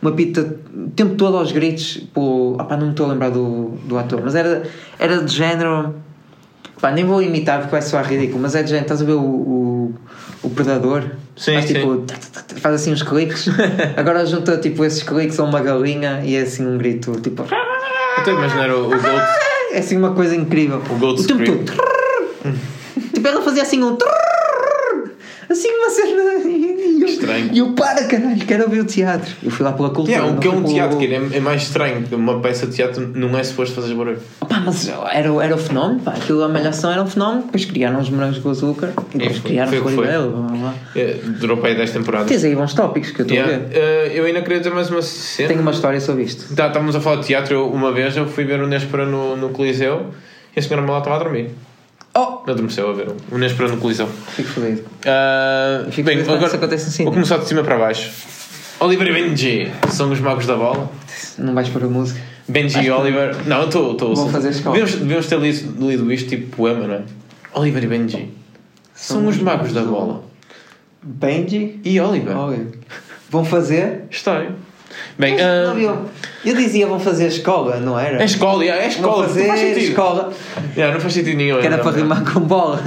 Uma 0.00 0.12
pita, 0.12 0.40
o 0.74 0.90
tempo 0.90 1.14
todo 1.14 1.36
aos 1.36 1.52
gritos, 1.52 2.02
pô, 2.14 2.54
opá, 2.54 2.76
não 2.76 2.86
me 2.86 2.92
estou 2.92 3.04
a 3.06 3.10
lembrar 3.10 3.28
do, 3.30 3.72
do 3.84 3.98
ator, 3.98 4.22
mas 4.24 4.34
era, 4.34 4.62
era 4.98 5.22
de 5.22 5.34
género. 5.34 5.94
Pá, 6.80 6.90
nem 6.90 7.04
vou 7.04 7.20
imitar 7.20 7.58
porque 7.58 7.72
vai 7.72 7.82
soar 7.82 8.08
ridículo, 8.08 8.40
mas 8.40 8.54
é 8.54 8.62
de 8.62 8.70
género, 8.70 8.86
estás 8.86 9.02
a 9.02 9.04
ver 9.04 9.12
o, 9.12 9.20
o, 9.20 9.94
o 10.42 10.50
Predador? 10.50 11.04
Sim, 11.36 11.52
faz, 11.52 11.66
sim. 11.66 11.74
tipo, 11.74 11.96
tá, 11.98 12.14
faz 12.56 12.74
assim 12.76 12.92
uns 12.92 13.02
cliques. 13.02 13.46
Agora 13.96 14.24
junta 14.24 14.56
tipo 14.56 14.82
esses 14.86 15.02
cliques 15.02 15.38
a 15.38 15.44
uma 15.44 15.60
galinha 15.60 16.22
e 16.24 16.34
é 16.34 16.40
assim 16.40 16.66
um 16.66 16.78
grito 16.78 17.12
tipo. 17.20 17.42
Eu 17.42 18.18
estou 18.18 18.34
a 18.34 18.38
imaginar 18.38 18.70
o, 18.70 18.86
o 18.86 18.88
Gold. 18.88 19.00
É 19.72 19.78
assim 19.78 19.96
uma 19.96 20.14
coisa 20.14 20.34
incrível. 20.34 20.82
O 20.90 20.94
Gold 20.96 21.24
tempo 21.24 21.42
Scream. 21.44 21.64
todo. 21.64 21.78
tipo, 23.14 23.28
ela 23.28 23.40
fazia 23.40 23.62
assim 23.62 23.80
um. 23.84 23.96
Assim 25.50 25.68
uma 25.68 25.90
cena. 25.90 26.22
E 26.48 27.00
eu, 27.02 27.06
Estranho. 27.08 27.50
E 27.52 27.58
eu, 27.58 27.72
para 27.72 28.04
caralho, 28.04 28.38
quero 28.46 28.64
ouvir 28.64 28.80
o 28.80 28.84
teatro. 28.84 29.34
Eu 29.42 29.50
fui 29.50 29.64
lá 29.64 29.72
pela 29.72 29.88
cultura. 29.90 30.12
Yeah, 30.18 30.32
o 30.32 30.38
que 30.38 30.46
é 30.46 30.50
um 30.50 30.62
pelo- 30.62 30.72
teatro, 30.74 30.98
que 30.98 31.06
é, 31.06 31.36
é 31.38 31.40
mais 31.40 31.62
estranho. 31.62 32.04
Uma 32.12 32.38
peça 32.40 32.66
de 32.66 32.76
teatro 32.76 33.10
não 33.14 33.36
é 33.38 33.42
suposto 33.42 33.74
fazer 33.74 33.94
barulho. 33.94 34.18
Pá, 34.48 34.60
mas 34.64 34.88
era, 35.12 35.32
o- 35.32 35.40
era 35.40 35.54
o 35.54 35.58
fenómeno, 35.58 36.00
pá. 36.00 36.12
Aquilo, 36.12 36.42
a 36.44 36.48
malhação 36.48 36.92
era 36.92 37.02
um 37.02 37.06
fenómeno. 37.06 37.42
Depois 37.46 37.64
criaram 37.64 37.98
os 38.00 38.08
morangos 38.10 38.38
com 38.38 38.50
açúcar. 38.50 38.92
E 39.14 39.18
depois 39.18 39.38
É, 39.38 39.40
criaram 39.40 39.78
o. 39.78 39.82
Coribelo. 39.82 40.48
É, 40.94 41.14
durou 41.40 41.56
para 41.56 41.70
aí 41.70 41.76
10 41.76 41.90
temporadas. 41.90 42.28
Tens 42.28 42.44
aí 42.44 42.54
bons 42.54 42.72
tópicos 42.74 43.10
que 43.10 43.20
eu 43.20 43.24
estou 43.26 43.36
Yeah. 43.36 43.56
a 43.56 43.58
ver. 43.58 43.76
Eh, 43.76 44.12
eu 44.14 44.24
ainda 44.26 44.42
queria 44.42 44.58
dizer 44.58 44.70
mais 44.72 44.88
uma 44.90 45.02
cena. 45.02 45.48
Tenho 45.48 45.62
uma 45.62 45.70
história 45.72 46.00
sobre 46.00 46.22
isto. 46.24 46.54
Tá, 46.54 46.68
estávamos 46.68 46.94
a 46.94 47.00
falar 47.00 47.16
de 47.22 47.26
teatro. 47.26 47.54
Eu, 47.54 47.66
uma 47.68 47.90
vez 47.92 48.16
eu 48.16 48.26
fui 48.28 48.44
ver 48.44 48.60
o 48.60 48.66
Nespera 48.68 49.04
no, 49.06 49.36
no 49.36 49.48
Coliseu 49.50 50.06
e 50.54 50.60
a 50.60 50.62
senhora 50.62 50.86
Malá 50.86 50.98
estava 50.98 51.16
a 51.16 51.18
dormir. 51.18 51.50
Oh! 52.46 52.50
Adormeceu 52.50 52.90
a 52.90 52.92
ver 52.92 53.08
o 53.30 53.38
Nespera 53.38 53.68
no 53.70 53.76
Coliseu. 53.78 54.06
Fico 54.08 54.48
fodido. 54.50 54.82
Ah, 55.06 55.84
Fico 55.90 56.06
bem, 56.06 56.16
feliz 56.16 56.28
agora 56.28 56.46
isso 56.46 56.56
acontece 56.56 56.88
assim. 56.88 57.04
vou 57.04 57.12
começar 57.12 57.38
de 57.38 57.46
cima 57.46 57.62
para 57.62 57.78
baixo. 57.78 58.10
Oliver 58.80 59.06
e 59.08 59.12
Benji 59.12 59.70
são 59.90 60.10
os 60.10 60.20
magos 60.20 60.46
da 60.46 60.56
bola. 60.56 60.90
Não 61.38 61.54
vais 61.54 61.68
para 61.68 61.86
a 61.86 61.88
música. 61.88 62.20
Benji 62.48 62.78
e 62.78 62.82
que- 62.84 62.90
Oliver. 62.90 63.36
Não, 63.46 63.64
estou. 63.66 63.96
Vou 64.14 64.28
fazer 64.30 64.50
escola. 64.50 64.74
Devíamos, 64.76 65.00
devíamos 65.00 65.26
ter 65.26 65.38
lido, 65.38 65.86
lido 65.88 66.12
isto 66.12 66.28
tipo 66.28 66.56
poema, 66.56 66.86
não 66.86 66.94
é? 66.94 67.02
Oliver 67.54 67.84
e 67.84 67.86
Benji 67.86 68.30
são 68.94 69.26
os 69.26 69.36
magos 69.38 69.72
da 69.72 69.82
bola. 69.82 70.22
Benji 71.02 71.80
E 71.84 72.00
Oliver. 72.00 72.36
Olha, 72.36 72.66
vão 73.30 73.44
fazer. 73.44 74.02
História. 74.10 74.52
Bem, 75.18 75.36
viu? 75.76 76.06
Eu 76.44 76.54
dizia 76.54 76.86
vão 76.86 76.98
fazer 76.98 77.26
escola, 77.26 77.76
não 77.78 77.98
era? 77.98 78.20
é 78.22 78.24
escola, 78.24 78.64
é 78.64 78.78
Vão 78.78 78.88
escola. 78.88 79.28
fazer 79.28 79.40
não 79.40 79.48
faz 79.48 79.60
sentido. 79.60 79.78
escola. 79.88 80.32
Yeah, 80.76 80.94
não 80.94 81.00
faz 81.00 81.12
sentido 81.14 81.36
nenhum. 81.36 81.60
Que 81.60 81.66
era 81.66 81.76
não, 81.76 81.82
para 81.82 81.92
não. 81.92 81.98
rimar 81.98 82.24
com 82.32 82.40
bola. 82.40 82.80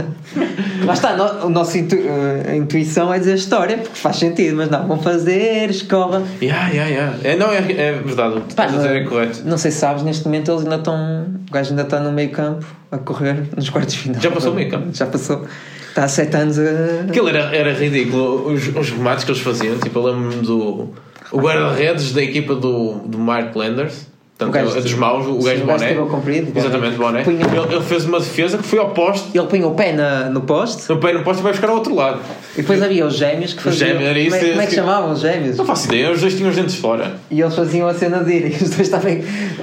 Lá 0.85 0.93
está, 0.93 1.15
no, 1.15 1.45
o 1.45 1.49
nosso 1.49 1.77
intu, 1.77 1.95
eh, 1.95 2.51
a 2.51 2.55
intuição 2.55 3.13
é 3.13 3.19
dizer 3.19 3.35
história, 3.35 3.77
porque 3.77 3.95
faz 3.97 4.17
sentido, 4.17 4.57
mas 4.57 4.69
não, 4.69 4.87
vão 4.87 4.99
fazer 4.99 5.69
escola. 5.69 6.23
Yeah, 6.41 6.69
yeah, 6.69 6.89
yeah. 6.89 7.17
É, 7.23 7.35
não, 7.35 7.51
é, 7.51 7.57
é 7.59 7.93
verdade. 8.03 8.37
O 8.37 8.41
que 8.41 8.47
tu 8.49 8.55
Pá, 8.55 8.65
estás 8.65 8.73
a 8.73 8.87
dizer 8.87 9.01
é 9.01 9.03
correto. 9.05 9.41
Não 9.45 9.57
sei 9.57 9.71
se 9.71 9.77
sabes, 9.77 10.03
neste 10.03 10.25
momento 10.25 10.51
eles 10.51 10.63
ainda 10.63 10.75
estão. 10.77 11.25
O 11.49 11.53
gajo 11.53 11.69
ainda 11.69 11.83
está 11.83 11.99
no 11.99 12.11
meio 12.11 12.29
campo 12.31 12.65
a 12.91 12.97
correr 12.97 13.43
nos 13.55 13.69
quartos 13.69 13.95
final. 13.95 14.19
Já 14.21 14.31
passou 14.31 14.51
o 14.51 14.55
meio 14.55 14.69
campo? 14.69 14.87
Já 14.93 15.05
passou. 15.05 15.45
Está 15.89 16.05
há 16.05 16.07
7 16.07 16.35
anos 16.37 16.57
a. 16.59 16.63
Aquilo 17.07 17.29
era, 17.29 17.55
era 17.55 17.71
ridículo, 17.73 18.51
os, 18.51 18.67
os 18.75 18.89
remates 18.89 19.23
que 19.23 19.31
eles 19.31 19.41
faziam. 19.41 19.77
Tipo, 19.77 19.99
eu 19.99 20.03
lembro-me 20.05 20.41
do. 20.43 20.89
O 21.33 21.39
guarda-redes 21.39 22.11
da 22.13 22.21
equipa 22.23 22.55
do, 22.55 22.93
do 23.05 23.17
Mark 23.17 23.55
Landers. 23.55 24.13
O 24.33 24.45
Portanto, 24.45 24.65
gajo 24.65 24.77
a 24.77 24.81
dos 24.81 24.93
maus, 24.95 25.25
o 25.27 25.37
gajo 25.43 25.63
o 25.63 25.65
boné. 25.67 25.93
comprido. 25.93 26.51
Exatamente, 26.59 26.97
boné. 26.97 27.23
Punha- 27.23 27.45
Ele, 27.45 27.75
ele 27.75 27.83
fez 27.83 28.03
uma 28.03 28.19
defesa 28.19 28.57
que 28.57 28.63
foi 28.63 28.79
ao 28.79 28.89
poste. 28.89 29.29
Ele 29.37 29.47
punha 29.47 29.67
o 29.67 29.73
pé 29.75 29.93
na, 29.93 30.25
no 30.29 30.41
poste 30.41 30.91
O 30.91 30.97
pé 30.97 31.13
no 31.13 31.23
poste 31.23 31.39
e 31.39 31.43
vai 31.43 31.51
buscar 31.53 31.69
ao 31.69 31.75
outro 31.75 31.95
lado. 31.95 32.19
e 32.53 32.57
depois 32.57 32.81
havia 32.81 33.05
os 33.05 33.15
gêmeos 33.15 33.53
que 33.53 33.61
faziam. 33.61 33.89
gêmeos, 33.89 34.09
era 34.09 34.19
isso, 34.19 34.35
como, 34.35 34.45
é, 34.45 34.49
como 34.49 34.61
é 34.61 34.65
que 34.67 34.75
chamavam 34.75 35.11
os 35.13 35.19
gêmeos? 35.21 35.55
Não 35.57 35.65
faço 35.65 35.85
ideia, 35.87 36.11
os 36.11 36.19
dois 36.19 36.33
tinham 36.35 36.49
os 36.49 36.55
dentes 36.57 36.75
fora. 36.75 37.15
E 37.29 37.39
eles 37.39 37.55
faziam 37.55 37.87
a 37.87 37.93
cena 37.93 38.23
de 38.23 38.33
ir, 38.33 38.45
e 38.59 38.63
os 38.63 38.69
dois 38.71 38.81
estavam 38.81 39.11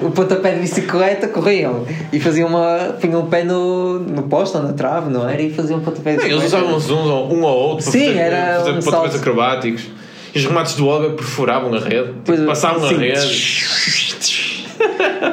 o 0.02 0.10
pontapé 0.12 0.52
de 0.54 0.60
bicicleta, 0.60 1.28
corriam 1.28 1.84
e 2.12 2.20
faziam 2.20 2.48
uma. 2.48 2.94
punham 3.00 3.20
o 3.22 3.26
pé 3.26 3.42
no, 3.44 3.98
no 3.98 4.22
poste 4.22 4.56
ou 4.56 4.62
na 4.62 4.72
trave, 4.72 5.10
não 5.10 5.28
era? 5.28 5.42
E 5.42 5.52
faziam 5.52 5.80
um 5.80 5.82
pontapé 5.82 6.12
de 6.12 6.16
Não, 6.18 6.24
bicicleta. 6.38 6.42
eles 6.44 6.54
usavam 6.54 6.76
uns 6.76 6.88
uns 6.90 7.32
um 7.38 7.44
ao 7.44 7.56
outro 7.58 7.82
para 7.84 7.92
Sim, 7.92 8.06
fazer, 8.06 8.18
era 8.18 8.58
fazer 8.60 8.70
um 8.70 8.80
pontapés 8.82 9.14
acrobáticos. 9.16 9.82
E 10.34 10.38
os 10.38 10.44
remates 10.44 10.74
do 10.74 10.86
Olga 10.86 11.10
perfuravam 11.10 11.74
a 11.74 11.78
rede, 11.80 12.12
tipo, 12.24 12.46
passavam 12.46 12.88
sim. 12.88 12.94
a 12.94 12.98
rede. 12.98 13.70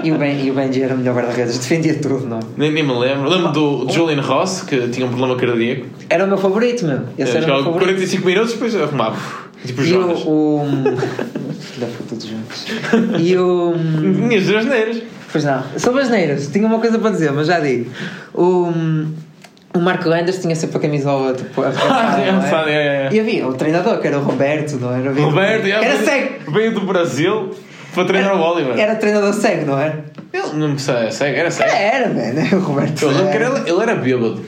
E 0.04 0.12
o, 0.12 0.18
ben, 0.18 0.46
e 0.46 0.52
o 0.52 0.54
Benji 0.54 0.82
era 0.82 0.94
o 0.94 0.98
melhor 0.98 1.16
guarda-redes, 1.16 1.58
defendia 1.58 1.96
tudo, 1.96 2.28
não 2.28 2.40
é? 2.40 2.42
Nem, 2.58 2.72
nem 2.72 2.84
me 2.84 2.94
lembro. 2.94 3.30
Lembro 3.30 3.52
do 3.52 3.90
Julian 3.92 4.22
Ross, 4.22 4.62
que 4.62 4.90
tinha 4.90 5.06
um 5.06 5.10
problema 5.10 5.38
cardíaco. 5.38 5.86
Era 6.10 6.26
o 6.26 6.28
meu 6.28 6.38
favorito, 6.38 6.86
meu. 6.86 7.02
Esse 7.18 7.38
era 7.38 7.46
o 7.46 7.48
meu 7.48 7.64
favorito. 7.64 7.86
45 7.86 8.26
minutos, 8.26 8.54
depois 8.54 8.76
arrumava. 8.76 9.18
Tipo 9.66 9.82
E 9.82 9.86
o. 9.86 9.88
Jonas. 9.88 10.24
o... 10.26 10.66
Filho 11.60 11.80
da 11.80 11.88
puta 11.88 12.16
dos 12.16 12.26
juntos. 12.26 12.66
E 13.20 13.38
o. 13.38 13.74
Minhas 13.78 14.50
asneiras. 14.50 15.02
Pois 15.32 15.44
não, 15.44 15.64
sobre 15.78 16.02
as 16.02 16.10
neiras, 16.10 16.48
tinha 16.48 16.66
uma 16.66 16.80
coisa 16.80 16.98
para 17.00 17.12
dizer, 17.12 17.32
mas 17.32 17.48
já 17.48 17.60
digo. 17.60 17.92
O, 18.34 18.72
o 19.78 19.82
Marco 19.82 20.10
Landers 20.10 20.40
tinha 20.40 20.56
sempre 20.56 20.78
a 20.78 20.80
camisola 20.80 21.34
tipo, 21.34 21.62
a 21.62 21.68
Ah, 21.70 22.18
é, 22.20 22.72
é? 22.72 22.74
é, 22.74 23.08
é. 23.08 23.10
E 23.14 23.20
havia 23.20 23.48
o 23.48 23.54
treinador 23.54 24.00
que 24.00 24.08
era 24.08 24.18
o 24.18 24.24
Roberto, 24.24 24.78
não 24.78 24.94
era? 24.94 25.12
Roberto, 25.14 25.66
é, 25.66 25.70
era 25.72 25.98
cego. 26.04 26.52
Veio 26.52 26.74
do 26.74 26.82
Brasil 26.82 27.52
para 27.94 28.06
treinar 28.06 28.36
o 28.36 28.42
Oliver. 28.42 28.78
Era 28.80 28.96
treinador 28.96 29.34
cego, 29.34 29.66
não 29.66 29.80
era? 29.80 30.04
Ele 30.34 30.54
não 30.56 30.78
sei, 30.78 31.10
cego, 31.12 31.38
era 31.38 31.50
cego. 31.52 31.70
Era, 31.72 32.08
man, 32.10 32.22
o 32.58 32.60
Roberto. 32.60 33.00
Que 33.00 33.38
era, 33.38 33.60
ele 33.66 33.82
era 33.82 33.96
bêbado. 33.96 34.42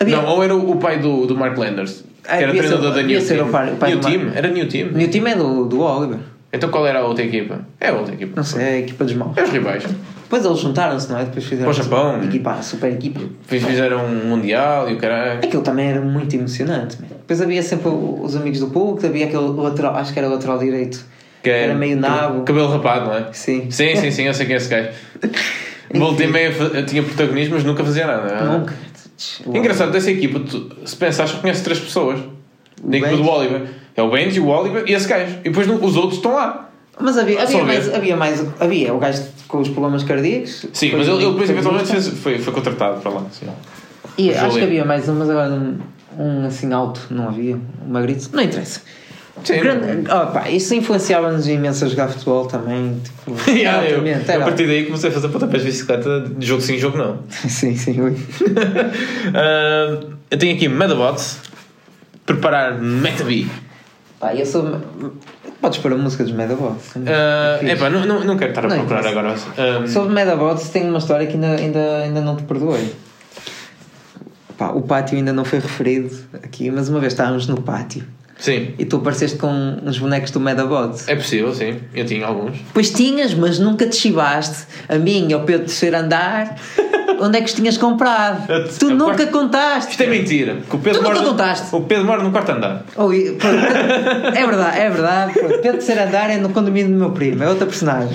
Havia- 0.00 0.16
Não, 0.16 0.26
ou 0.28 0.44
era 0.44 0.54
o 0.54 0.76
pai 0.76 0.98
do, 0.98 1.26
do 1.26 1.36
Mark 1.36 1.56
Landers, 1.58 2.04
que 2.22 2.30
Ah, 2.30 2.40
era 2.40 2.52
ser- 2.52 2.58
treinador 2.58 2.94
da 2.94 3.02
New 3.02 3.26
Team. 3.26 3.46
o 3.46 3.50
pai- 3.50 3.72
o 3.72 3.76
pai 3.76 3.90
New 3.90 3.98
do 4.00 4.06
Team? 4.08 4.30
Era 4.34 4.48
New 4.48 4.68
Team. 4.68 4.88
Meu 4.92 5.08
time 5.10 5.30
é 5.30 5.34
do, 5.34 5.64
do 5.64 5.80
Oliver. 5.80 6.18
Então 6.52 6.70
qual 6.70 6.86
era 6.86 7.00
a 7.00 7.04
outra 7.04 7.24
equipa? 7.24 7.60
É 7.80 7.88
a 7.88 7.94
outra 7.94 8.14
equipa. 8.14 8.32
Não 8.36 8.44
sei, 8.44 8.62
é 8.62 8.68
a 8.68 8.78
equipa 8.78 9.04
dos 9.04 9.14
maus. 9.14 9.36
É 9.36 9.42
os 9.42 9.50
rivais. 9.50 9.84
Depois 10.28 10.44
eles 10.44 10.58
juntaram-se, 10.58 11.10
não 11.10 11.18
é? 11.18 11.24
Depois 11.24 11.44
fizeram. 11.46 11.72
Para 11.72 11.80
o 11.80 11.82
Japão. 11.84 12.22
Equipa, 12.22 12.60
super 12.62 12.92
equipa. 12.92 13.20
Depois 13.20 13.64
fizeram 13.64 14.04
um 14.04 14.26
Mundial 14.26 14.90
e 14.90 14.94
o 14.94 14.98
caralho. 14.98 15.38
Aquilo 15.38 15.62
também 15.62 15.86
era 15.88 16.02
muito 16.02 16.34
emocionante. 16.36 17.00
man. 17.00 17.08
Depois 17.08 17.40
havia 17.40 17.62
sempre 17.62 17.88
o- 17.88 18.20
os 18.22 18.36
amigos 18.36 18.60
do 18.60 18.66
público, 18.66 19.06
havia 19.06 19.24
aquele 19.24 19.42
lateral, 19.48 19.96
acho 19.96 20.12
que 20.12 20.18
era 20.18 20.28
lateral 20.28 20.58
direito. 20.58 21.02
Que 21.42 21.48
é 21.48 21.64
era 21.64 21.74
meio 21.74 21.96
nabo. 21.96 22.42
Cabelo 22.42 22.68
rapado, 22.68 23.06
não 23.06 23.14
é? 23.16 23.26
Sim. 23.32 23.70
Sim, 23.70 23.96
sim, 23.96 24.10
sim, 24.10 24.22
eu 24.24 24.34
sei 24.34 24.44
quem 24.44 24.54
é 24.54 24.58
esse 24.58 24.68
gajo. 24.68 24.88
Voltei 25.94 26.26
meio, 26.26 26.52
tinha 26.86 27.02
protagonismo, 27.02 27.54
mas 27.54 27.64
nunca 27.64 27.82
fazia 27.82 28.06
nada. 28.06 28.44
Nunca. 28.44 28.74
Engraçado, 29.46 29.90
dessa 29.90 30.10
equipa, 30.10 30.40
tu, 30.40 30.70
se 30.84 30.94
pensares, 30.94 31.32
conheces 31.32 31.62
três 31.62 31.80
pessoas. 31.80 32.20
Da 32.84 32.96
equipa 32.98 33.16
do 33.16 33.26
Oliver. 33.28 33.62
É 33.96 34.02
o 34.02 34.10
Benji, 34.10 34.38
o 34.40 34.46
Oliver 34.48 34.84
e 34.86 34.92
esse 34.92 35.08
gajo. 35.08 35.36
E 35.44 35.48
depois 35.50 35.66
os 35.66 35.96
outros 35.96 36.16
estão 36.16 36.34
lá. 36.34 36.67
Mas 37.00 37.16
havia, 37.16 37.42
havia, 37.42 37.64
mais, 37.64 37.94
havia 37.94 38.16
mais. 38.16 38.46
Havia 38.58 38.94
o 38.94 38.98
gajo 38.98 39.22
com 39.46 39.58
os 39.58 39.68
problemas 39.68 40.02
cardíacos. 40.02 40.66
Sim, 40.72 40.92
mas 40.96 41.06
ele, 41.06 41.18
ele 41.18 41.30
depois 41.32 41.50
eventualmente 41.50 41.90
fez, 41.90 42.08
foi, 42.08 42.38
foi 42.38 42.52
contratado 42.52 43.00
para 43.00 43.10
lá. 43.10 43.24
Sim. 43.30 43.46
E 44.16 44.30
acho 44.30 44.40
que 44.40 44.50
Julian. 44.50 44.66
havia 44.66 44.84
mais 44.84 45.08
um, 45.08 45.14
mas 45.14 45.30
agora 45.30 45.50
um, 45.50 45.78
um 46.18 46.46
assim 46.46 46.72
alto 46.72 47.00
não 47.10 47.28
havia. 47.28 47.56
Um 47.56 47.92
magrito. 47.92 48.30
Não 48.32 48.42
interessa. 48.42 48.80
Sim. 49.44 49.60
Grande, 49.60 50.08
oh, 50.10 50.32
pá, 50.32 50.50
isso 50.50 50.74
influenciava-nos 50.74 51.46
imenso 51.46 51.84
a 51.84 51.88
jogar 51.88 52.08
futebol 52.08 52.46
também. 52.46 53.00
Tipo, 53.04 53.36
Yeah, 53.50 53.88
eu, 53.88 54.00
a 54.00 54.44
partir 54.44 54.66
daí 54.66 54.86
comecei 54.86 55.10
a 55.10 55.12
fazer 55.12 55.28
pontapés 55.28 55.62
de 55.62 55.70
bicicleta 55.70 56.20
de 56.20 56.46
jogo 56.46 56.60
sim, 56.60 56.76
jogo 56.78 56.98
não. 56.98 57.20
sim, 57.30 57.76
sim, 57.76 58.00
ui. 58.00 58.16
Ah, 59.34 60.00
eu 60.30 60.38
tenho 60.38 60.56
aqui 60.56 60.68
Medabots. 60.68 61.38
Preparar 62.26 62.78
Metabi. 62.80 63.48
Pá, 64.20 64.34
eu 64.34 64.44
sou. 64.44 64.80
Podes 65.68 65.80
pôr 65.80 65.92
a 65.92 65.96
música 65.98 66.24
dos 66.24 66.32
Medabots. 66.32 66.96
Uh, 66.96 67.66
epá, 67.66 67.90
não, 67.90 68.06
não, 68.06 68.24
não 68.24 68.36
quero 68.38 68.52
estar 68.52 68.64
a 68.64 68.68
Não 68.68 68.76
procurar 68.86 69.00
interessa. 69.10 69.50
agora. 69.54 69.80
Um, 69.82 69.86
Sobre 69.86 70.14
Medabots, 70.14 70.70
tenho 70.70 70.88
uma 70.88 70.98
história 70.98 71.26
que 71.26 71.34
ainda, 71.34 71.56
ainda, 71.56 71.96
ainda 72.04 72.20
não 72.22 72.36
te 72.36 72.44
perdoei. 72.44 72.90
Pá, 74.56 74.70
o 74.70 74.80
pátio 74.80 75.18
ainda 75.18 75.30
não 75.30 75.44
foi 75.44 75.58
referido 75.58 76.10
aqui, 76.42 76.70
mas 76.70 76.88
uma 76.88 77.00
vez 77.00 77.12
estávamos 77.12 77.46
no 77.46 77.60
pátio 77.60 78.02
sim, 78.38 78.72
e 78.78 78.84
tu 78.86 78.96
apareceste 78.96 79.36
com 79.36 79.76
uns 79.84 79.98
bonecos 79.98 80.30
do 80.30 80.40
Medabots. 80.40 81.06
é 81.06 81.14
possível, 81.14 81.54
sim. 81.54 81.76
Eu 81.94 82.06
tinha 82.06 82.24
alguns. 82.26 82.56
Pois 82.72 82.90
tinhas, 82.90 83.34
mas 83.34 83.58
nunca 83.58 83.86
te 83.86 83.94
chivaste. 83.96 84.66
A 84.88 84.96
mim, 84.96 85.30
ao 85.34 85.42
Pedro 85.42 85.66
terceiro 85.66 85.98
andar, 85.98 86.56
onde 87.20 87.38
é 87.38 87.40
que 87.40 87.46
os 87.46 87.52
tinhas 87.54 87.76
comprado. 87.76 88.46
Tu 88.78 88.90
nunca 88.90 89.14
quarto- 89.16 89.32
contaste. 89.32 89.90
Isto 89.92 90.02
é 90.02 90.06
mentira. 90.06 90.56
Que 90.68 90.76
o 90.76 90.78
Pedro 90.78 91.00
Tu 91.00 91.02
nunca 91.04 91.14
mora 91.20 91.30
contaste. 91.30 91.66
O 91.74 91.80
Pedro 91.82 92.04
mora 92.04 92.22
no 92.22 92.30
quarto 92.30 92.52
andar. 92.52 92.82
Oh, 92.96 93.12
e- 93.12 93.32
pronto, 93.32 93.56
é 93.56 94.46
verdade, 94.46 94.78
é 94.80 94.90
verdade. 94.90 95.32
Pronto, 95.34 95.48
Pedro 95.60 95.72
Terceiro 95.78 96.02
Andar 96.02 96.30
é 96.30 96.36
no 96.36 96.48
condomínio 96.50 96.92
do 96.92 96.98
meu 96.98 97.10
primo, 97.10 97.42
é 97.42 97.48
outra 97.48 97.66
personagem. 97.66 98.08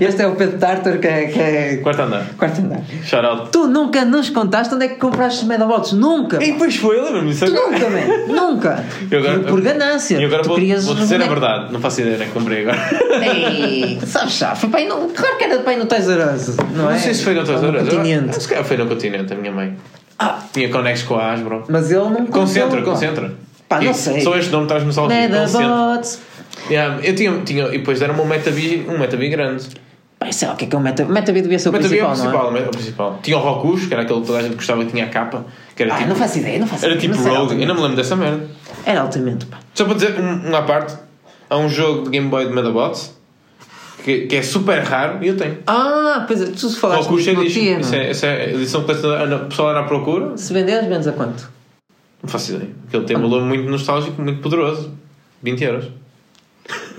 Este 0.00 0.22
é 0.22 0.26
o 0.26 0.34
Pedro 0.36 0.58
Tartar 0.58 0.98
que 0.98 1.06
é, 1.06 1.26
que 1.26 1.38
é 1.40 1.76
Quarto 1.82 2.02
andar. 2.02 2.26
quarto 2.36 2.60
andar. 2.60 2.80
Shout 3.04 3.26
out. 3.26 3.48
Tu 3.50 3.66
nunca 3.66 4.04
nos 4.04 4.30
contaste 4.30 4.74
onde 4.74 4.84
é 4.86 4.88
que 4.88 4.96
compraste 4.96 5.42
os 5.42 5.48
medabots. 5.48 5.92
Nunca. 5.92 6.42
E 6.42 6.52
depois 6.52 6.76
foi, 6.76 7.00
lembra-me 7.00 7.30
disso 7.30 7.44
agora. 7.44 7.70
nunca, 7.70 7.90
man. 7.90 8.26
Nunca. 8.34 8.84
Agora- 9.16 9.38
por, 9.40 9.48
por 9.50 9.60
ganância. 9.60 10.18
E 10.18 10.24
agora 10.24 10.42
tu 10.42 10.48
vou, 10.48 10.58
vou 10.58 10.94
dizer 10.94 11.22
a 11.22 11.26
verdade. 11.26 11.72
Não 11.72 11.80
faço 11.80 12.00
ideia 12.00 12.18
nem 12.18 12.28
que 12.28 12.34
comprei 12.34 12.62
agora. 12.62 12.78
Ei, 13.22 13.98
sabes 14.06 14.36
já, 14.38 14.54
foi 14.54 14.68
pai 14.68 14.86
no, 14.86 15.08
claro 15.08 15.36
que 15.36 15.44
era 15.44 15.58
pai 15.60 15.76
no 15.76 15.84
Us, 15.84 16.56
não, 16.74 16.84
Não 16.84 16.90
é? 16.90 16.98
sei 16.98 17.14
se 17.14 17.24
foi 17.24 17.34
no 17.34 17.40
Ou 17.40 17.46
Continente. 18.20 18.42
Se 18.42 18.48
calhar 18.48 18.64
foi 18.64 18.76
no 18.76 18.86
Continente, 18.86 19.32
a 19.32 19.36
minha 19.36 19.52
mãe. 19.52 19.76
Ah, 20.18 20.38
Tinha 20.52 20.68
conexo 20.70 21.06
com 21.06 21.16
a 21.16 21.32
Asbro. 21.32 21.64
mas 21.68 21.90
ele 21.90 22.08
não 22.08 22.26
Concentra, 22.26 22.80
concentra. 22.82 23.32
Pá, 23.68 23.80
não 23.80 23.90
E 23.90 23.94
sei. 23.94 24.20
Só 24.20 24.36
este 24.36 24.50
nome 24.50 24.66
traz-me 24.66 24.92
só. 24.92 25.06
Medabots. 25.06 26.20
Yeah, 26.70 27.00
eu 27.04 27.14
tinha, 27.14 27.38
tinha, 27.44 27.66
e 27.66 27.78
depois 27.78 27.98
deram-me 28.00 28.20
um 28.20 28.24
Metabi, 28.26 28.86
um 28.88 28.98
Metabi 28.98 29.28
grande. 29.28 29.66
Pá, 30.18 30.32
sei 30.32 30.48
lá 30.48 30.54
o 30.54 30.56
que 30.56 30.64
é 30.64 30.68
que 30.68 30.74
é 30.74 30.78
o 30.78 30.82
Meta. 30.82 31.04
Metabi 31.04 31.42
devia 31.42 31.58
ser 31.58 31.68
o 31.68 31.72
Metabi 31.72 31.98
é 31.98 32.04
o 32.04 32.06
principal, 32.08 32.30
principal, 32.32 32.56
é? 32.56 32.60
é 32.60 32.66
o 32.66 32.70
principal. 32.70 33.18
Tinha 33.22 33.36
o 33.36 33.40
Rokus, 33.40 33.84
que 33.86 33.92
era 33.92 34.02
aquele 34.04 34.20
que 34.20 34.26
toda 34.26 34.38
a 34.38 34.42
gente 34.42 34.54
gostava 34.54 34.84
que 34.84 34.90
tinha 34.92 35.04
a 35.04 35.08
capa. 35.08 35.44
Que 35.74 35.82
era 35.82 35.92
Ah, 35.94 35.96
tipo, 35.98 36.08
não 36.08 36.16
faço 36.16 36.38
ideia, 36.38 36.58
não 36.58 36.66
faço 36.66 36.84
era 36.86 36.94
ideia. 36.94 37.12
tipo 37.12 37.28
era 37.28 37.38
Rogue. 37.38 37.60
Eu 37.60 37.68
não 37.68 37.74
me 37.74 37.80
lembro 37.82 37.96
dessa 37.96 38.16
merda. 38.16 38.46
Era 38.86 39.00
altamente, 39.02 39.44
pá. 39.46 39.58
Só 39.74 39.84
para 39.84 39.94
dizer 39.94 40.18
um, 40.18 40.50
um 40.50 40.56
à 40.56 40.62
parte, 40.62 40.94
há 41.50 41.56
um 41.58 41.68
jogo 41.68 42.04
de 42.04 42.10
Game 42.10 42.28
Boy 42.28 42.46
de 42.46 42.54
Medabots 42.54 43.14
que, 44.04 44.26
que 44.26 44.36
é 44.36 44.42
super 44.42 44.80
raro 44.82 45.18
e 45.22 45.28
eu 45.28 45.36
tenho. 45.36 45.58
Ah, 45.66 46.24
pois 46.26 46.40
é, 46.42 46.46
tu 46.46 46.70
falaste 46.76 47.10
Edition. 47.12 47.44
dia, 47.44 47.78
Isso 47.80 47.94
é? 47.94 48.10
isso 48.10 48.26
é 48.26 48.50
edição 48.54 48.82
colecionadora. 48.84 49.44
O 49.44 49.48
pessoal 49.48 49.70
anda 49.70 49.80
à 49.80 49.84
procura. 49.84 50.36
Se 50.36 50.52
venderes, 50.52 50.88
vendes 50.88 51.06
a 51.06 51.12
quanto? 51.12 51.48
Não 52.22 52.28
faço 52.28 52.54
ideia. 52.54 52.70
Aquele 52.88 53.04
tem 53.04 53.16
um 53.16 53.22
valor 53.22 53.42
muito 53.42 53.68
nostálgico, 53.68 54.20
muito 54.22 54.40
poderoso. 54.40 54.92
20 55.42 55.64
euros. 55.64 55.88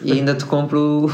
E 0.04 0.12
ainda 0.12 0.36
te 0.36 0.46
compro 0.46 1.10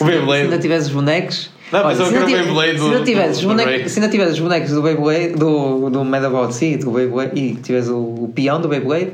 O 0.00 0.04
Beyblade. 0.04 0.40
Se 0.40 0.44
ainda 0.44 0.58
tivesses 0.58 0.88
bonecos. 0.88 1.50
Não, 1.72 1.82
mas 1.82 1.98
eu 1.98 2.06
quero 2.06 2.24
o 2.24 2.28
se 2.28 2.84
ainda 2.84 3.04
tivesses 3.04 3.42
bonecos-. 3.42 3.92
Se 3.92 3.98
ainda 3.98 4.10
tivesses 4.10 4.38
bonecos 4.38 4.70
do 4.70 4.82
Beyblade, 4.82 5.34
do, 5.34 5.90
do 5.90 6.04
Medabot, 6.04 6.54
sim, 6.54 6.76
do 6.76 6.92
Beyblade, 6.92 7.38
e 7.38 7.56
tivesse 7.56 7.90
o, 7.90 8.24
o 8.24 8.32
peão 8.34 8.60
do 8.60 8.68
Beyblade, 8.68 9.12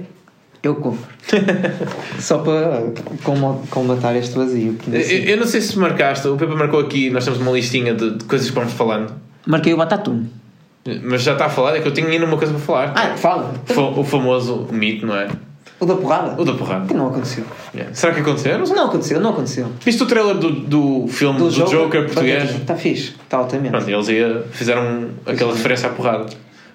eu 0.63 0.75
compro. 0.77 1.07
Só 2.21 2.39
para 2.39 2.85
colmatar 3.71 4.17
este 4.17 4.35
vazio. 4.37 4.77
Eu, 4.93 5.01
eu 5.01 5.37
não 5.37 5.47
sei 5.47 5.61
se 5.61 5.79
marcaste, 5.79 6.27
o 6.29 6.37
Pepe 6.37 6.55
marcou 6.55 6.81
aqui, 6.81 7.11
nós 7.11 7.25
temos 7.25 7.41
uma 7.41 7.53
listinha 7.53 7.95
de, 7.95 8.17
de 8.19 8.25
coisas 8.25 8.49
que 8.49 8.55
vamos 8.55 8.73
falando. 8.73 9.13
Marquei 9.47 9.73
o 9.75 9.77
Batatum. 9.77 10.25
Mas 11.05 11.23
já 11.23 11.33
está 11.33 11.47
a 11.47 11.51
falar, 11.51 11.77
é 11.77 11.81
que 11.81 11.87
eu 11.87 11.93
tinha 11.93 12.09
ainda 12.09 12.27
uma 12.27 12.37
coisa 12.37 12.53
para 12.53 12.63
falar. 12.63 12.93
Ah, 12.97 13.17
fala. 13.17 13.55
Fa- 13.67 13.81
O 13.81 14.03
famoso 14.05 14.67
mito, 14.73 15.07
não 15.07 15.15
é? 15.17 15.29
O 15.79 15.87
da 15.87 15.95
porrada? 15.97 16.41
O 16.41 16.45
da 16.45 16.53
porrada. 16.55 16.87
Que 16.87 16.95
não 16.95 17.09
aconteceu. 17.09 17.45
Yeah. 17.75 17.93
Será 17.95 18.15
que 18.15 18.21
aconteceu? 18.21 18.57
Não. 18.59 18.67
Não 18.67 18.85
aconteceu, 18.87 19.21
não 19.21 19.31
aconteceu. 19.31 19.67
Viste 19.85 20.03
o 20.03 20.07
trailer 20.07 20.37
do, 20.37 20.51
do 20.51 21.09
filme 21.09 21.39
do, 21.41 21.51
Joker, 21.51 22.05
português? 22.07 22.51
Está 22.55 22.77
fixe, 22.77 23.15
está 23.25 23.39
altamente. 23.39 23.71
Pronto, 23.71 23.89
eles 23.91 24.09
ia, 24.09 24.45
fizeram 24.53 25.09
aquela 25.27 25.53
referência 25.53 25.89
à 25.89 25.93
porrada. 25.93 26.27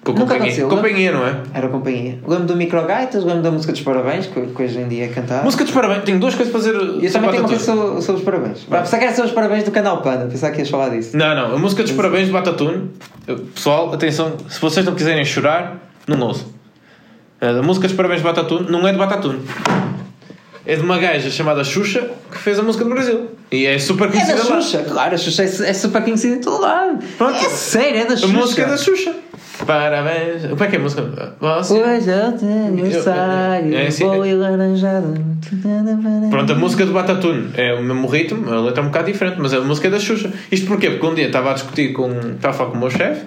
A 0.08 0.14
Nunca 0.18 0.34
companhia. 0.34 0.64
companhia, 0.66 1.12
não 1.12 1.26
é? 1.26 1.36
Era 1.52 1.68
companhia. 1.68 2.18
Lembro 2.26 2.46
do 2.46 2.56
Microgaitas, 2.56 3.24
lembro 3.24 3.42
da 3.42 3.50
música 3.50 3.72
dos 3.72 3.82
parabéns, 3.82 4.26
que, 4.26 4.40
que 4.40 4.62
hoje 4.62 4.78
em 4.78 4.88
dia 4.88 5.04
é 5.04 5.08
cantada. 5.08 5.42
Música 5.42 5.64
dos 5.64 5.72
parabéns, 5.74 6.04
tenho 6.04 6.18
duas 6.18 6.34
coisas 6.34 6.50
para 6.52 6.60
dizer. 6.60 6.74
E 7.02 7.06
eu 7.06 7.12
também 7.12 7.30
tenho 7.30 7.42
uma 7.42 7.48
coisa 7.48 7.64
sobre, 7.64 8.02
sobre 8.02 8.18
os 8.20 8.24
parabéns. 8.24 8.64
Vai, 8.68 8.80
pensar 8.80 8.98
que 8.98 9.04
era 9.04 9.14
sobre 9.14 9.28
os 9.28 9.34
parabéns 9.34 9.64
do 9.64 9.70
canal 9.70 10.00
Panda, 10.02 10.26
pensar 10.26 10.50
que 10.50 10.58
ias 10.60 10.70
falar 10.70 10.88
disso. 10.90 11.16
Não, 11.16 11.34
não, 11.34 11.54
a 11.54 11.58
música 11.58 11.82
dos 11.82 11.92
parabéns 11.92 12.26
de 12.26 12.32
Batatune. 12.32 12.90
Pessoal, 13.54 13.92
atenção, 13.92 14.32
se 14.48 14.60
vocês 14.60 14.84
não 14.86 14.94
quiserem 14.94 15.24
chorar, 15.24 15.76
não 16.06 16.18
ouçam. 16.26 16.46
A 17.40 17.62
música 17.62 17.86
dos 17.86 17.96
parabéns 17.96 18.20
de 18.20 18.24
Batatune 18.26 18.70
não 18.70 18.86
é 18.88 18.92
de 18.92 18.98
Batatune. 18.98 19.40
É 20.66 20.76
de 20.76 20.82
uma 20.82 20.98
gaja 20.98 21.30
chamada 21.30 21.64
Xuxa 21.64 22.10
que 22.30 22.36
fez 22.38 22.58
a 22.58 22.62
música 22.62 22.84
do 22.84 22.90
Brasil. 22.90 23.28
E 23.50 23.64
é 23.64 23.78
super 23.78 24.08
É 24.08 24.10
conhecida 24.10 24.42
da 24.42 24.54
lá. 24.54 24.60
Xuxa, 24.60 24.82
claro, 24.82 25.14
a 25.14 25.18
Xuxa 25.18 25.42
é, 25.42 25.46
é 25.70 25.72
super 25.72 26.02
conhecida 26.02 26.34
em 26.36 26.40
todo 26.40 26.60
lado. 26.60 26.98
Pronto. 27.16 27.36
É 27.36 27.48
sério, 27.48 28.00
é 28.00 28.04
da 28.04 28.14
A 28.14 28.16
Xuxa. 28.16 28.32
música 28.32 28.62
é 28.62 28.66
da 28.66 28.76
Xuxa. 28.76 29.14
Parabéns. 29.66 30.46
Como 30.46 30.64
é 30.64 30.66
que 30.66 30.76
é 30.76 30.78
a 30.78 30.82
música? 30.82 31.34
Você... 31.40 31.74
Hoje 31.74 32.10
é 32.10 32.28
o 32.28 32.32
teu 32.32 32.48
aniversário, 32.48 33.74
É, 33.74 33.86
é, 33.86 33.90
sim, 33.90 34.04
bolo 34.04 34.24
é. 34.24 34.34
laranjado. 34.34 35.14
Pronto, 36.30 36.52
a 36.52 36.56
música 36.56 36.86
do 36.86 36.92
Batatune 36.92 37.50
é 37.54 37.74
o 37.74 37.82
mesmo 37.82 38.06
ritmo, 38.08 38.50
a 38.52 38.60
letra 38.60 38.82
é 38.82 38.84
um 38.84 38.88
bocado 38.88 39.10
diferente, 39.10 39.36
mas 39.38 39.52
a 39.54 39.60
música 39.60 39.88
é 39.88 39.90
da 39.90 39.98
Xuxa. 39.98 40.30
Isto 40.50 40.66
porquê? 40.66 40.90
Porque 40.90 41.06
um 41.06 41.14
dia 41.14 41.26
estava 41.26 41.50
a 41.50 41.54
discutir 41.54 41.92
com. 41.92 42.10
Estava 42.10 42.50
a 42.50 42.52
falar 42.52 42.70
com 42.70 42.76
o 42.76 42.80
meu 42.80 42.90
chefe, 42.90 43.26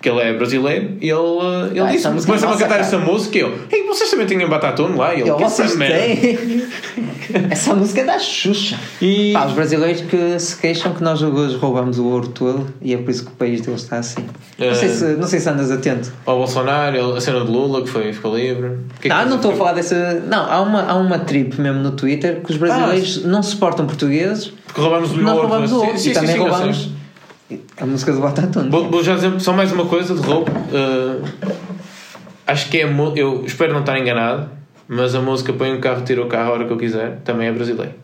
que 0.00 0.08
ele 0.08 0.20
é 0.20 0.32
brasileiro, 0.32 0.96
e 1.00 1.10
ele, 1.10 1.18
uh, 1.18 1.66
ele 1.70 1.80
Ah, 1.80 1.84
disse: 1.86 1.98
essa 1.98 2.10
música 2.10 2.32
é 2.32 2.36
começa 2.38 2.46
a 2.46 2.52
cantar 2.58 2.68
cara." 2.68 2.80
essa 2.80 2.98
música 2.98 3.36
e 3.36 3.40
eu, 3.42 3.54
Ei, 3.70 3.86
vocês 3.86 4.10
também 4.10 4.26
tinham 4.26 4.48
Batatune 4.48 4.96
lá? 4.96 5.14
E 5.14 5.20
ele, 5.20 5.28
Eu, 5.30 5.36
"Que 5.36 5.44
essa 5.44 5.62
vocês 5.64 5.76
merda?" 5.76 5.96
têm. 5.98 6.60
Essa 7.48 7.74
música 7.76 8.00
é 8.00 8.04
da 8.04 8.18
Xuxa. 8.18 8.76
E. 9.00 9.32
Pá, 9.32 9.46
os 9.46 9.52
brasileiros 9.52 10.00
que 10.02 10.36
se 10.40 10.56
queixam 10.56 10.92
que 10.92 11.00
nós 11.00 11.22
roubamos 11.22 11.96
o 11.96 12.04
ouro 12.06 12.26
todo 12.28 12.66
e 12.82 12.92
é 12.92 12.96
por 12.96 13.08
isso 13.10 13.24
que 13.24 13.30
o 13.30 13.34
país 13.36 13.60
deles 13.60 13.82
está 13.82 13.98
assim. 13.98 14.24
Não, 14.58 14.74
sei, 14.74 14.88
Eh, 14.88 14.92
se, 14.92 15.04
não 15.16 15.28
sei 15.28 15.38
se 15.38 15.48
andas 15.48 15.70
atento. 15.70 16.12
Ao 16.26 16.36
Bolsonaro, 16.38 17.14
a 17.14 17.20
cena 17.20 17.44
de 17.44 17.50
Lula, 17.50 17.82
que 17.82 17.88
foi, 17.88 18.12
ficou 18.12 18.36
livre. 18.36 18.78
Que 19.00 19.06
é 19.06 19.08
que 19.08 19.08
Não, 19.10 19.16
tens 19.18 19.28
não 19.28 19.36
estou 19.36 19.52
a 19.52 19.54
falar 19.54 19.72
dessa. 19.74 20.20
Não, 20.26 20.44
há 20.50 20.60
uma, 20.60 20.82
há 20.82 20.94
uma 20.96 21.20
trip 21.20 21.60
mesmo 21.60 21.80
no 21.80 21.92
Twitter 21.92 22.40
que 22.44 22.50
os 22.50 22.56
brasileiros 22.58 23.24
não 23.24 23.44
suportam 23.44 23.86
portugueses. 23.86 24.52
Porque 24.66 24.80
roubamos 24.80 25.12
o 25.12 25.16
Nós 25.18 25.34
ouro. 25.36 25.46
roubamos 25.46 25.70
o 25.72 25.76
ouro 25.76 25.90
sim, 25.90 25.94
e 25.96 25.98
sim, 26.00 26.12
também 26.12 26.32
sim, 26.32 26.38
roubamos 26.38 26.88
a 27.80 27.86
música 27.86 28.12
do 28.12 28.20
Batatune. 28.20 28.68
Vou, 28.70 28.90
vou 28.90 29.02
já 29.02 29.14
dizer 29.14 29.40
só 29.40 29.52
mais 29.52 29.72
uma 29.72 29.86
coisa 29.86 30.14
de 30.14 30.20
roubo. 30.20 30.50
Uh, 30.50 31.24
acho 32.46 32.68
que 32.68 32.78
é. 32.78 32.84
Eu 33.16 33.44
espero 33.46 33.72
não 33.72 33.80
estar 33.80 33.98
enganado, 33.98 34.48
mas 34.88 35.14
a 35.14 35.20
música 35.20 35.52
Põe 35.52 35.74
o 35.74 35.80
carro, 35.80 36.02
tira 36.02 36.22
o 36.22 36.26
carro 36.26 36.50
a 36.50 36.54
hora 36.54 36.64
que 36.64 36.72
eu 36.72 36.76
quiser 36.76 37.20
também 37.24 37.48
é 37.48 37.52
brasileira. 37.52 37.94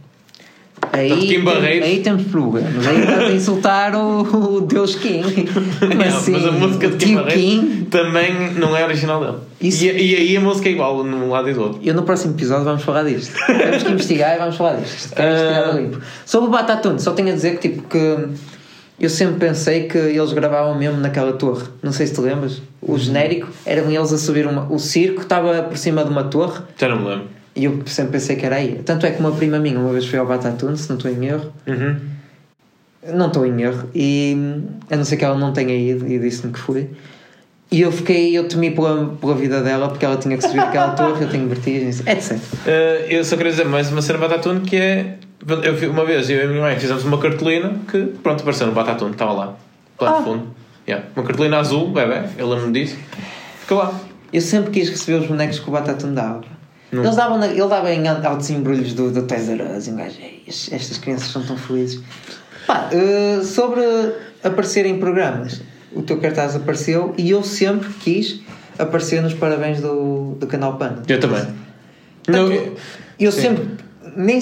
Aí, 0.92 1.10
Kim 1.10 1.44
tem- 1.44 1.82
aí 1.82 2.00
temos 2.00 2.24
problemas. 2.24 2.86
Aí 2.86 3.00
estás 3.00 3.22
a 3.30 3.32
insultar 3.32 3.94
o, 3.96 4.20
o 4.56 4.60
Deus 4.60 4.94
King. 4.94 5.44
Como 5.80 5.94
Não, 5.94 6.04
assim? 6.06 6.32
mas 6.32 6.46
a 6.46 6.52
música 6.52 6.86
o 6.86 6.90
de 6.90 7.04
Kim 7.06 7.24
King. 7.24 7.84
também 7.86 8.52
não 8.54 8.74
é 8.76 8.84
original 8.84 9.20
dele. 9.20 9.38
Isso- 9.60 9.84
E, 9.84 9.88
e 10.12 10.16
aí 10.16 10.36
a 10.36 10.40
música 10.40 10.68
é 10.68 10.72
igual 10.72 11.02
num 11.02 11.28
lado 11.30 11.50
e 11.50 11.54
do 11.54 11.60
outro. 11.62 11.80
Eu 11.82 11.92
no 11.94 12.02
próximo 12.02 12.34
episódio 12.34 12.64
vamos 12.64 12.82
falar 12.82 13.02
disto. 13.04 13.34
Temos 13.46 13.82
que 13.82 13.90
investigar 13.92 14.36
e 14.36 14.38
vamos 14.38 14.56
falar 14.56 14.76
disto. 14.76 15.14
Temos 15.14 15.40
que 15.40 15.46
Ah. 15.48 15.70
do 15.72 15.78
limpo. 15.78 16.00
Sobre 16.24 16.48
o 16.48 16.52
Batatune, 16.52 17.00
só 17.00 17.12
tenho 17.12 17.28
a 17.30 17.32
dizer 17.32 17.58
que 17.58 17.68
tipo 17.70 17.82
que 17.88 18.28
eu 18.98 19.10
sempre 19.10 19.38
pensei 19.46 19.84
que 19.84 19.98
eles 19.98 20.32
gravavam 20.32 20.76
mesmo 20.76 20.98
naquela 21.00 21.34
torre. 21.34 21.66
Não 21.82 21.92
sei 21.92 22.06
se 22.06 22.14
te 22.14 22.20
lembras. 22.20 22.62
O 22.80 22.98
genérico 22.98 23.48
eram 23.66 23.90
eles 23.90 24.12
a 24.12 24.18
subir 24.18 24.46
uma. 24.46 24.72
O 24.72 24.78
circo 24.78 25.22
estava 25.22 25.62
por 25.62 25.76
cima 25.76 26.02
de 26.02 26.10
uma 26.10 26.24
torre 26.24 26.62
Já 26.78 26.88
não 26.88 27.00
me 27.00 27.08
lembro. 27.08 27.26
e 27.54 27.64
eu 27.64 27.82
sempre 27.86 28.12
pensei 28.12 28.36
que 28.36 28.46
era 28.46 28.56
aí. 28.56 28.80
Tanto 28.84 29.04
é 29.04 29.10
que 29.10 29.20
uma 29.20 29.32
prima 29.32 29.58
minha 29.58 29.78
uma 29.78 29.92
vez 29.92 30.06
foi 30.06 30.18
ao 30.18 30.26
Batatune, 30.26 30.76
se 30.78 30.88
não 30.88 30.96
estou 30.96 31.10
em 31.10 31.26
erro. 31.26 31.52
Uhum. 31.66 31.96
Não 33.14 33.26
estou 33.26 33.44
em 33.44 33.62
erro. 33.62 33.88
E 33.94 34.34
a 34.90 34.96
não 34.96 35.04
ser 35.04 35.18
que 35.18 35.24
ela 35.24 35.36
não 35.36 35.52
tenha 35.52 35.76
ido 35.76 36.06
e 36.10 36.18
disse-me 36.18 36.52
que 36.52 36.58
foi. 36.58 36.88
E 37.70 37.80
eu 37.80 37.90
fiquei, 37.90 38.36
eu 38.36 38.46
temi 38.48 38.70
pela, 38.70 39.16
pela 39.20 39.34
vida 39.34 39.60
dela 39.62 39.88
porque 39.88 40.04
ela 40.04 40.16
tinha 40.16 40.36
que 40.36 40.42
subir 40.42 40.60
aquela 40.60 40.92
torre, 40.92 41.24
eu 41.24 41.28
tenho 41.28 41.48
vertigens, 41.48 42.00
etc. 42.06 42.32
Uh, 42.32 42.38
eu 43.10 43.24
só 43.24 43.36
queria 43.36 43.50
dizer 43.50 43.66
mais 43.66 43.90
uma 43.90 44.00
cena 44.00 44.18
Batatune 44.18 44.60
que 44.60 44.76
é. 44.76 45.16
Eu, 45.48 45.90
uma 45.90 46.04
vez 46.04 46.28
eu 46.28 46.38
e 46.38 46.42
a 46.42 46.46
minha 46.48 46.60
mãe 46.60 46.76
fizemos 46.78 47.04
uma 47.04 47.18
cartolina 47.18 47.74
que, 47.90 48.04
pronto, 48.22 48.40
apareceu 48.40 48.66
no 48.66 48.72
Batatune, 48.72 49.12
estava 49.12 49.32
lá, 49.32 49.54
plano 49.96 50.14
Ah. 50.16 50.18
de 50.18 50.24
fundo. 50.24 50.46
Yeah. 50.88 51.06
Uma 51.14 51.24
cartolina 51.24 51.58
azul, 51.58 51.90
bebê, 51.90 52.22
eu 52.38 52.48
lembro-me 52.48 52.72
disso. 52.72 52.96
Ficou 53.60 53.78
lá. 53.78 53.92
Eu 54.32 54.40
sempre 54.40 54.70
quis 54.70 54.88
receber 54.88 55.18
os 55.20 55.26
bonecos 55.26 55.58
que 55.60 55.68
o 55.68 55.72
Batatune 55.72 56.14
dava. 56.14 56.42
Não. 56.92 57.02
Eles 57.04 57.16
davam 57.16 57.38
na, 57.38 57.46
ele 57.48 57.66
dava 57.68 57.92
em 57.92 58.06
altos 58.08 58.48
embrulhos 58.50 58.92
do, 58.94 59.10
do 59.10 59.22
Toys 59.22 59.48
R 59.48 59.62
Us 59.76 59.86
e 59.88 59.90
um 59.90 59.96
gajo, 59.96 60.16
"Ei, 60.20 60.42
es- 60.46 60.72
estas 60.72 60.98
crianças 60.98 61.28
são 61.30 61.42
tão 61.44 61.56
felizes. 61.56 62.00
Pá, 62.66 62.88
eh, 62.92 63.40
sobre 63.42 63.80
aparecer 64.44 64.86
em 64.86 64.98
programas, 64.98 65.60
o 65.92 66.02
teu 66.02 66.18
cartaz 66.18 66.54
apareceu 66.56 67.12
e 67.18 67.30
eu 67.30 67.42
sempre 67.42 67.88
quis 68.00 68.40
aparecer 68.78 69.20
nos 69.22 69.34
parabéns 69.34 69.80
do, 69.80 70.36
do 70.38 70.46
canal 70.46 70.76
Panda. 70.76 71.02
Eu 71.08 71.18
também. 71.18 71.44
Portanto, 72.24 72.48
Não, 72.50 72.72
eu 73.18 73.32
sim. 73.32 73.40
sempre 73.40 73.68
nem 74.16 74.40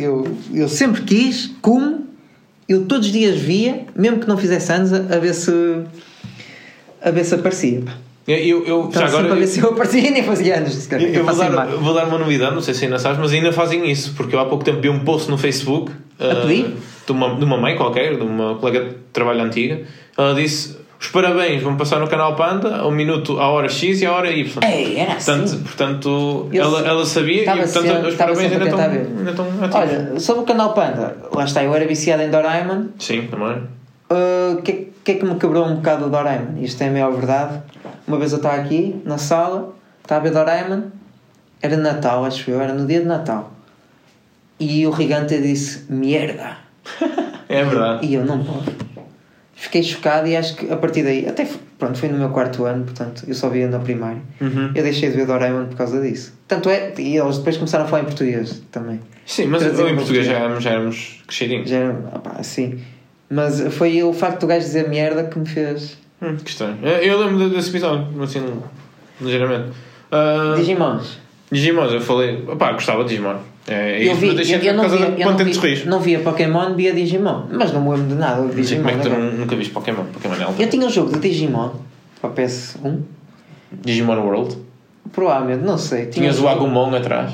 eu, 0.00 0.26
eu 0.52 0.68
sempre 0.68 1.02
quis 1.02 1.52
como 1.60 2.06
eu 2.68 2.84
todos 2.86 3.06
os 3.06 3.12
dias 3.12 3.36
via 3.36 3.84
mesmo 3.94 4.18
que 4.18 4.28
não 4.28 4.36
fizesse 4.36 4.72
anos 4.72 4.92
a, 4.92 4.96
a 4.96 5.18
ver 5.18 5.34
se 5.34 5.52
a 7.02 7.10
ver 7.10 7.24
se 7.24 7.34
aparecia 7.34 7.82
eu, 8.26 8.64
eu, 8.64 8.84
Então, 8.88 8.90
já 8.92 9.06
agora. 9.06 9.22
sempre 9.22 9.32
a 9.32 9.34
ver 9.36 9.46
se 9.46 9.60
eu 9.60 9.70
aparecia 9.70 10.08
e 10.08 10.10
nem 10.10 10.24
fazia 10.24 10.56
anos. 10.56 10.90
Eu, 10.90 10.98
eu 10.98 11.24
vou, 11.24 11.34
dar, 11.34 11.66
vou 11.66 11.94
dar 11.94 12.06
uma 12.08 12.18
novidade, 12.18 12.54
não 12.54 12.60
sei 12.60 12.74
se 12.74 12.84
ainda 12.84 12.98
sabes, 12.98 13.18
mas 13.20 13.32
ainda 13.32 13.52
fazem 13.52 13.88
isso, 13.88 14.14
porque 14.16 14.34
eu 14.34 14.40
há 14.40 14.46
pouco 14.46 14.64
tempo 14.64 14.80
vi 14.80 14.88
um 14.88 14.98
post 15.04 15.30
no 15.30 15.38
Facebook 15.38 15.92
uh, 15.92 16.46
de, 16.48 17.12
uma, 17.12 17.36
de 17.36 17.44
uma 17.44 17.56
mãe 17.56 17.76
qualquer, 17.76 18.16
de 18.16 18.22
uma 18.22 18.56
colega 18.56 18.84
de 18.84 18.94
trabalho 19.12 19.42
antiga. 19.42 19.82
Ela 20.18 20.34
disse: 20.34 20.76
Os 21.06 21.12
parabéns 21.12 21.62
vão 21.62 21.76
passar 21.76 22.00
no 22.00 22.08
canal 22.08 22.34
Panda 22.34 22.78
ao 22.78 22.90
minuto, 22.90 23.38
à 23.38 23.46
hora 23.48 23.68
X 23.68 24.02
e 24.02 24.06
à 24.06 24.12
hora 24.12 24.28
Y. 24.28 24.60
Ei, 24.68 24.98
era 24.98 25.12
assim. 25.14 25.38
Portanto, 25.38 25.62
portanto 25.62 26.48
Eu 26.52 26.64
ela, 26.64 26.80
ela 26.88 27.06
sabia 27.06 27.42
e 27.42 27.44
portanto 27.44 27.68
sempre- 27.68 28.08
os 28.08 28.14
parabéns 28.16 28.52
ainda 28.52 28.64
estão, 28.64 28.80
ainda 28.80 29.30
estão 29.30 29.46
ativos. 29.46 29.74
Olha, 29.76 30.18
sobre 30.20 30.42
o 30.42 30.44
canal 30.44 30.74
Panda, 30.74 31.16
lá 31.32 31.44
está, 31.44 31.62
eu 31.62 31.72
era 31.72 31.86
viciado 31.86 32.22
em 32.24 32.28
Doraemon. 32.30 32.86
Sim, 32.98 33.28
também. 33.28 33.56
Uh, 34.10 34.60
que- 34.62 34.88
que 35.04 35.12
é 35.12 35.14
que 35.14 35.24
me 35.24 35.36
quebrou 35.36 35.64
um 35.64 35.76
bocado 35.76 36.06
o 36.06 36.10
Doraemon? 36.10 36.60
Isto 36.60 36.82
é 36.82 36.88
a 36.88 36.90
maior 36.90 37.12
verdade. 37.12 37.60
Uma 38.08 38.18
vez 38.18 38.32
eu 38.32 38.38
estava 38.38 38.56
aqui 38.56 39.00
na 39.04 39.16
sala, 39.16 39.72
estava 40.02 40.20
a 40.20 40.24
ver 40.24 40.30
Doraemon, 40.32 40.82
era 41.62 41.76
Natal, 41.76 42.24
acho 42.24 42.50
eu, 42.50 42.60
era 42.60 42.72
no 42.72 42.84
dia 42.84 42.98
de 42.98 43.06
Natal. 43.06 43.52
E 44.58 44.84
o 44.88 44.92
Gigante 44.92 45.40
disse: 45.40 45.84
Merda! 45.88 46.56
É 47.48 47.62
verdade. 47.62 48.04
E 48.04 48.14
eu 48.14 48.24
não 48.24 48.42
posso. 48.42 48.64
Fiquei 49.58 49.82
chocado 49.82 50.28
e 50.28 50.36
acho 50.36 50.54
que 50.54 50.70
a 50.70 50.76
partir 50.76 51.02
daí, 51.02 51.26
até 51.26 51.48
pronto, 51.78 51.98
foi 51.98 52.10
no 52.10 52.18
meu 52.18 52.28
quarto 52.28 52.66
ano, 52.66 52.84
portanto 52.84 53.24
eu 53.26 53.34
só 53.34 53.48
via 53.48 53.66
na 53.66 53.78
primária. 53.78 54.20
Uhum. 54.38 54.70
Eu 54.74 54.82
deixei 54.82 55.10
de 55.10 55.16
ver 55.16 55.26
Doraemon 55.26 55.66
por 55.68 55.78
causa 55.78 55.98
disso. 55.98 56.34
Tanto 56.46 56.68
é, 56.68 56.92
e 56.98 57.16
eles 57.16 57.38
depois 57.38 57.56
começaram 57.56 57.86
a 57.86 57.88
falar 57.88 58.02
em 58.02 58.04
português 58.04 58.62
também. 58.70 59.00
Sim, 59.24 59.46
mas 59.46 59.62
eu 59.62 59.88
em 59.88 59.96
português 59.96 60.26
já 60.26 60.34
éramos, 60.34 60.62
já 60.62 60.70
éramos 60.70 61.22
crescidinhos. 61.26 61.70
Já 61.70 61.78
era, 61.78 61.92
opá, 62.14 62.36
assim. 62.38 62.78
Mas 63.30 63.74
foi 63.74 64.02
o 64.02 64.12
facto 64.12 64.42
do 64.42 64.46
gajo 64.46 64.64
dizer 64.64 64.90
merda 64.90 65.24
que 65.24 65.38
me 65.38 65.46
fez. 65.46 65.96
Hum, 66.20 66.36
que 66.36 66.50
estranho. 66.50 66.78
Eu, 66.84 67.18
lembro 67.18 67.48
desse 67.48 67.70
episódio, 67.70 68.22
assim, 68.22 68.44
ligeiramente. 69.20 69.72
Ah, 70.12 70.54
Digimons. 70.54 71.18
Digimon, 71.50 71.86
eu 71.86 72.00
falei, 72.00 72.44
opá, 72.46 72.72
gostava 72.72 73.04
de 73.04 73.10
Digimon. 73.10 73.38
É, 73.68 74.08
Eu 74.08 74.14
vi, 74.14 74.28
eu, 74.28 74.34
não 74.34 74.42
via, 74.44 74.58
do 74.58 74.64
eu 74.68 74.74
não, 74.74 74.88
vi, 75.36 75.84
não 75.86 75.98
via 76.00 76.20
Pokémon, 76.20 76.74
via 76.74 76.92
Digimon. 76.92 77.46
Mas 77.50 77.72
não 77.72 77.80
me 77.82 77.90
lembro 77.90 78.06
de 78.08 78.14
nada 78.14 78.46
de 78.46 78.54
Digimon. 78.54 78.82
como 78.84 78.94
é 78.94 78.96
que 79.02 79.02
tu 79.02 79.08
não- 79.08 79.32
nunca 79.32 79.56
viste 79.56 79.72
Pokémon. 79.72 80.04
Pokémon 80.04 80.34
é. 80.34 80.62
Eu 80.62 80.68
tinha 80.70 80.86
um 80.86 80.90
jogo 80.90 81.12
de 81.12 81.18
Digimon 81.18 81.70
para 82.20 82.30
PS1. 82.30 83.00
Digimon 83.72 84.20
World. 84.20 84.56
Provavelmente, 85.12 85.64
não 85.64 85.76
sei. 85.78 86.02
Tinha 86.06 86.12
Tinhas 86.12 86.38
um 86.38 86.44
o 86.44 86.48
Agumon 86.48 86.94
atrás. 86.94 87.32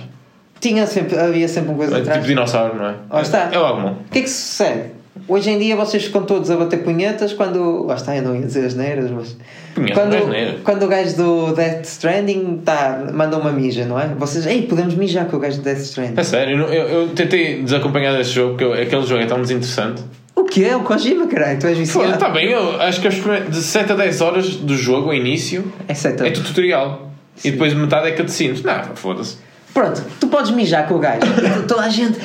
Tinha 0.60 0.86
sempre, 0.86 1.18
havia 1.18 1.48
sempre 1.48 1.70
uma 1.70 1.76
coisa 1.78 1.96
É 1.96 2.00
atrás. 2.00 2.18
tipo 2.18 2.28
dinossauro, 2.28 2.76
não 2.78 2.86
é? 2.86 2.94
Lá 3.10 3.20
está. 3.22 3.48
É 3.52 3.58
o 3.58 3.66
Agumon. 3.66 3.92
O 3.92 4.10
que 4.10 4.20
é 4.20 4.22
que 4.22 4.30
sucede? 4.30 4.84
Hoje 5.28 5.50
em 5.50 5.58
dia 5.58 5.76
vocês 5.76 6.04
ficam 6.04 6.24
todos 6.24 6.50
a 6.50 6.56
bater 6.56 6.82
punhetas 6.82 7.32
quando. 7.32 7.84
Lá 7.86 7.94
está, 7.94 8.16
eu 8.16 8.22
não 8.22 8.34
ia 8.34 8.42
dizer 8.46 8.64
as 8.66 8.74
neiras, 8.74 9.10
mas. 9.10 9.36
Punheta, 9.74 9.94
quando, 10.00 10.14
é 10.34 10.56
quando 10.64 10.82
o 10.82 10.88
gajo 10.88 11.16
do 11.16 11.52
Death 11.54 11.84
Stranding 11.86 12.60
tá, 12.64 13.06
manda 13.12 13.38
uma 13.38 13.50
mija, 13.52 13.84
não 13.86 13.98
é? 13.98 14.08
Vocês, 14.18 14.46
ei, 14.46 14.62
podemos 14.62 14.94
mijar 14.94 15.26
com 15.26 15.36
o 15.36 15.40
gajo 15.40 15.58
do 15.58 15.62
Death 15.62 15.78
Stranding. 15.78 16.14
É 16.20 16.22
sério, 16.24 16.58
eu, 16.64 16.84
eu, 16.88 17.08
tentei 17.10 17.62
desacompanhar 17.62 18.16
desse 18.16 18.30
jogo, 18.30 18.50
porque 18.50 18.64
eu- 18.64 18.72
aquele 18.74 19.06
jogo 19.06 19.22
é 19.22 19.26
tão 19.26 19.40
desinteressante. 19.40 20.02
O 20.34 20.44
que 20.44 20.64
é? 20.64 20.74
O 20.76 20.80
Kojima, 20.82 21.26
caralho, 21.26 21.58
tu 21.58 21.66
és 21.66 21.78
viciado. 21.78 22.12
Está 22.12 22.28
bem, 22.28 22.50
eu 22.50 22.80
acho 22.82 23.00
que 23.00 23.08
de 23.08 23.56
7 23.62 23.92
a 23.92 23.94
10 23.94 24.20
horas 24.20 24.48
do 24.56 24.76
jogo, 24.76 25.10
o 25.10 25.14
início, 25.14 25.70
É 25.88 25.94
setup. 25.94 26.28
é 26.28 26.32
tudo 26.32 26.46
tutorial. 26.48 27.10
E 27.44 27.50
depois 27.50 27.72
metade 27.74 28.08
é 28.08 28.12
cutscenes. 28.12 28.62
Não, 28.62 28.82
foda-se. 28.94 29.36
Pronto, 29.72 30.02
tu 30.20 30.26
podes 30.28 30.50
mijar 30.50 30.86
com 30.88 30.94
o 30.94 30.98
gajo. 30.98 31.20
Toda 31.68 31.82
a 31.82 31.88
gente. 31.88 32.18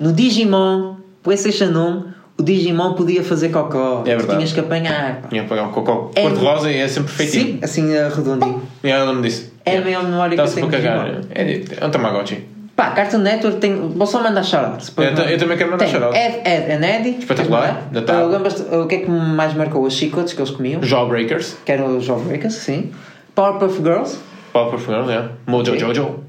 No 0.00 0.12
Digimon, 0.12 0.96
PlayStation 1.22 1.66
1, 1.66 2.04
o 2.38 2.42
Digimon 2.42 2.94
podia 2.94 3.22
fazer 3.24 3.48
cocó. 3.50 4.02
É 4.06 4.16
verdade. 4.16 4.36
tinhas 4.36 4.52
que 4.52 4.60
apanhar. 4.60 5.22
Tinha 5.28 5.42
que 5.42 5.48
pagar 5.48 5.68
o 5.68 5.70
cocó 5.70 6.10
É- 6.14 6.22
cor-de-rosa 6.22 6.70
e 6.70 6.78
é 6.78 6.88
sempre 6.88 7.08
perfeitinho. 7.12 7.44
Sim, 7.54 7.58
assim 7.62 7.92
eh, 7.92 8.08
redondinho. 8.14 8.62
E 8.82 8.88
ela 8.88 9.12
me 9.12 9.22
disse. 9.22 9.52
É 9.64 9.76
a 9.78 9.80
maior 9.80 10.04
memória 10.04 10.36
que 10.36 10.40
eu 10.40 10.54
tenho 10.54 10.68
cagar. 10.68 11.08
É, 11.34 11.62
é 11.80 11.86
um 11.86 11.90
Tamagotchi. 11.90 12.46
Pá, 12.78 12.92
Cartoon 12.92 13.18
Network 13.18 13.58
tem. 13.58 13.74
Vou 13.74 14.06
só 14.06 14.22
mandar 14.22 14.44
shoutouts. 14.44 14.92
Eu 14.96 15.02
eu 15.04 15.36
também 15.36 15.58
quero 15.58 15.72
mandar 15.72 15.88
shoutouts. 15.88 16.16
Ed, 16.16 16.48
Ed 16.48 16.72
and 16.72 16.86
Eddie. 16.86 17.18
Espetacular, 17.18 17.88
da 17.90 18.02
Tab. 18.02 18.30
Uh, 18.30 18.82
o 18.82 18.86
que 18.86 18.94
é 18.94 18.98
que 18.98 19.10
mais 19.10 19.52
marcou? 19.54 19.82
Os 19.82 19.94
chicotes 19.94 20.32
que 20.32 20.40
eles 20.40 20.52
comiam. 20.52 20.80
Jawbreakers. 20.80 21.56
Que 21.64 21.72
eram 21.72 21.96
os 21.96 22.04
Jawbreakers, 22.04 22.54
sim. 22.54 22.92
Powerpuff 23.34 23.82
Girls. 23.82 24.18
Powerpuff 24.52 24.86
Girls, 24.86 25.10
é. 25.12 25.28
Mojo 25.44 25.72
Ok. 25.72 25.80
Jojo. 25.80 26.20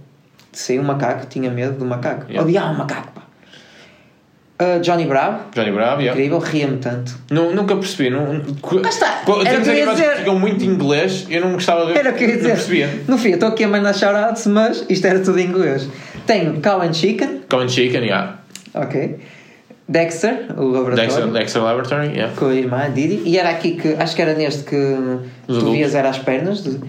Sim, 0.52 0.80
o 0.80 0.84
macaco. 0.84 1.28
Tinha 1.28 1.52
medo 1.52 1.78
do 1.78 1.86
macaco. 1.86 2.24
Yeah. 2.28 2.42
Odiava 2.42 2.72
o 2.74 2.78
macaco. 2.80 3.19
Uh, 4.62 4.82
Johnny 4.82 5.06
Bravo. 5.06 5.40
Johnny 5.56 5.72
Bravo, 5.72 6.02
yeah. 6.02 6.12
Incrível, 6.20 6.40
ria-me 6.40 6.78
tanto. 6.80 7.14
Nu- 7.32 7.54
Nunca 7.56 7.76
percebi. 7.78 8.10
Não, 8.10 8.42
Cá 8.82 8.90
está. 8.90 9.22
Era 9.46 9.62
que 9.62 9.70
animados 9.70 9.96
dizer. 10.02 10.12
que 10.12 10.18
ficam 10.20 10.38
muito 10.38 10.64
em 10.66 10.68
inglês, 10.68 11.26
eu 11.30 11.40
não 11.40 11.54
gostava 11.54 11.86
de 11.86 11.94
ver. 11.94 12.00
Era 12.00 12.10
o 12.10 12.14
que 12.14 12.26
eu 12.26 12.28
ia 12.28 12.34
Não 12.36 12.42
dizer. 12.42 12.54
percebia. 12.56 12.90
No 13.08 13.18
fim, 13.18 13.30
eu 13.30 13.34
estou 13.36 13.48
aqui 13.50 13.64
a 13.64 13.70
mandar 13.70 13.94
shoutouts, 13.94 14.46
mas 14.48 14.86
isto 14.90 15.08
era 15.08 15.20
tudo 15.20 15.40
em 15.40 15.46
inglês. 15.46 15.88
Tenho 16.26 16.60
Cow 16.60 16.82
and 16.82 16.92
Chicken. 16.94 17.42
Common 17.50 17.70
Chicken, 17.70 18.04
yeah. 18.04 18.40
Ok. 18.74 19.20
Dexter, 19.92 20.46
o 20.56 20.66
laboratório. 20.68 20.96
Dexter, 21.10 21.28
Dexter 21.32 21.64
Laboratory, 21.64 22.08
yeah. 22.10 22.32
com 22.36 22.46
a 22.46 22.54
irmã 22.54 22.92
Didi 22.94 23.24
e 23.26 23.40
era 23.40 23.50
aqui 23.50 23.72
que 23.72 23.96
acho 23.96 24.16
que 24.16 24.22
era 24.22 24.36
neste 24.36 24.64
que 24.64 24.76
Os 24.76 25.18
tu 25.48 25.52
adultos. 25.54 25.72
vias 25.74 25.96
era 25.96 26.10
as 26.10 26.20
pernas 26.20 26.64
de- 26.64 26.80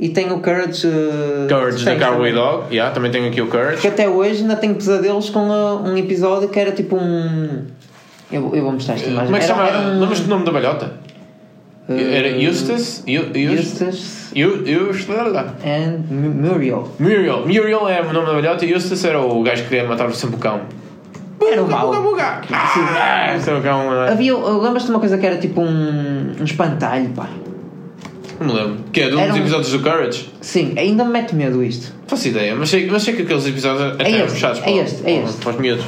e 0.00 0.08
tem 0.08 0.32
o 0.32 0.40
Courage 0.40 0.86
uh, 0.86 1.46
Courage 1.48 1.84
da 1.84 1.96
Cowboy 1.96 2.30
também. 2.30 2.32
Dog, 2.34 2.64
yeah, 2.74 2.94
também 2.94 3.10
tenho 3.10 3.28
aqui 3.28 3.42
o 3.42 3.46
Courage. 3.48 3.82
que 3.82 3.88
até 3.88 4.08
hoje 4.08 4.40
ainda 4.40 4.56
tenho 4.56 4.74
pesadelos 4.74 5.28
com 5.28 5.40
uh, 5.50 5.82
um 5.86 5.98
episódio 5.98 6.48
que 6.48 6.58
era 6.58 6.72
tipo 6.72 6.96
um 6.96 7.64
eu, 8.32 8.54
eu 8.54 8.62
vou 8.62 8.72
mostrar 8.72 8.94
esta 8.94 9.06
imagem 9.08 9.26
Como 9.26 9.36
é 9.36 9.40
que 9.40 9.52
era, 9.52 9.54
chama? 9.72 9.90
um, 9.90 10.00
Lembras-te 10.00 10.22
do 10.24 10.30
nome 10.30 10.44
da 10.46 10.52
balhota? 10.52 10.92
uh, 11.88 11.92
Era 11.92 12.28
Eustace? 12.28 13.02
Eu- 13.06 13.30
Eustace? 13.34 13.84
Eustace 13.84 14.32
Eu- 14.34 14.66
Eustace? 14.66 15.12
and 15.62 16.04
Muriel 16.10 16.90
Muriel. 16.98 17.40
Muriel 17.46 17.86
é 17.88 18.00
o 18.00 18.12
nome 18.14 18.26
da 18.26 18.32
balhota 18.32 18.64
e 18.64 18.70
Eustace 18.72 19.06
era 19.06 19.20
o 19.20 19.42
gajo 19.42 19.62
que 19.64 19.68
queria 19.68 19.84
matar 19.86 20.10
sempre 20.14 20.36
o 20.36 20.38
cão. 20.38 20.62
Era 21.40 21.62
Buga, 21.62 21.76
mau. 21.76 21.86
buga, 21.88 22.00
buga. 22.00 22.40
Ah, 22.50 23.34
é 23.34 23.36
é? 23.36 24.12
havia 24.12 24.36
lembras-te 24.36 24.86
de 24.86 24.92
uma 24.92 25.00
coisa 25.00 25.18
que 25.18 25.26
era 25.26 25.36
tipo 25.36 25.60
um, 25.60 26.32
um 26.40 26.44
espantalho 26.44 27.10
pá 27.10 27.28
Não 28.40 28.46
me 28.46 28.52
lembro. 28.54 28.84
Que 28.92 29.02
é 29.02 29.08
de 29.10 29.16
um 29.16 29.26
dos 29.26 29.36
um- 29.36 29.40
episódios 29.40 29.70
do 29.72 29.80
Courage? 29.80 30.28
sim 30.40 30.74
ainda 30.78 31.04
me 31.04 31.10
mete 31.12 31.34
medo 31.34 31.62
isto 31.62 31.92
Não 32.02 32.08
faço 32.08 32.28
ideia, 32.28 32.54
mas 32.56 32.70
sei, 32.70 32.86
mas 32.90 33.02
sei 33.02 33.14
que 33.14 33.22
aqueles 33.22 33.46
episódios 33.46 33.82
até 33.94 34.10
eram 34.10 34.28
fechados 34.28 34.58
é 34.58 34.62
para, 34.62 34.70
este, 34.72 35.06
é 35.06 35.22
este. 35.24 35.36
para 35.42 35.50
os 35.52 35.58
miúdos. 35.60 35.84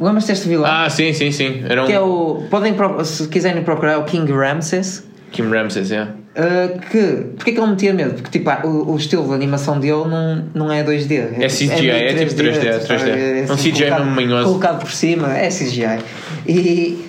lembras-te 0.00 0.28
deste 0.28 0.48
vilão 0.48 0.66
Ah, 0.70 0.90
sim, 0.90 1.12
sim, 1.12 1.30
sim. 1.30 1.62
Era 1.68 1.84
um 1.84 1.86
que 1.86 1.92
é 1.92 2.00
o 2.00 2.42
podem 2.50 2.74
se 3.04 3.28
quiserem 3.28 3.62
procurar 3.62 3.98
o 3.98 4.04
King 4.04 4.30
Ramses 4.32 5.06
Kim 5.30 5.48
Ramses, 5.50 5.90
é. 5.92 6.08
Uh, 6.36 6.80
que, 6.90 7.02
porque 7.36 7.50
é 7.50 7.54
que 7.54 7.60
ele 7.60 7.66
metia 7.70 7.94
medo? 7.94 8.14
Porque 8.14 8.38
tipo, 8.38 8.50
ah, 8.50 8.62
o, 8.64 8.92
o 8.92 8.96
estilo 8.96 9.28
de 9.28 9.34
animação 9.34 9.78
dele 9.78 10.04
não, 10.08 10.44
não 10.52 10.72
é 10.72 10.82
2D. 10.82 11.40
É 11.40 11.46
CGI, 11.46 11.90
é 11.90 12.12
meio 12.14 12.28
tipo 12.28 12.42
3D, 12.42 12.64
é 12.66 12.78
3D. 12.80 13.08
é 13.08 13.38
É 13.48 13.52
um 13.52 13.56
CGI 13.56 13.72
colocado, 13.72 13.98
mesmo 14.00 14.14
manhoso. 14.16 14.44
Colocado 14.46 14.80
por 14.80 14.90
cima, 14.90 15.36
é 15.38 15.48
CGI. 15.48 16.00
E, 16.46 17.06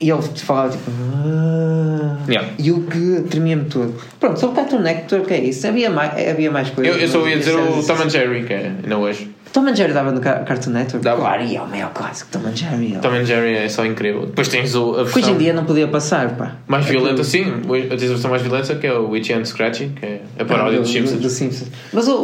e 0.00 0.10
ele 0.10 0.22
falava 0.36 0.70
tipo. 0.70 0.90
"Ah", 0.90 2.18
Yeah. 2.28 2.50
E 2.56 2.70
o 2.70 2.82
que 2.82 3.24
tremia-me 3.28 3.64
todo. 3.64 3.94
Pronto, 4.20 4.38
sobre 4.38 4.54
Cartoon 4.56 4.78
Network 4.78 5.32
é 5.32 5.40
isso. 5.40 5.66
Havia 5.66 5.90
mais, 5.90 6.12
havia 6.28 6.50
mais 6.52 6.70
coisas. 6.70 6.94
Eu, 6.94 7.00
eu 7.02 7.08
só 7.08 7.26
ia 7.26 7.36
dizer 7.36 7.56
o 7.56 7.80
é- 7.80 7.82
Tom 7.82 7.94
and 8.00 8.10
Jerry, 8.10 8.44
que 8.44 8.52
é 8.52 8.72
ainda 8.82 8.96
hoje. 8.96 9.28
Tom 9.52 9.66
and 9.68 9.74
Jerry 9.76 9.92
dava 9.92 10.10
no 10.12 10.20
Ca- 10.20 10.40
Cartoon 10.44 10.70
Network? 10.70 11.04
Dava. 11.04 11.20
Claro, 11.20 11.42
e 11.42 11.56
é 11.56 11.60
o 11.60 11.68
maior 11.68 11.90
clássico. 11.92 12.30
Tom 12.32 12.46
and 12.48 12.56
Jerry. 12.56 12.98
Tom 13.02 13.08
and 13.10 13.24
Jerry 13.26 13.54
é 13.54 13.68
só 13.68 13.84
incrível. 13.84 14.26
Depois 14.26 14.48
tens 14.48 14.74
o, 14.74 14.92
a 14.92 14.94
Que 14.94 15.00
hoje 15.02 15.12
versão 15.14 15.34
em 15.34 15.38
dia 15.38 15.52
não 15.52 15.64
podia 15.64 15.86
passar, 15.88 16.30
pá. 16.36 16.52
mais 16.66 16.84
Aquilo- 16.86 17.02
violenta, 17.02 17.22
sim. 17.22 17.44
Tens 17.90 18.04
a 18.04 18.06
versão 18.08 18.30
mais 18.30 18.42
violenta 18.42 18.74
que 18.76 18.86
é 18.86 18.92
o 18.94 19.10
Witchy 19.10 19.34
and 19.34 19.44
Scratchy, 19.44 19.88
que 19.90 20.06
é 20.06 20.20
a 20.38 20.44
paródia 20.44 20.78
Ah, 20.78 20.80
dos 20.80 20.88
do- 20.90 20.92
Simpsons. 20.94 21.20
do 21.20 21.28
Simpsons. 21.28 21.68
Mas 21.92 22.08
o, 22.08 22.14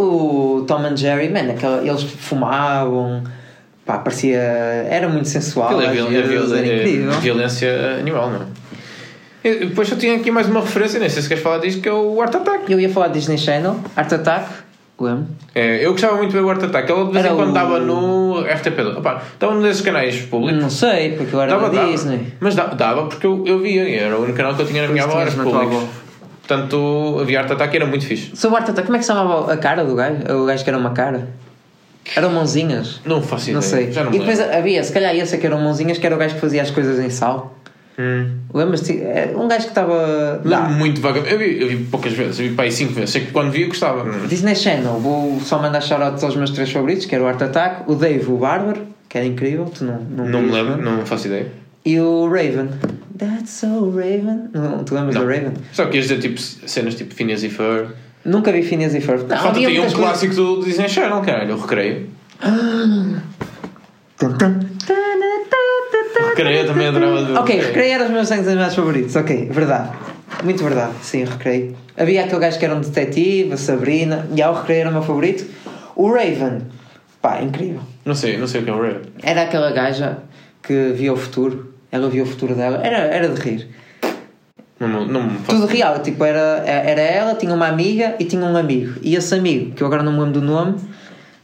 o 0.61 0.65
Tom 0.67 0.79
and 0.87 0.97
Jerry, 0.97 1.29
man, 1.29 1.51
aquela, 1.53 1.87
eles 1.87 2.03
fumavam, 2.03 3.23
pá, 3.85 3.99
parecia. 3.99 4.39
Era 4.39 5.09
muito 5.09 5.29
sensual. 5.29 5.69
Aquilo 5.69 5.83
é, 5.83 5.87
às 5.89 5.93
viol- 5.93 6.57
é 6.57 6.59
é 6.61 6.77
incrível. 6.79 7.13
violência 7.21 7.97
animal, 8.01 8.31
não 8.31 8.41
é? 8.43 8.59
Depois 9.45 9.91
eu 9.91 9.97
tinha 9.97 10.17
aqui 10.17 10.31
mais 10.31 10.49
uma 10.49 10.61
referência, 10.61 10.99
nem 10.99 11.09
sei 11.09 11.23
se 11.23 11.29
queres 11.29 11.43
falar 11.43 11.59
disto, 11.59 11.81
que 11.81 11.89
é 11.89 11.93
o 11.93 12.21
Art 12.21 12.35
Attack. 12.35 12.71
Eu 12.71 12.81
ia 12.81 12.89
falar 12.91 13.09
Disney 13.09 13.39
Channel, 13.39 13.77
Art 13.97 14.13
Attack, 14.13 14.47
lembro. 15.05 15.27
É, 15.55 15.85
eu 15.85 15.93
gostava 15.93 16.17
muito 16.17 16.31
de 16.31 16.37
ver 16.37 16.45
o 16.45 16.51
Art 16.51 16.63
Attack. 16.63 16.91
Ele 16.91 17.05
de 17.07 17.13
vez 17.13 17.27
em 17.27 17.35
quando 17.37 17.53
dava 17.53 17.79
no 17.79 18.45
RTP2. 18.45 18.99
Opa, 18.99 19.23
estava 19.33 19.55
num 19.55 19.63
desses 19.63 19.83
canais 19.83 20.17
públicos. 20.23 20.61
Não 20.61 20.71
sei, 20.71 21.13
porque 21.17 21.35
eu 21.35 21.41
era 21.41 21.53
Dava, 21.53 21.71
da 21.71 21.81
dava. 21.81 21.93
Disney. 21.93 22.33
Mas 22.41 22.55
dava, 22.55 23.07
porque 23.07 23.27
eu, 23.27 23.45
eu 23.47 23.61
via, 23.61 23.89
e 23.89 23.95
era 23.95 24.17
o 24.17 24.23
único 24.23 24.37
canal 24.37 24.55
que 24.55 24.63
eu 24.63 24.67
tinha 24.67 24.83
na 24.83 24.89
minha 24.89 25.07
tua 25.07 25.27
públicos. 25.27 25.89
Portanto, 26.47 27.19
havia 27.21 27.41
Art 27.41 27.51
Attack 27.51 27.75
e 27.75 27.77
era 27.77 27.87
muito 27.87 28.07
fixe. 28.07 28.35
Sobre 28.35 28.55
o 28.57 28.59
Art 28.61 28.69
Attack, 28.71 28.87
como 28.87 28.97
é 28.97 28.99
que 28.99 29.05
se 29.05 29.13
chamava 29.13 29.53
a 29.53 29.57
cara 29.57 29.85
do 29.85 29.95
gajo? 29.95 30.17
O 30.31 30.47
gajo 30.47 30.65
que 30.65 30.71
era 30.71 30.79
uma 30.79 30.91
cara? 30.91 31.29
Eram 32.17 32.31
mãozinhas? 32.31 33.01
Não 33.05 33.21
faço 33.21 33.51
ideia. 33.51 33.55
Não 33.55 33.63
sei. 33.63 33.91
Não 33.91 34.15
e 34.15 34.19
depois 34.19 34.41
havia, 34.41 34.83
se 34.83 34.93
calhar 34.93 35.15
esse 35.15 35.35
é 35.35 35.39
que 35.39 35.47
eram 35.47 35.61
mãozinhas, 35.61 35.99
que 35.99 36.07
era 36.07 36.15
o 36.15 36.19
gajo 36.19 36.35
que 36.37 36.41
fazia 36.41 36.63
as 36.63 36.71
coisas 36.71 36.99
em 36.99 37.11
sal. 37.11 37.55
Hum. 37.99 38.37
Lembras-te? 38.55 38.93
É 39.01 39.33
Um 39.37 39.49
gajo 39.49 39.65
que 39.65 39.71
estava. 39.71 40.41
Lembro-me 40.45 40.77
muito 40.77 41.01
vagamente. 41.01 41.33
Eu 41.33 41.39
vi, 41.39 41.61
eu 41.61 41.69
vi 41.69 41.77
poucas 41.85 42.13
vezes, 42.13 42.39
eu 42.39 42.49
vi 42.49 42.55
para 42.55 42.65
aí 42.67 42.73
5 42.73 42.93
vezes. 42.93 43.11
Sei 43.11 43.25
que 43.25 43.33
quando 43.33 43.51
vi 43.51 43.63
eu 43.63 43.69
gostava. 43.69 44.09
Disney 44.29 44.55
Channel, 44.55 44.95
vou 45.01 45.41
só 45.41 45.61
mandar 45.61 45.81
shoutouts 45.81 46.23
aos 46.23 46.37
meus 46.37 46.51
três 46.51 46.71
favoritos, 46.71 47.07
que 47.07 47.15
era 47.15 47.25
o 47.25 47.27
Art 47.27 47.43
Attack, 47.43 47.91
o 47.91 47.95
Dave, 47.97 48.31
o 48.31 48.37
Bárbaro, 48.37 48.83
que 49.09 49.19
era 49.19 49.27
incrível, 49.27 49.65
tu 49.67 49.85
não, 49.85 49.99
não, 50.01 50.29
Não 50.29 50.43
me 50.43 50.51
lembro, 50.53 50.81
não? 50.81 51.05
faço 51.05 51.27
ideia. 51.27 51.47
E 51.85 51.99
o 51.99 52.29
Raven. 52.29 52.69
That's 53.19 53.51
so 53.51 53.91
Raven. 53.91 54.49
Não, 54.53 54.85
tu 54.85 54.95
lembras 54.95 55.15
Não. 55.17 55.23
do 55.23 55.29
Raven? 55.29 55.53
Só 55.73 55.87
que 55.87 55.97
ias 55.97 56.07
dizer 56.07 56.21
tipo, 56.21 56.41
cenas 56.41 56.95
tipo 56.95 57.13
Phineas 57.15 57.43
e 57.43 57.49
Ferb. 57.49 57.89
Nunca 58.25 58.53
vi 58.53 58.63
Phineas 58.63 58.95
e 58.95 59.01
Ferb. 59.01 59.23
Não, 59.29 59.37
Falta 59.37 59.55
tem 59.59 59.67
um 59.67 59.81
coisas- 59.83 59.95
clássico 59.95 60.35
do 60.35 60.63
Disney 60.65 60.89
Channel, 60.89 61.21
caralho, 61.23 61.57
o 61.57 61.61
Recreio. 61.61 62.11
O 64.21 64.29
Recreio 66.17 66.67
também 66.67 66.87
adorava 66.87 67.23
do 67.23 67.35
Ok, 67.35 67.61
Recreio 67.61 67.93
era 67.95 68.05
os 68.05 68.11
meus 68.11 68.29
desenhos 68.29 68.49
animados 68.49 68.75
favoritos. 68.75 69.17
Ok, 69.17 69.49
verdade. 69.51 69.91
Muito 70.45 70.63
verdade, 70.63 70.93
sim, 71.03 71.25
Recreio. 71.25 71.77
Havia 71.97 72.25
aquele 72.25 72.41
gajo 72.41 72.59
que 72.59 72.65
era 72.65 72.75
um 72.75 72.81
detetive, 72.81 73.53
a 73.53 73.57
Sabrina, 73.57 74.29
e 74.35 74.41
ah, 74.41 74.51
o 74.51 74.55
Recreio 74.55 74.81
era 74.83 74.91
o 74.91 74.93
meu 74.93 75.03
favorito. 75.03 75.45
O 75.97 76.13
Raven, 76.13 76.63
pá, 77.21 77.43
incrível. 77.43 77.81
Não 78.05 78.15
sei, 78.15 78.37
não 78.37 78.47
sei 78.47 78.61
o 78.61 78.65
que 78.65 78.71
é 78.71 78.73
o 78.73 78.81
Raven. 78.81 79.03
Era 79.23 79.43
aquela 79.43 79.73
gaja 79.73 80.19
que 80.63 80.93
via 80.93 81.13
o 81.13 81.17
futuro 81.17 81.73
Ela 81.91 82.09
via 82.09 82.23
o 82.23 82.27
futuro 82.27 82.55
dela. 82.55 82.81
Era, 82.85 82.99
era 82.99 83.29
de 83.29 83.41
rir. 83.41 83.69
Não, 84.79 85.05
não, 85.07 85.29
Tudo 85.49 85.67
real, 85.67 85.99
tipo, 86.03 86.25
era, 86.25 86.63
era 86.65 87.01
ela, 87.01 87.35
tinha 87.35 87.53
uma 87.53 87.67
amiga 87.67 88.15
e 88.21 88.25
tinha 88.25 88.45
um 88.45 88.57
amigo. 88.57 88.95
E 89.03 89.17
esse 89.17 89.35
amigo, 89.35 89.75
que 89.75 89.83
eu 89.83 89.87
agora 89.89 90.05
não 90.05 90.13
me 90.13 90.19
lembro 90.21 90.41
do 90.41 90.47
nome, 90.47 90.77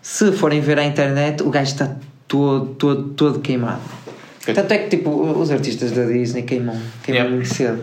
se 0.00 0.30
forem 0.30 0.60
ver 0.60 0.78
à 0.78 0.84
internet, 0.84 1.42
o 1.42 1.50
gajo 1.50 1.72
está 1.72 1.96
todo, 2.28 2.66
todo, 2.76 3.08
todo 3.14 3.40
queimado. 3.40 3.80
Tanto 4.52 4.72
é 4.72 4.78
que, 4.78 4.96
tipo, 4.96 5.10
os 5.10 5.50
artistas 5.50 5.92
da 5.92 6.04
Disney 6.04 6.42
queimam, 6.42 6.76
queimam 7.02 7.22
Yeah. 7.22 7.30
muito 7.30 7.48
cedo. 7.54 7.82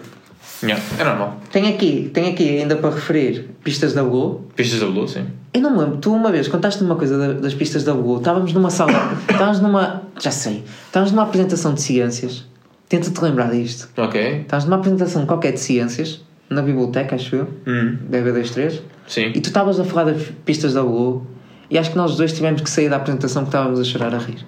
Yeah, 0.63 0.83
é 0.99 1.03
normal. 1.03 1.39
Tem 1.51 1.67
aqui, 1.73 2.11
tem 2.13 2.29
aqui 2.31 2.59
ainda 2.59 2.75
para 2.75 2.93
referir 2.93 3.49
pistas 3.63 3.93
da 3.93 4.03
Blue. 4.03 4.45
Pistas 4.55 4.79
da 4.79 4.85
Blue, 4.85 5.07
sim. 5.07 5.25
Eu 5.53 5.61
não 5.61 5.71
me 5.71 5.79
lembro, 5.79 5.97
tu 5.97 6.13
uma 6.13 6.31
vez 6.31 6.47
contaste 6.47 6.83
uma 6.83 6.95
coisa 6.95 7.17
da- 7.17 7.33
das 7.33 7.53
pistas 7.55 7.83
da 7.83 7.93
Blue, 7.95 8.17
estávamos 8.19 8.53
numa 8.53 8.69
sala, 8.69 8.91
estávamos 9.29 9.59
numa, 9.59 10.03
já 10.19 10.29
sei, 10.29 10.63
estávamos 10.85 11.11
numa 11.11 11.23
apresentação 11.23 11.73
de 11.73 11.81
ciências. 11.81 12.45
Tenta-te 12.87 13.19
lembrar 13.23 13.49
disto. 13.49 13.89
Ok. 13.97 14.41
Estávamos 14.41 14.65
numa 14.65 14.77
apresentação 14.77 15.25
qualquer 15.25 15.53
de 15.53 15.59
ciências, 15.59 16.21
na 16.49 16.61
biblioteca, 16.61 17.15
acho 17.15 17.35
eu, 17.37 17.47
Hum, 17.65 17.97
BB23, 18.11 18.81
sim. 19.07 19.31
e 19.33 19.41
tu 19.41 19.47
estavas 19.47 19.79
a 19.79 19.83
falar 19.83 20.11
das 20.11 20.21
pistas 20.45 20.73
da 20.75 20.83
Blue, 20.83 21.25
e 21.71 21.77
acho 21.79 21.89
que 21.89 21.97
nós 21.97 22.15
dois 22.17 22.33
tivemos 22.33 22.61
que 22.61 22.69
sair 22.69 22.89
da 22.89 22.97
apresentação 22.97 23.43
que 23.43 23.47
estávamos 23.49 23.79
a 23.79 23.83
chorar 23.83 24.13
a 24.13 24.19
rir. 24.19 24.45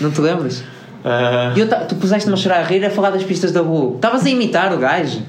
Não 0.00 0.10
te 0.10 0.20
lembras? 0.20 0.62
Ah, 1.04 1.52
E 1.54 1.60
eu 1.60 1.68
tu 1.86 1.94
puseste-me 1.96 2.34
a 2.34 2.36
chorar 2.36 2.60
a 2.60 2.62
rir 2.64 2.84
a 2.84 2.90
falar 2.90 3.10
das 3.10 3.22
pistas 3.24 3.52
da 3.52 3.62
Blue. 3.62 3.96
Estavas 3.96 4.24
a 4.24 4.30
imitar 4.30 4.72
o 4.72 4.78
gajo. 4.78 5.20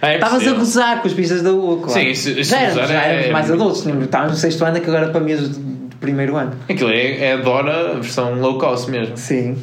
é 0.00 0.14
Estavas 0.14 0.34
a 0.34 0.38
possível. 0.38 0.58
gozar 0.58 1.00
com 1.02 1.08
as 1.08 1.12
pistas 1.14 1.42
da 1.42 1.50
Blue, 1.50 1.78
claro. 1.78 1.92
Sim, 2.00 2.06
isso- 2.08 2.30
isso 2.30 2.50
já 2.50 2.60
éramos, 2.60 2.88
já 2.88 3.02
é- 3.02 3.30
mais 3.30 3.50
adultos, 3.50 3.84
estávamos 3.86 4.32
no 4.32 4.38
sexto 4.38 4.64
ano, 4.64 4.76
aquilo 4.78 4.96
era 4.96 5.08
para 5.10 5.20
mim 5.20 5.36
de 5.36 5.68
primeiro 6.00 6.36
ano. 6.36 6.52
Aquilo 6.70 6.90
é, 6.90 7.24
é 7.24 7.32
a 7.32 7.36
Dora, 7.38 7.90
a 7.90 7.94
versão 7.94 8.34
low 8.40 8.56
cost 8.56 8.88
mesmo. 8.90 9.16
Sim. 9.16 9.56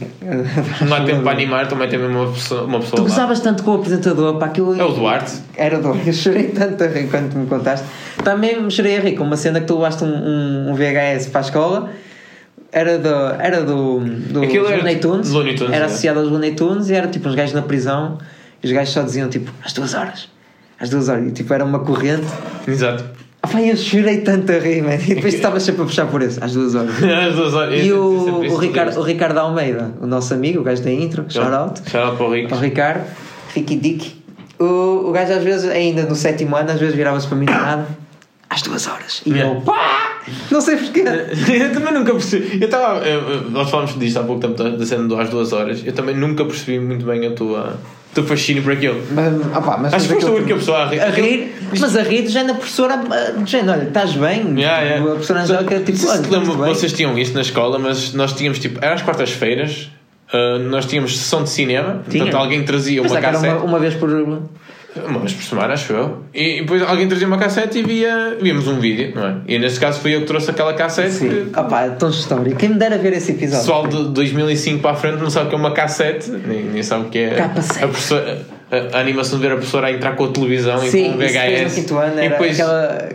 Não 0.87 0.97
há 0.97 1.01
tempo 1.05 1.21
para 1.21 1.31
animar, 1.31 1.67
também 1.67 1.87
tem 1.87 1.97
mesmo 1.97 2.19
uma 2.23 2.31
pessoa, 2.33 2.63
uma 2.65 2.79
pessoa 2.79 2.97
Tu 2.97 3.03
gozavas 3.03 3.39
tanto 3.39 3.63
com 3.63 3.71
o 3.71 3.75
apresentador, 3.75 4.35
para 4.35 4.47
aquilo. 4.47 4.79
É 4.79 4.83
o 4.83 4.89
Duarte. 4.91 5.31
Era 5.55 5.79
do 5.79 5.97
Eu 6.05 6.11
chorei 6.13 6.49
tanto 6.49 6.83
a 6.83 6.87
rir 6.87 7.07
quando 7.09 7.33
me 7.35 7.47
contaste. 7.47 7.85
Também 8.23 8.61
me 8.61 8.69
chorei 8.69 8.97
a 8.97 8.99
rir 8.99 9.13
com 9.15 9.23
uma 9.23 9.37
cena 9.37 9.61
que 9.61 9.67
tu 9.67 9.75
levaste 9.75 10.03
um, 10.03 10.07
um, 10.07 10.71
um 10.71 10.75
VHS 10.75 11.27
para 11.29 11.39
a 11.39 11.43
escola. 11.43 11.89
Era 12.77 12.97
do, 12.97 13.09
era 13.39 13.61
do, 13.63 13.99
do 14.01 14.43
Aquilo 14.43 14.67
era 14.67 14.75
Looney 14.77 14.95
tipo 14.95 15.07
Tunes. 15.07 15.29
Looney 15.31 15.55
Tunes, 15.55 15.73
era 15.73 15.85
é. 15.85 15.87
associado 15.87 16.19
aos 16.19 16.29
Looney 16.29 16.51
Tunes 16.55 16.89
e 16.89 16.93
era 16.93 17.07
tipo 17.07 17.29
uns 17.29 17.33
gajos 17.35 17.53
na 17.55 17.61
prisão. 17.61 18.17
E 18.61 18.67
os 18.67 18.73
gajos 18.73 18.93
só 18.93 19.01
diziam 19.01 19.29
tipo, 19.29 19.49
às 19.63 19.71
duas 19.71 19.93
horas. 19.93 20.27
Às 20.77 20.89
duas 20.89 21.07
horas. 21.07 21.25
E 21.25 21.31
tipo, 21.31 21.53
era 21.53 21.63
uma 21.63 21.79
corrente. 21.79 22.25
Exato. 22.67 23.05
Ah, 23.41 23.47
pá, 23.47 23.61
eu 23.61 23.77
chorei 23.77 24.17
tanto 24.17 24.51
a 24.51 24.59
rir, 24.59 24.81
man. 24.81 24.95
E 24.95 25.15
depois 25.15 25.33
estava 25.35 25.57
sempre 25.61 25.83
a 25.83 25.85
puxar 25.85 26.07
por 26.07 26.21
isso, 26.21 26.43
às 26.43 26.51
duas 26.53 26.75
horas. 26.75 26.91
As 27.01 27.33
duas 27.35 27.53
horas. 27.53 27.73
E 27.75 27.77
Esse- 27.77 27.93
o, 27.93 28.51
o, 28.51 28.57
Ricardo, 28.57 28.99
o 28.99 29.03
Ricardo 29.03 29.37
Almeida, 29.37 29.93
o 30.01 30.05
nosso 30.05 30.33
amigo, 30.33 30.59
o 30.59 30.63
gajo 30.63 30.81
da 30.83 30.91
intro, 30.91 31.23
shout 31.29 31.53
out. 31.53 31.79
Shout 31.89 31.97
out 32.07 32.17
para 32.17 32.25
o 32.25 32.33
Rico. 32.33 32.53
ao 32.53 32.59
Ricardo, 32.59 33.05
Ricky 33.53 33.75
Dick. 33.77 34.21
O, 34.59 35.09
o 35.09 35.11
gajo 35.13 35.31
às 35.31 35.43
vezes, 35.43 35.69
ainda 35.69 36.03
no 36.03 36.15
sétimo 36.15 36.55
ano, 36.57 36.71
às 36.71 36.79
vezes 36.79 36.93
virava-se 36.95 37.27
para 37.27 37.37
mim 37.37 37.45
de 37.45 37.53
nada, 37.53 37.87
às 38.49 38.61
duas 38.63 38.85
horas. 38.87 39.21
E 39.25 39.29
Yeah. 39.31 39.53
eu, 39.55 39.61
pá! 39.61 40.04
Não 40.51 40.61
sei 40.61 40.77
porquê. 40.77 41.03
eu 41.03 41.73
também 41.73 41.93
nunca 41.93 42.11
percebi. 42.13 42.57
Eu 42.59 42.65
estava. 42.65 43.01
Nós 43.49 43.69
falámos 43.69 43.97
disto 43.99 44.17
há 44.19 44.23
pouco 44.23 44.41
tempo 44.41 44.55
da 44.55 44.69
da 44.69 44.85
cena 44.85 45.07
do 45.07 45.19
às 45.19 45.29
duas 45.29 45.53
horas. 45.53 45.81
Eu 45.85 45.93
também 45.93 46.15
nunca 46.15 46.43
percebi 46.45 46.79
muito 46.79 47.05
bem 47.05 47.25
a 47.27 47.31
tua, 47.31 47.77
o 48.11 48.15
teu 48.15 48.23
fascínio 48.23 48.63
por 48.63 48.73
aquilo. 48.73 49.01
Mas, 49.11 49.33
opá, 49.55 49.77
mas 49.77 49.93
Acho 49.93 50.07
que 50.07 50.13
foste 50.15 50.29
a 50.29 50.33
única 50.33 50.55
pessoa 50.55 50.77
a 50.79 50.87
rir. 50.87 50.99
A 50.99 51.09
rir, 51.09 51.55
mas 51.79 51.95
a 51.95 52.01
rir 52.01 52.21
do 52.23 52.29
género, 52.29 52.53
a 52.53 52.55
professora, 52.55 52.97
do 52.97 53.45
género, 53.45 53.71
olha, 53.79 53.87
estás 53.87 54.13
bem? 54.13 54.59
Yeah, 54.59 54.81
yeah. 54.81 55.03
A 55.03 55.11
professora 55.11 55.41
Angélica, 55.41 55.79
tipo, 55.79 56.07
olha, 56.07 56.23
se 56.23 56.29
lembro, 56.29 56.53
vocês 56.53 56.93
tinham 56.93 57.17
isso 57.17 57.33
na 57.33 57.41
escola, 57.41 57.77
mas 57.77 58.13
nós 58.13 58.33
tínhamos 58.33 58.59
tipo. 58.59 58.83
Era 58.83 58.95
às 58.95 59.01
quartas-feiras. 59.01 59.89
uh, 60.33 60.59
nós 60.69 60.85
tínhamos 60.85 61.17
sessão 61.17 61.43
de 61.43 61.49
cinema, 61.49 62.03
Tinha. 62.09 62.23
portanto 62.23 62.41
alguém 62.41 62.63
trazia 62.63 63.01
Mas 63.01 63.11
uma 63.11 63.19
é 63.19 63.21
cassete. 63.21 63.53
uma, 63.53 63.63
uma 63.63 63.79
vez 63.79 63.93
por. 63.93 64.09
Uma 65.07 65.19
vez 65.19 65.33
por 65.33 65.43
semana, 65.43 65.73
acho 65.73 65.91
eu. 65.91 66.23
E 66.33 66.61
depois 66.61 66.81
alguém 66.81 67.07
trazia 67.07 67.27
uma 67.27 67.37
cassete 67.37 67.79
e 67.79 67.83
via, 67.83 68.37
víamos 68.41 68.65
um 68.67 68.79
vídeo, 68.79 69.11
não 69.13 69.27
é? 69.27 69.35
E 69.47 69.59
neste 69.59 69.79
caso 69.79 69.99
fui 69.99 70.15
eu 70.15 70.21
que 70.21 70.25
trouxe 70.27 70.49
aquela 70.51 70.73
cassete. 70.73 71.11
Sim. 71.11 71.49
que 71.53 71.59
Opá, 71.59 71.81
é 71.83 71.89
tão 71.89 72.09
história. 72.09 72.55
Quem 72.55 72.69
me 72.69 72.75
dera 72.75 72.97
ver 72.97 73.11
esse 73.13 73.31
O 73.31 73.35
episódio? 73.35 73.59
pessoal 73.59 73.87
de 73.87 74.13
2005 74.13 74.81
para 74.81 74.91
a 74.91 74.95
frente 74.95 75.17
não 75.17 75.29
sabe 75.29 75.47
o 75.47 75.49
que 75.49 75.55
é 75.55 75.57
uma 75.57 75.71
cassete, 75.73 76.31
nem, 76.31 76.63
nem 76.63 76.81
sabe 76.83 77.07
o 77.07 77.09
que 77.09 77.19
é 77.19 77.41
a, 77.41 77.49
professora- 77.87 78.41
a, 78.71 78.97
a 78.97 78.99
animação 79.01 79.37
de 79.37 79.45
ver 79.45 79.51
a 79.53 79.55
professora 79.57 79.87
a 79.87 79.91
entrar 79.91 80.15
com 80.15 80.25
a 80.25 80.31
televisão 80.31 80.83
e 80.85 80.89
Sim, 80.89 81.11
com 81.11 81.17
o 81.19 81.23
isso 81.23 81.33
VHS. 81.33 81.73
quinto 81.75 81.97
ano 81.97 82.23
e 82.23 82.29
depois 82.29 82.59
aquela. 82.59 83.09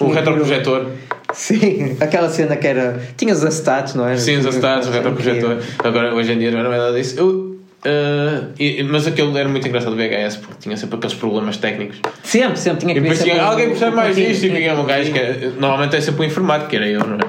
o 0.00 0.10
retroprojetor. 0.12 0.86
Sim, 1.32 1.96
aquela 2.00 2.28
cena 2.28 2.56
que 2.56 2.66
era. 2.66 3.00
Tinha 3.16 3.32
os 3.32 3.44
acetatos, 3.44 3.94
não 3.94 4.08
é? 4.08 4.16
Sim, 4.16 4.38
os 4.38 4.46
acetatos, 4.46 4.88
o 4.88 4.90
retroprojetor. 4.90 5.58
Agora, 5.82 6.14
hoje 6.14 6.32
em 6.32 6.38
dia, 6.38 6.50
não 6.50 6.72
é 6.72 6.78
nada 6.78 6.92
disso. 6.92 7.18
Eu, 7.18 7.49
uh, 7.86 8.52
e- 8.58 8.82
mas 8.82 9.06
aquilo 9.06 9.36
era 9.36 9.48
muito 9.48 9.66
engraçado 9.66 9.92
o 9.92 9.96
VHS 9.96 10.36
porque 10.36 10.54
tinha 10.60 10.76
sempre 10.76 10.96
aqueles 10.96 11.14
problemas 11.14 11.56
técnicos. 11.56 11.98
Sempre, 12.22 12.58
sempre 12.58 12.80
tinha 12.80 12.94
que 12.94 13.00
ver 13.00 13.16
sempre 13.16 13.38
alguém 13.40 13.66
o- 13.66 13.70
percebe 13.70 13.92
o 13.92 13.96
mais 13.96 14.08
contínuo, 14.10 14.30
isto 14.32 14.46
e 14.46 14.50
tinha 14.50 14.74
um 14.80 14.84
gajo 14.86 15.12
que 15.12 15.18
é- 15.18 15.52
normalmente 15.58 15.96
é 15.96 16.00
sempre 16.00 16.22
o 16.22 16.24
informático, 16.24 16.70
que 16.70 16.76
era 16.76 16.86
eu, 16.86 17.00
não 17.06 17.16
é? 17.16 17.20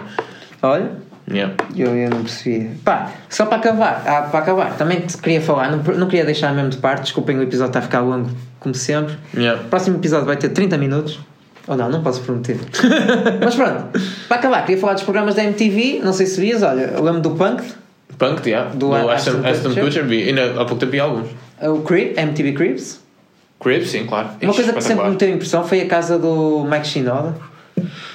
Olha, 0.61 0.91
Yeah. 1.31 1.53
eu, 1.77 1.95
eu 1.95 2.09
não 2.09 2.23
percebia. 2.23 2.71
Pá, 2.83 3.09
só 3.29 3.45
para 3.45 3.57
acabar, 3.57 4.03
ah, 4.05 4.21
para 4.23 4.39
acabar, 4.39 4.75
também 4.77 4.99
te 5.01 5.17
queria 5.17 5.39
falar, 5.39 5.71
não, 5.71 5.77
não 5.95 6.07
queria 6.07 6.25
deixar 6.25 6.53
mesmo 6.53 6.69
de 6.71 6.77
parte, 6.77 7.03
desculpem 7.03 7.37
o 7.37 7.43
episódio 7.43 7.69
está 7.69 7.79
a 7.79 7.83
ficar 7.83 8.01
longo, 8.01 8.29
como 8.59 8.75
sempre. 8.75 9.15
Yeah. 9.37 9.61
O 9.61 9.65
próximo 9.65 9.97
episódio 9.97 10.25
vai 10.25 10.35
ter 10.35 10.49
30 10.49 10.77
minutos. 10.77 11.19
Ou 11.67 11.77
não, 11.77 11.89
não 11.89 12.01
posso 12.03 12.21
prometer. 12.21 12.57
Mas 13.41 13.53
pronto, 13.55 13.97
para 14.27 14.37
acabar, 14.37 14.65
queria 14.65 14.81
falar 14.81 14.93
dos 14.93 15.03
programas 15.03 15.35
da 15.35 15.43
MTV, 15.43 16.01
não 16.03 16.11
sei 16.11 16.25
se 16.25 16.41
vias, 16.41 16.63
olha, 16.63 16.81
eu 16.95 17.03
lembro 17.03 17.21
do 17.21 17.31
Punk, 17.31 17.63
Punk, 18.21 18.47
yeah. 18.47 18.69
Do 18.71 18.89
do 18.89 19.09
Ashton 19.09 19.41
Ashton, 19.43 19.73
Kutcher. 19.73 20.03
Vi. 20.05 20.29
Ainda 20.29 20.51
há 20.51 20.65
pouco 20.65 20.75
tempo 20.75 20.91
vi 20.91 20.99
alguns. 20.99 21.27
o 21.61 21.79
Creep, 21.81 22.17
MTV 22.17 22.53
Creeps. 22.53 23.01
Cribs, 23.59 23.89
sim, 23.91 24.05
claro. 24.05 24.29
Uma 24.41 24.53
coisa 24.53 24.73
que 24.73 24.81
sempre 24.83 25.09
me 25.09 25.15
teve 25.15 25.33
impressão 25.33 25.63
foi 25.63 25.81
a 25.81 25.87
casa 25.87 26.17
do 26.17 26.65
Mike 26.69 26.87
Shinoda, 26.87 27.35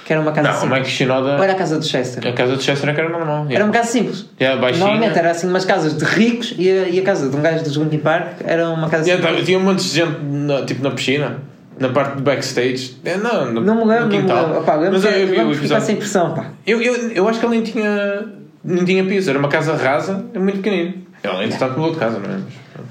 que 0.05 0.13
era 0.13 0.21
uma 0.21 0.33
casa 0.33 0.49
Não, 0.49 0.57
o 0.57 0.61
simples. 0.61 0.79
Mike 0.81 0.91
Shinoda. 0.91 1.37
Ou 1.37 1.43
era 1.43 1.53
a 1.53 1.57
casa 1.57 1.79
do 1.79 1.85
Chester? 1.85 2.27
A 2.27 2.33
casa 2.33 2.57
de 2.57 2.63
Chester 2.65 2.89
é 2.89 2.93
era 2.93 3.09
normal. 3.09 3.37
yeah. 3.45 3.55
Era 3.57 3.65
uma 3.65 3.73
casa 3.73 3.89
simples. 3.91 4.27
Yeah, 4.41 4.61
baixinha. 4.61 4.85
Normalmente 4.87 5.19
era 5.19 5.31
assim 5.31 5.47
umas 5.49 5.65
casas 5.65 5.97
de 5.97 6.05
ricos 6.05 6.55
e 6.59 6.69
a, 6.71 6.89
e 6.89 6.99
a 6.99 7.03
casa 7.03 7.29
de 7.29 7.37
um 7.37 7.41
gajo 7.43 7.63
do 7.65 7.83
Linkin 7.85 7.99
Park 7.99 8.41
era 8.45 8.69
uma 8.71 8.89
casa 8.89 9.05
Yeah, 9.09 9.25
simples. 9.27 9.47
tinha 9.47 9.59
um 9.59 9.63
monte 9.63 9.83
de 9.85 9.89
gente 9.89 10.17
na, 10.23 10.63
tipo 10.65 10.83
na 10.83 10.91
piscina, 10.91 11.39
na 11.79 11.89
parte 11.91 12.17
de 12.17 12.23
backstage. 12.23 12.97
É, 13.05 13.17
não, 13.17 13.53
no, 13.53 13.61
Não 13.61 13.75
me 13.77 13.85
lembro, 13.85 13.95
no 13.95 14.01
não 14.01 14.07
me 14.09 14.17
quintal. 14.23 14.43
lembro. 14.47 14.61
Opá, 14.63 14.75
lembro 14.75 14.93
Mas 14.95 15.05
eu, 15.05 15.11
eu 15.13 15.51
essa 15.51 15.59
episódio. 15.59 15.93
impressão, 15.93 16.35
pá. 16.35 16.47
Eu, 16.67 16.83
eu, 16.83 16.95
eu 17.13 17.29
acho 17.29 17.39
que 17.39 17.47
ele 17.47 17.55
nem 17.55 17.63
tinha, 17.65 18.25
nem 18.67 18.85
tinha 18.85 19.05
piso, 19.05 19.31
era 19.31 19.39
uma 19.39 19.49
casa 19.49 19.75
rasa, 19.77 20.27
é 20.35 20.39
muito 20.39 20.59
pequenino. 20.59 21.07
Ele, 21.23 21.45
entretanto, 21.45 21.79
mudou 21.79 21.93
de 21.93 21.99
casa, 21.99 22.19
não 22.19 22.35
é? 22.35 22.41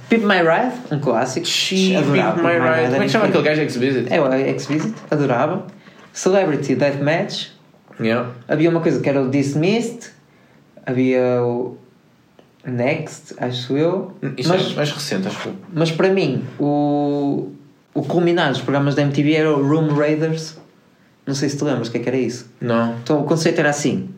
Pimp 0.10 0.24
My 0.24 0.38
Ride, 0.38 0.76
um 0.92 1.00
clássico. 1.00 1.46
Xiii, 1.46 1.96
Adorava 1.98 2.34
Pimp 2.34 2.46
My 2.46 2.54
Ride. 2.54 2.92
Como 2.92 3.02
é 3.02 3.06
que 3.06 3.10
chama 3.10 3.26
aquele 3.26 3.44
gajo 3.44 3.62
X-Visit? 3.62 4.14
É 4.14 4.22
o 4.22 4.32
X-Visit, 4.32 4.96
adorava. 5.12 5.68
Celebrity 6.14 6.76
Deathmatch. 6.76 7.50
Yeah. 8.00 8.30
Havia 8.48 8.70
uma 8.70 8.82
coisa 8.82 9.00
que 9.00 9.08
era 9.08 9.22
o 9.22 9.30
Dismissed. 9.30 10.12
Havia 10.86 11.42
o 11.44 11.78
Next, 12.66 13.36
acho 13.38 13.78
eu. 13.78 14.14
Isso 14.38 14.50
Mas, 14.50 14.72
é 14.72 14.76
mais 14.76 14.92
recente, 14.92 15.28
acho 15.28 15.40
que. 15.40 15.54
mas 15.72 15.92
para 15.92 16.10
mim, 16.10 16.44
o, 16.60 17.52
o 17.94 18.02
culminar 18.02 18.50
dos 18.50 18.62
programas 18.62 18.96
da 18.96 19.04
MTV 19.04 19.34
era 19.34 19.52
o 19.56 19.68
Room 19.68 19.94
Raiders. 19.94 20.58
Não 21.28 21.36
sei 21.36 21.50
se 21.50 21.58
te 21.58 21.64
lembras 21.64 21.88
o 21.88 21.92
que 21.92 21.98
é 21.98 22.02
que 22.02 22.10
era 22.10 22.18
isso. 22.18 22.50
Não. 22.60 22.96
Então 23.04 23.22
o 23.22 23.24
conceito 23.24 23.60
era 23.60 23.70
assim: 23.70 24.10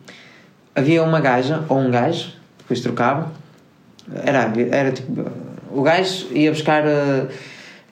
havia 0.78 1.02
uma 1.02 1.20
gaja 1.20 1.62
ou 1.68 1.78
um 1.78 1.90
gajo, 1.90 2.30
depois 2.58 2.80
trocava. 2.80 3.30
Era, 4.24 4.52
era 4.70 4.92
tipo. 4.92 5.30
O 5.70 5.82
gajo 5.82 6.26
ia 6.32 6.50
buscar. 6.50 6.82
eh, 6.86 7.26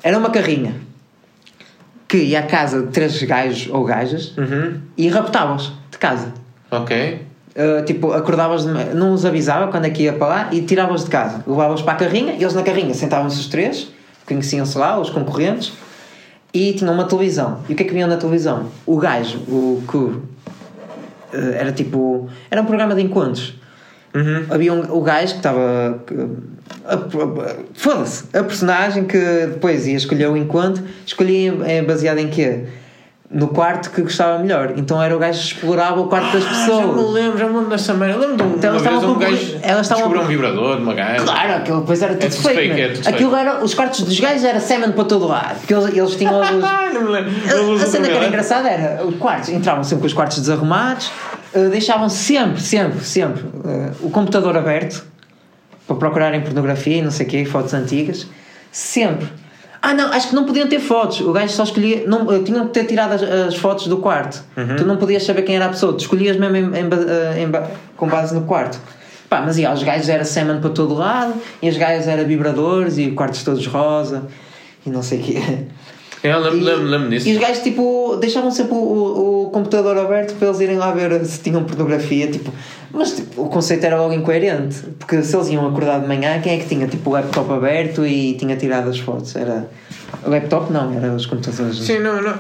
Era 0.03 0.17
uma 0.19 0.31
carrinha 0.31 0.75
que 2.09 2.19
ia 2.19 2.41
à 2.41 2.43
casa 2.43 2.83
de 2.83 2.89
três 2.89 3.21
gajos 3.23 3.69
ou 3.73 3.85
gajas 3.85 4.33
Uhum. 4.39 4.81
e 4.97 5.09
raptava-os 5.09 5.73
de 5.91 5.99
casa. 5.99 6.33
Ok. 6.71 7.21
Uh, 7.57 7.85
tipo, 7.87 8.13
acordavas, 8.13 8.65
de- 8.67 8.95
não 8.95 9.13
os 9.15 9.25
avisava 9.25 9.69
quando 9.71 9.87
é 9.87 9.91
que 9.91 10.03
ia 10.03 10.13
para 10.13 10.27
lá 10.29 10.49
e 10.53 10.61
tiravas 10.63 11.05
de 11.05 11.11
casa. 11.11 11.43
Levavas 11.47 11.81
para 11.83 11.95
a 11.95 11.97
carrinha, 11.97 12.35
e 12.35 12.43
eles 12.43 12.53
na 12.55 12.63
carrinha 12.63 12.93
sentavam-se 12.95 13.41
os 13.41 13.47
três, 13.47 13.89
conheciam-se 14.27 14.77
lá, 14.77 15.01
os 15.01 15.09
concorrentes, 15.11 15.73
e 16.53 16.75
tinham 16.75 16.93
uma 16.93 17.05
televisão. 17.05 17.61
E 17.69 17.73
o 17.73 17.77
que 17.77 17.83
é 17.83 17.87
que 17.87 17.93
vinham 17.95 18.09
na 18.09 18.19
televisão? 18.19 18.67
O 18.85 18.99
gajo, 18.99 19.39
o 19.49 19.83
que 19.91 20.21
era 21.55 21.73
tipo. 21.73 22.29
Era 22.51 22.63
um 22.63 22.65
programa 22.65 22.95
de 22.95 23.03
encontros. 23.03 23.55
Uhum. 24.15 24.47
Havia 24.49 24.73
um, 24.73 24.97
o 24.97 25.03
gajo 25.03 25.33
que 25.33 25.39
estava. 25.39 26.03
Foda-se! 27.75 28.25
A 28.37 28.43
personagem 28.43 29.05
que 29.05 29.19
depois 29.19 29.87
ia 29.87 29.97
escolher 29.97 30.29
o 30.29 30.37
encontro, 30.37 30.83
escolhia 31.05 31.53
baseado 31.87 32.19
em 32.19 32.29
quê? 32.29 32.65
No 33.29 33.49
quarto 33.49 33.91
que 33.91 34.03
gostava 34.03 34.39
melhor. 34.39 34.75
Então 34.77 35.03
era 35.03 35.15
o 35.15 35.19
gajo 35.19 35.41
que 35.41 35.55
explorava 35.55 36.01
o 36.01 36.07
quarto 36.07 36.33
das 36.33 36.45
Ah, 36.45 36.49
pessoas. 36.49 36.87
já 36.87 36.93
me 36.93 37.13
lembro, 37.13 37.39
já 37.39 37.47
me 37.49 37.55
lembro 37.55 37.71
dessa 37.71 37.93
merda. 37.95 38.19
Lembro 38.19 38.37
de 38.37 38.43
um, 38.45 38.55
Então 38.55 38.71
uma 38.71 38.81
vez 38.81 39.05
um 39.05 39.19
gajo 39.19 39.59
elas 39.63 39.89
descobriu 39.89 40.23
um 40.23 40.27
vibrador 40.27 40.77
de 40.77 40.83
uma 40.85 40.95
gaja. 40.95 41.25
Claro, 41.25 41.53
aquilo 41.55 41.81
depois 41.81 42.03
era 42.03 42.15
tudo 42.15 42.31
tudo 42.31 42.43
fake. 42.43 42.55
fake, 42.57 42.75
né? 42.75 42.81
é 42.81 42.89
tudo 42.91 43.09
aquilo 43.09 43.31
fake. 43.31 43.43
era, 43.49 43.65
os 43.65 43.75
quartos 43.75 44.01
dos 44.03 44.21
gajos 44.21 44.45
era 44.45 44.61
semen 44.61 44.93
para 44.93 45.05
todo 45.05 45.27
lado. 45.27 45.59
Porque 45.59 45.75
eles, 45.75 45.97
eles 45.97 46.15
tinham 46.15 46.39
os. 46.41 46.65
Ai, 46.65 46.93
não 46.93 47.03
me 47.03 47.09
lembro. 47.09 47.33
A, 47.81 47.83
a 47.83 47.87
cena 47.87 48.07
que 48.09 48.15
era 48.15 48.27
engraçada 48.29 48.69
era 48.69 49.05
os 49.05 49.17
quartos, 49.17 49.49
entravam 49.49 49.83
sempre 49.83 50.03
com 50.03 50.07
os 50.07 50.15
quartos 50.15 50.39
desarrumados, 50.39 51.11
eh, 51.53 51.69
deixavam 51.69 52.09
sempre, 52.09 52.61
sempre, 52.61 53.01
sempre 53.05 53.45
eh, 53.65 53.91
o 54.03 54.11
computador 54.11 54.57
aberto 54.57 55.05
para 55.85 55.97
procurarem 55.97 56.41
pornografia 56.43 56.99
e 56.99 57.03
não 57.03 57.11
sei 57.11 57.27
o 57.27 57.29
quê, 57.29 57.45
fotos 57.45 57.75
antigas. 57.75 58.27
Sempre. 58.71 59.27
Ah, 59.83 59.95
não, 59.95 60.13
acho 60.13 60.29
que 60.31 60.35
não 60.35 60.45
podiam 60.45 60.69
ter 60.69 60.81
fotos. 60.81 61.21
O 61.21 61.33
gajo 61.33 61.53
só 61.53 61.63
escolhia. 61.65 62.05
Não, 62.07 62.31
eh, 62.33 62.41
tinham 62.43 62.67
que 62.67 62.73
ter 62.73 62.85
tirado 62.85 63.13
as, 63.13 63.23
as 63.23 63.55
fotos 63.57 63.87
do 63.87 63.99
quarto. 63.99 64.43
Tu 64.77 64.85
não 64.85 64.97
podias 64.97 65.23
saber 65.25 65.43
quem 65.43 65.57
era 65.57 65.67
a 65.67 65.69
pessoa. 65.69 65.93
Tu 65.93 66.01
escolhias 66.01 66.37
mesmo 66.37 66.57
em- 66.57 66.65
em 66.81 66.85
eh, 66.85 67.43
em 67.43 67.53
com 67.97 68.09
base 68.09 68.35
no 68.35 68.43
quarto. 68.43 68.79
Pá, 69.29 69.41
mas 69.41 69.59
ia, 69.59 69.73
os 69.73 69.83
gajos 69.83 70.09
era 70.09 70.25
semen 70.25 70.61
para 70.61 70.71
todo 70.71 70.95
lado 70.95 71.35
e 71.61 71.69
as 71.69 71.77
gaias 71.77 72.07
eram 72.07 72.25
vibradores 72.25 72.97
e 72.97 73.11
quartos 73.11 73.43
todos 73.43 73.67
rosa 73.67 74.23
e 74.85 74.91
não 74.91 75.03
sei 75.03 75.21
o 75.21 75.23
quê. 75.23 75.39
Eu 76.27 76.41
lembro, 76.41 76.59
E, 76.59 76.63
lembro, 76.63 76.85
lembro 76.85 77.09
disso. 77.11 77.29
e 77.29 77.33
os 77.33 77.39
gajos 77.39 77.63
tipo, 77.63 78.17
deixavam 78.21 78.51
sempre 78.51 78.73
o, 78.75 78.77
o, 78.77 79.43
o 79.47 79.51
computador 79.51 79.97
aberto 79.99 80.35
para 80.37 80.49
eles 80.49 80.61
irem 80.61 80.77
lá 80.77 80.93
ver 80.93 81.25
se 81.25 81.41
tinham 81.41 81.65
pornografia. 81.65 82.27
Tipo, 82.29 82.53
mas 82.93 83.13
tipo, 83.17 83.43
o 83.43 83.49
conceito 83.49 83.85
era 83.85 83.97
logo 84.01 84.13
incoerente 84.15 84.77
porque 84.99 85.23
se 85.23 85.37
eles 85.37 85.49
iam 85.49 85.67
acordar 85.69 86.01
de 86.01 86.07
manhã, 86.07 86.41
quem 86.41 86.55
é 86.55 86.59
que 86.59 86.67
tinha 86.69 86.87
tipo, 86.87 87.11
o 87.11 87.13
laptop 87.13 87.53
aberto 87.53 88.07
e 88.07 88.35
tinha 88.35 88.57
tirado 88.57 88.89
as 88.91 88.99
fotos? 88.99 89.35
Era 89.37 89.69
o 90.25 90.31
laptop, 90.31 90.73
não, 90.73 90.93
era 90.95 91.13
os 91.13 91.27
computadores. 91.27 91.77
Sim, 91.79 91.99
não, 91.99 92.23
não. 92.23 92.35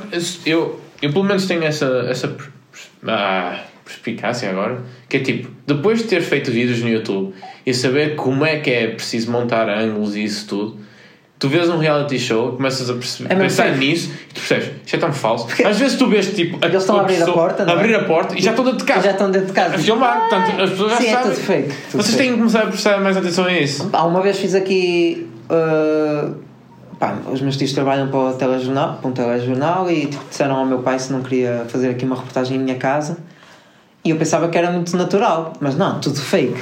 Eu, 0.44 0.80
eu 1.02 1.12
pelo 1.12 1.24
menos 1.24 1.46
tenho 1.46 1.62
essa, 1.64 1.86
essa 2.08 2.34
ah, 3.06 3.60
perspicácia 3.84 4.50
agora, 4.50 4.82
que 5.08 5.18
é 5.18 5.20
tipo, 5.20 5.48
depois 5.66 5.98
de 5.98 6.04
ter 6.04 6.22
feito 6.22 6.50
vídeos 6.50 6.80
no 6.80 6.88
YouTube 6.88 7.34
e 7.64 7.72
saber 7.74 8.16
como 8.16 8.44
é 8.44 8.58
que 8.58 8.70
é 8.70 8.88
preciso 8.88 9.30
montar 9.30 9.68
ângulos 9.68 10.16
e 10.16 10.24
isso 10.24 10.46
tudo, 10.48 10.85
tu 11.38 11.48
vês 11.48 11.68
um 11.68 11.78
reality 11.78 12.18
show, 12.18 12.52
começas 12.52 12.88
a 12.88 12.94
perceber, 12.94 13.32
É 13.32 13.36
pensar 13.36 13.64
fake. 13.66 13.78
nisso 13.78 14.10
e 14.10 14.32
tu 14.34 14.40
percebes, 14.40 14.70
isto 14.84 14.94
é 14.96 14.98
tão 14.98 15.12
falso. 15.12 15.46
Às 15.64 15.78
vezes 15.78 15.96
tu 15.98 16.08
vês 16.08 16.32
tipo, 16.34 16.58
Eles 16.64 16.82
estão 16.82 16.96
a 16.96 17.00
abrir 17.02 17.16
a 17.16 17.18
pessoa- 17.18 17.34
porta, 17.36 17.64
não 17.64 17.74
é? 17.74 17.76
abrir 17.76 17.94
a 17.94 18.04
porta 18.04 18.38
e 18.38 18.42
já 18.42 18.50
estão 18.50 18.64
dentro 18.64 18.78
de 18.80 18.84
casa. 18.84 19.02
Já 19.02 19.10
estão 19.12 19.30
dentro 19.30 19.46
de 19.48 19.52
casa. 19.52 19.74
a 19.74 19.78
filmar, 19.78 20.20
portanto, 20.28 20.62
as 20.62 20.70
pessoas 20.70 20.90
já 20.92 20.96
Sim, 20.98 21.06
é 21.06 21.12
sabem. 21.12 21.30
tudo 21.32 21.40
fake, 21.44 21.68
tudo 21.68 22.02
Vocês 22.02 22.06
fake. 22.06 22.18
têm 22.18 22.32
que 22.32 22.38
começar 22.38 22.62
a 22.62 22.66
prestar 22.66 23.00
mais 23.00 23.16
atenção 23.16 23.44
a 23.44 23.52
isso. 23.52 23.88
Pá, 23.90 24.02
uma 24.02 24.22
vez 24.22 24.38
fiz 24.38 24.54
aqui. 24.54 25.28
uh, 25.50 26.34
pá, 26.98 27.14
os 27.30 27.40
meus 27.42 27.56
tios 27.56 27.72
trabalham 27.72 28.08
para, 28.08 28.18
o 28.18 28.32
telejornal, 28.34 28.94
para 29.00 29.08
um 29.10 29.12
telejornal 29.12 29.90
e 29.90 30.06
tipo, 30.06 30.24
disseram 30.30 30.56
ao 30.56 30.64
meu 30.66 30.78
pai 30.78 30.98
se 30.98 31.12
não 31.12 31.20
queria 31.22 31.66
fazer 31.68 31.90
aqui 31.90 32.04
uma 32.06 32.16
reportagem 32.16 32.56
em 32.56 32.60
minha 32.60 32.76
casa. 32.76 33.18
E 34.04 34.10
eu 34.10 34.16
pensava 34.16 34.48
que 34.48 34.56
era 34.56 34.70
muito 34.70 34.96
natural, 34.96 35.52
mas 35.60 35.76
não, 35.76 36.00
tudo 36.00 36.20
fake. 36.20 36.60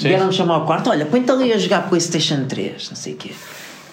Vieram-me 0.00 0.32
chamar 0.32 0.54
ao 0.54 0.66
quarto: 0.66 0.90
olha, 0.90 1.06
põe-te 1.06 1.30
ali 1.30 1.52
a 1.52 1.58
jogar 1.58 1.88
PlayStation 1.88 2.44
3, 2.48 2.88
não 2.90 2.96
sei 2.96 3.12
o 3.12 3.16
quê. 3.16 3.30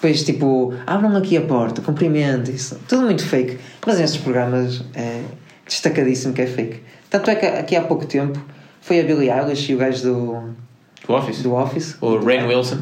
Depois, 0.04 0.22
tipo, 0.22 0.74
abram 0.86 1.16
aqui 1.16 1.34
a 1.34 1.40
porta, 1.40 1.80
cumprimento, 1.80 2.50
isso. 2.50 2.78
Tudo 2.86 3.04
muito 3.04 3.24
fake. 3.26 3.56
Mas 3.86 3.98
nestes 3.98 4.20
programas 4.20 4.84
é 4.94 5.22
destacadíssimo 5.66 6.34
que 6.34 6.42
é 6.42 6.46
fake. 6.46 6.82
Tanto 7.08 7.30
é 7.30 7.34
que 7.34 7.46
aqui 7.46 7.74
há 7.74 7.80
pouco 7.80 8.04
tempo 8.04 8.38
foi 8.82 9.00
a 9.00 9.02
Billie 9.02 9.30
Eilish 9.30 9.72
e 9.72 9.74
o 9.74 9.78
gajo 9.78 10.02
do, 10.02 10.54
Do 11.06 11.14
Office. 11.14 11.40
do 11.42 11.54
Office. 11.54 11.96
O 12.02 12.18
Rain 12.18 12.44
Wilson. 12.46 12.80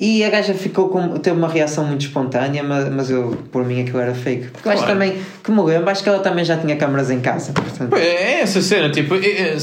E 0.00 0.24
a 0.24 0.30
gaja 0.30 0.54
ficou 0.54 0.88
com, 0.88 1.18
teve 1.18 1.36
uma 1.36 1.46
reação 1.48 1.84
muito 1.84 2.00
espontânea, 2.06 2.64
mas, 2.64 2.88
mas 2.92 3.10
eu, 3.10 3.38
por 3.52 3.64
mim, 3.64 3.82
aquilo 3.82 4.00
era 4.00 4.12
fake. 4.12 4.48
Porque 4.48 4.66
eu 4.66 4.72
acho 4.72 4.82
Claro. 4.82 4.94
também, 4.98 5.22
que 5.44 5.52
me 5.52 5.62
lembro, 5.62 5.88
acho 5.88 6.02
que 6.02 6.08
ela 6.08 6.18
também 6.18 6.44
já 6.44 6.56
tinha 6.56 6.74
câmaras 6.74 7.12
em 7.12 7.20
casa. 7.20 7.52
Portanto, 7.52 7.94
É 7.94 8.40
essa 8.40 8.60
cena, 8.60 8.90
tipo, 8.90 9.14
é- 9.14 9.24
é- 9.24 9.56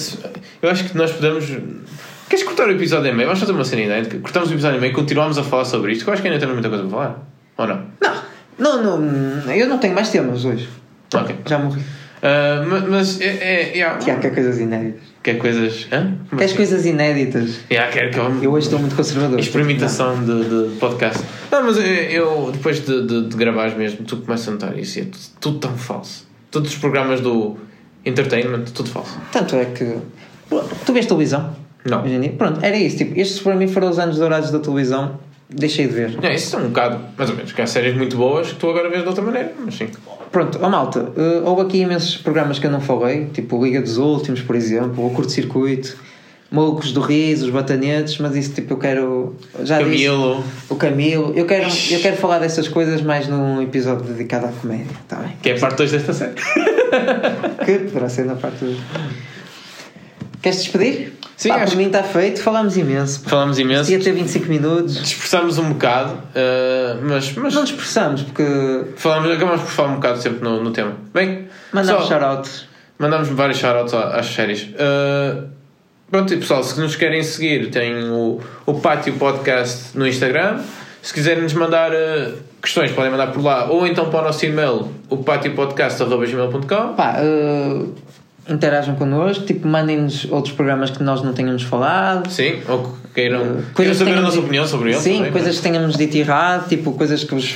eu 0.61 0.69
acho 0.69 0.85
que 0.85 0.95
nós 0.97 1.11
podemos. 1.11 1.45
Queres 2.29 2.43
cortar 2.43 2.67
o 2.67 2.71
episódio 2.71 3.09
em 3.11 3.13
meio? 3.15 3.27
Vamos 3.27 3.39
fazer 3.39 3.51
uma 3.51 3.63
cena 3.63 3.83
idêntica. 3.83 4.17
Cortamos 4.19 4.49
o 4.49 4.53
episódio 4.53 4.77
em 4.77 4.81
meio 4.81 4.91
e 4.91 4.95
continuamos 4.95 5.37
a 5.37 5.43
falar 5.43 5.65
sobre 5.65 5.91
isto, 5.91 6.03
que 6.03 6.09
eu 6.09 6.13
acho 6.13 6.21
que 6.21 6.27
ainda 6.27 6.39
temos 6.39 6.55
muita 6.55 6.69
coisa 6.69 6.83
para 6.83 6.91
falar. 6.91 7.27
Ou 7.57 7.67
não? 7.67 7.85
não, 8.57 8.83
não, 8.83 8.97
não, 8.99 9.53
eu 9.53 9.67
não 9.67 9.77
tenho 9.77 9.93
mais 9.93 10.09
temas 10.09 10.43
hoje. 10.43 10.67
Ok. 11.13 11.35
Já 11.45 11.59
morri. 11.59 11.81
Ah, 12.23 12.65
ma- 12.67 12.79
mas 12.79 13.21
é. 13.21 13.25
é 13.27 13.73
yeah. 13.75 13.99
Tiago, 13.99 14.21
quer 14.21 14.33
coisas 14.33 14.59
inéditas. 14.59 15.01
Quer 15.21 15.37
coisas. 15.37 15.87
Hã? 15.91 16.15
Queres 16.35 16.53
coisas 16.53 16.85
inéditas? 16.85 17.59
Yeah, 17.69 17.91
quero 17.91 18.09
que 18.11 18.17
eu- 18.17 18.43
Eu 18.43 18.51
hoje 18.53 18.65
estou 18.65 18.79
muito 18.79 18.95
conservador. 18.95 19.39
Experimentação 19.39 20.23
de, 20.23 20.69
de 20.69 20.75
podcast. 20.77 21.23
Não, 21.51 21.63
mas 21.63 21.77
eu, 21.77 21.83
eu, 21.85 22.49
depois 22.51 22.83
de, 22.83 23.05
de, 23.05 23.27
de 23.27 23.37
gravares 23.37 23.77
mesmo, 23.77 24.03
tu 24.05 24.17
começas 24.17 24.47
a 24.47 24.51
notar 24.51 24.77
isso 24.79 24.97
e 24.97 25.01
é 25.03 25.05
tudo, 25.05 25.19
tudo 25.39 25.59
tão 25.59 25.77
falso. 25.77 26.27
Todos 26.49 26.71
os 26.71 26.77
programas 26.79 27.21
do 27.21 27.57
entertainment, 28.03 28.63
tudo 28.73 28.89
falso. 28.89 29.19
Tanto 29.31 29.55
é 29.55 29.65
que. 29.65 29.95
Tu 30.85 30.93
vês 30.93 31.05
televisão? 31.05 31.55
Não. 31.85 32.03
Hoje 32.03 32.13
em 32.13 32.19
dia? 32.21 32.33
Pronto, 32.37 32.59
era 32.63 32.75
isso. 32.75 32.97
Tipo, 32.97 33.19
estes 33.19 33.39
para 33.39 33.55
mim 33.55 33.67
foram 33.67 33.89
os 33.89 33.99
anos 33.99 34.17
dourados 34.17 34.51
da 34.51 34.59
televisão. 34.59 35.19
Deixei 35.47 35.87
de 35.87 35.93
ver. 35.93 36.17
É, 36.23 36.33
isso 36.33 36.55
é 36.55 36.59
um 36.59 36.67
bocado, 36.69 36.99
mais 37.15 37.29
ou 37.29 37.35
menos, 37.35 37.51
que 37.51 37.61
há 37.61 37.67
séries 37.67 37.95
muito 37.95 38.17
boas 38.17 38.47
que 38.47 38.55
tu 38.55 38.67
agora 38.67 38.89
vês 38.89 39.03
de 39.03 39.07
outra 39.07 39.23
maneira, 39.23 39.53
mas 39.63 39.75
sim. 39.75 39.87
Pronto, 40.31 40.57
ó 40.59 40.69
malta, 40.69 41.11
eh, 41.15 41.41
houve 41.45 41.61
aqui 41.61 41.77
imensos 41.81 42.17
programas 42.17 42.57
que 42.57 42.65
eu 42.65 42.71
não 42.71 42.81
falei, 42.81 43.27
tipo 43.27 43.63
Liga 43.63 43.79
dos 43.79 43.97
Últimos, 43.97 44.41
por 44.41 44.55
exemplo, 44.55 45.05
o 45.05 45.11
Curto 45.11 45.31
Circuito, 45.31 45.95
Malucos 46.51 46.91
do 46.91 46.99
Riso, 46.99 47.45
os 47.45 47.51
Batanetes, 47.51 48.17
mas 48.17 48.35
isso 48.35 48.53
tipo 48.53 48.73
eu 48.73 48.77
quero. 48.77 49.35
Já 49.63 49.77
disse, 49.77 50.05
Camilo. 50.05 50.43
o 50.67 50.75
Camilo, 50.75 51.33
eu 51.35 51.45
quero, 51.45 51.69
eu 51.91 51.99
quero 51.99 52.17
falar 52.17 52.39
dessas 52.39 52.67
coisas 52.67 53.01
mais 53.01 53.27
num 53.27 53.61
episódio 53.61 54.03
dedicado 54.03 54.47
à 54.47 54.49
comédia, 54.49 54.87
tá 55.07 55.17
bem? 55.17 55.33
Que 55.43 55.51
é 55.51 55.57
a 55.57 55.59
parte 55.59 55.77
2 55.77 55.91
desta 55.91 56.11
série. 56.13 56.33
Que 57.65 57.79
poderá 57.79 58.09
ser 58.09 58.25
na 58.25 58.35
parte 58.35 58.63
do. 58.65 58.77
Queres 60.41 60.59
despedir? 60.63 61.13
Sim, 61.37 61.49
Pá, 61.49 61.55
acho 61.55 61.71
por 61.73 61.77
mim 61.77 61.87
está 61.87 62.01
feito, 62.03 62.41
falamos 62.41 62.77
imenso. 62.77 63.21
Falamos 63.25 63.59
imenso, 63.59 63.91
Ia 63.91 63.99
ter 63.99 64.13
25 64.13 64.47
minutos. 64.47 65.01
dispersamos 65.01 65.57
um 65.57 65.73
bocado, 65.73 66.17
eh, 66.33 66.95
mas, 67.01 67.33
mas 67.33 67.53
Não 67.53 67.63
dispersamos, 67.63 68.21
porque 68.23 68.43
falamos, 68.95 69.29
acabamos 69.31 69.61
por 69.61 69.69
falar 69.71 69.89
um 69.89 69.95
bocado 69.95 70.21
sempre 70.21 70.41
no, 70.43 70.63
no 70.63 70.71
tema. 70.71 70.93
Bem, 71.13 71.47
mandamos 71.73 72.03
só- 72.03 72.09
shoutouts. 72.09 72.67
Mandamos 72.97 73.27
vários 73.27 73.57
shoutouts 73.57 73.93
às 73.93 74.25
séries. 74.27 74.63
Uh, 74.69 75.43
pronto, 76.09 76.33
e 76.33 76.37
pessoal, 76.37 76.63
se 76.63 76.79
nos 76.79 76.95
querem 76.95 77.21
seguir, 77.21 77.69
tem 77.69 77.93
o, 78.09 78.39
o 78.65 78.73
Pátio 78.79 79.11
Podcast 79.15 79.97
no 79.97 80.07
Instagram. 80.07 80.59
Se 81.01 81.13
quiserem 81.13 81.43
nos 81.43 81.53
mandar 81.53 81.91
uh, 81.91 82.33
questões, 82.61 82.91
podem 82.93 83.11
mandar 83.11 83.27
por 83.33 83.43
lá. 83.43 83.65
Ou 83.69 83.85
então 83.85 84.09
para 84.09 84.21
o 84.21 84.23
nosso 84.23 84.45
e-mail, 84.45 84.89
o 85.09 85.17
patiopodcast.gmail.com. 85.17 86.93
Pá, 86.95 87.15
eh, 87.19 87.81
interajam 88.47 88.95
connosco, 88.95 89.45
tipo, 89.45 89.67
mandem-nos 89.67 90.25
outros 90.31 90.53
programas 90.53 90.91
que 90.91 91.01
nós 91.01 91.21
não 91.23 91.33
tenhamos 91.33 91.63
falado. 91.63 92.29
Sim, 92.29 92.59
ou 92.67 92.83
que 92.83 92.89
queiram, 93.15 93.39
queiram 93.43 93.63
Coisas 93.73 93.97
saber 93.97 94.11
a 94.17 94.21
nossa 94.21 94.31
dito- 94.33 94.43
opinião 94.43 94.67
sobre 94.67 94.89
eles. 94.91 95.01
Sim, 95.01 95.17
também, 95.17 95.31
coisas 95.31 95.55
não 95.55 95.63
que 95.63 95.69
tenhamos 95.69 95.97
dito 95.97 96.15
errado, 96.15 96.67
tipo, 96.69 96.91
coisas 96.93 97.23
que, 97.23 97.33
vos, 97.33 97.51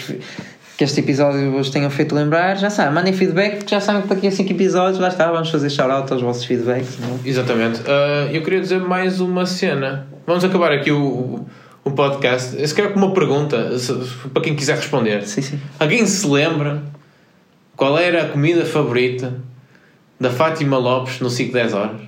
que 0.78 0.84
este 0.84 1.00
episódio 1.02 1.52
vos 1.52 1.70
tenham 1.70 1.90
feito 1.92 2.16
lembrar. 2.16 2.58
Já 2.58 2.70
sabem, 2.70 2.94
mandem 2.94 3.14
feedback, 3.14 3.58
porque 3.58 3.70
já 3.76 3.80
sabem 3.82 4.02
que 4.02 4.08
daqui 4.08 4.28
a 4.28 4.32
5 4.32 4.52
episódios, 4.52 5.00
lá 5.00 5.10
está, 5.10 5.32
vamos 5.32 5.50
fazer 5.50 5.70
shout-out 5.70 6.12
aos 6.12 6.22
vossos 6.22 6.46
feedbacks. 6.46 6.98
Não? 7.00 7.20
é? 7.24 7.30
Exatamente. 7.30 7.82
Uh, 7.82 8.32
eu 8.34 8.42
queria 8.42 8.60
dizer 8.62 8.80
mais 8.80 9.20
uma 9.22 9.46
cena. 9.46 10.08
Vamos 10.26 10.44
acabar 10.44 10.72
aqui 10.72 10.92
o, 10.92 11.46
o 11.84 11.92
podcast. 11.92 12.68
Se 12.68 12.74
calhar 12.74 12.92
com 12.94 12.98
uma 13.00 13.14
pergunta, 13.14 13.78
se- 13.78 13.94
para 14.34 14.42
quem 14.42 14.56
quiser 14.56 14.76
responder. 14.78 15.22
Sim, 15.28 15.42
sim. 15.42 15.60
Alguém 15.80 16.04
se 16.08 16.26
lembra 16.28 16.82
qual 17.76 17.98
era 18.00 18.24
a 18.24 18.26
comida 18.28 18.66
favorita 18.66 19.34
da 20.20 20.30
Fátima 20.30 20.78
Lopes 20.78 21.20
no 21.22 21.30
5 21.30 21.54
10 21.54 21.74
horas? 21.74 22.02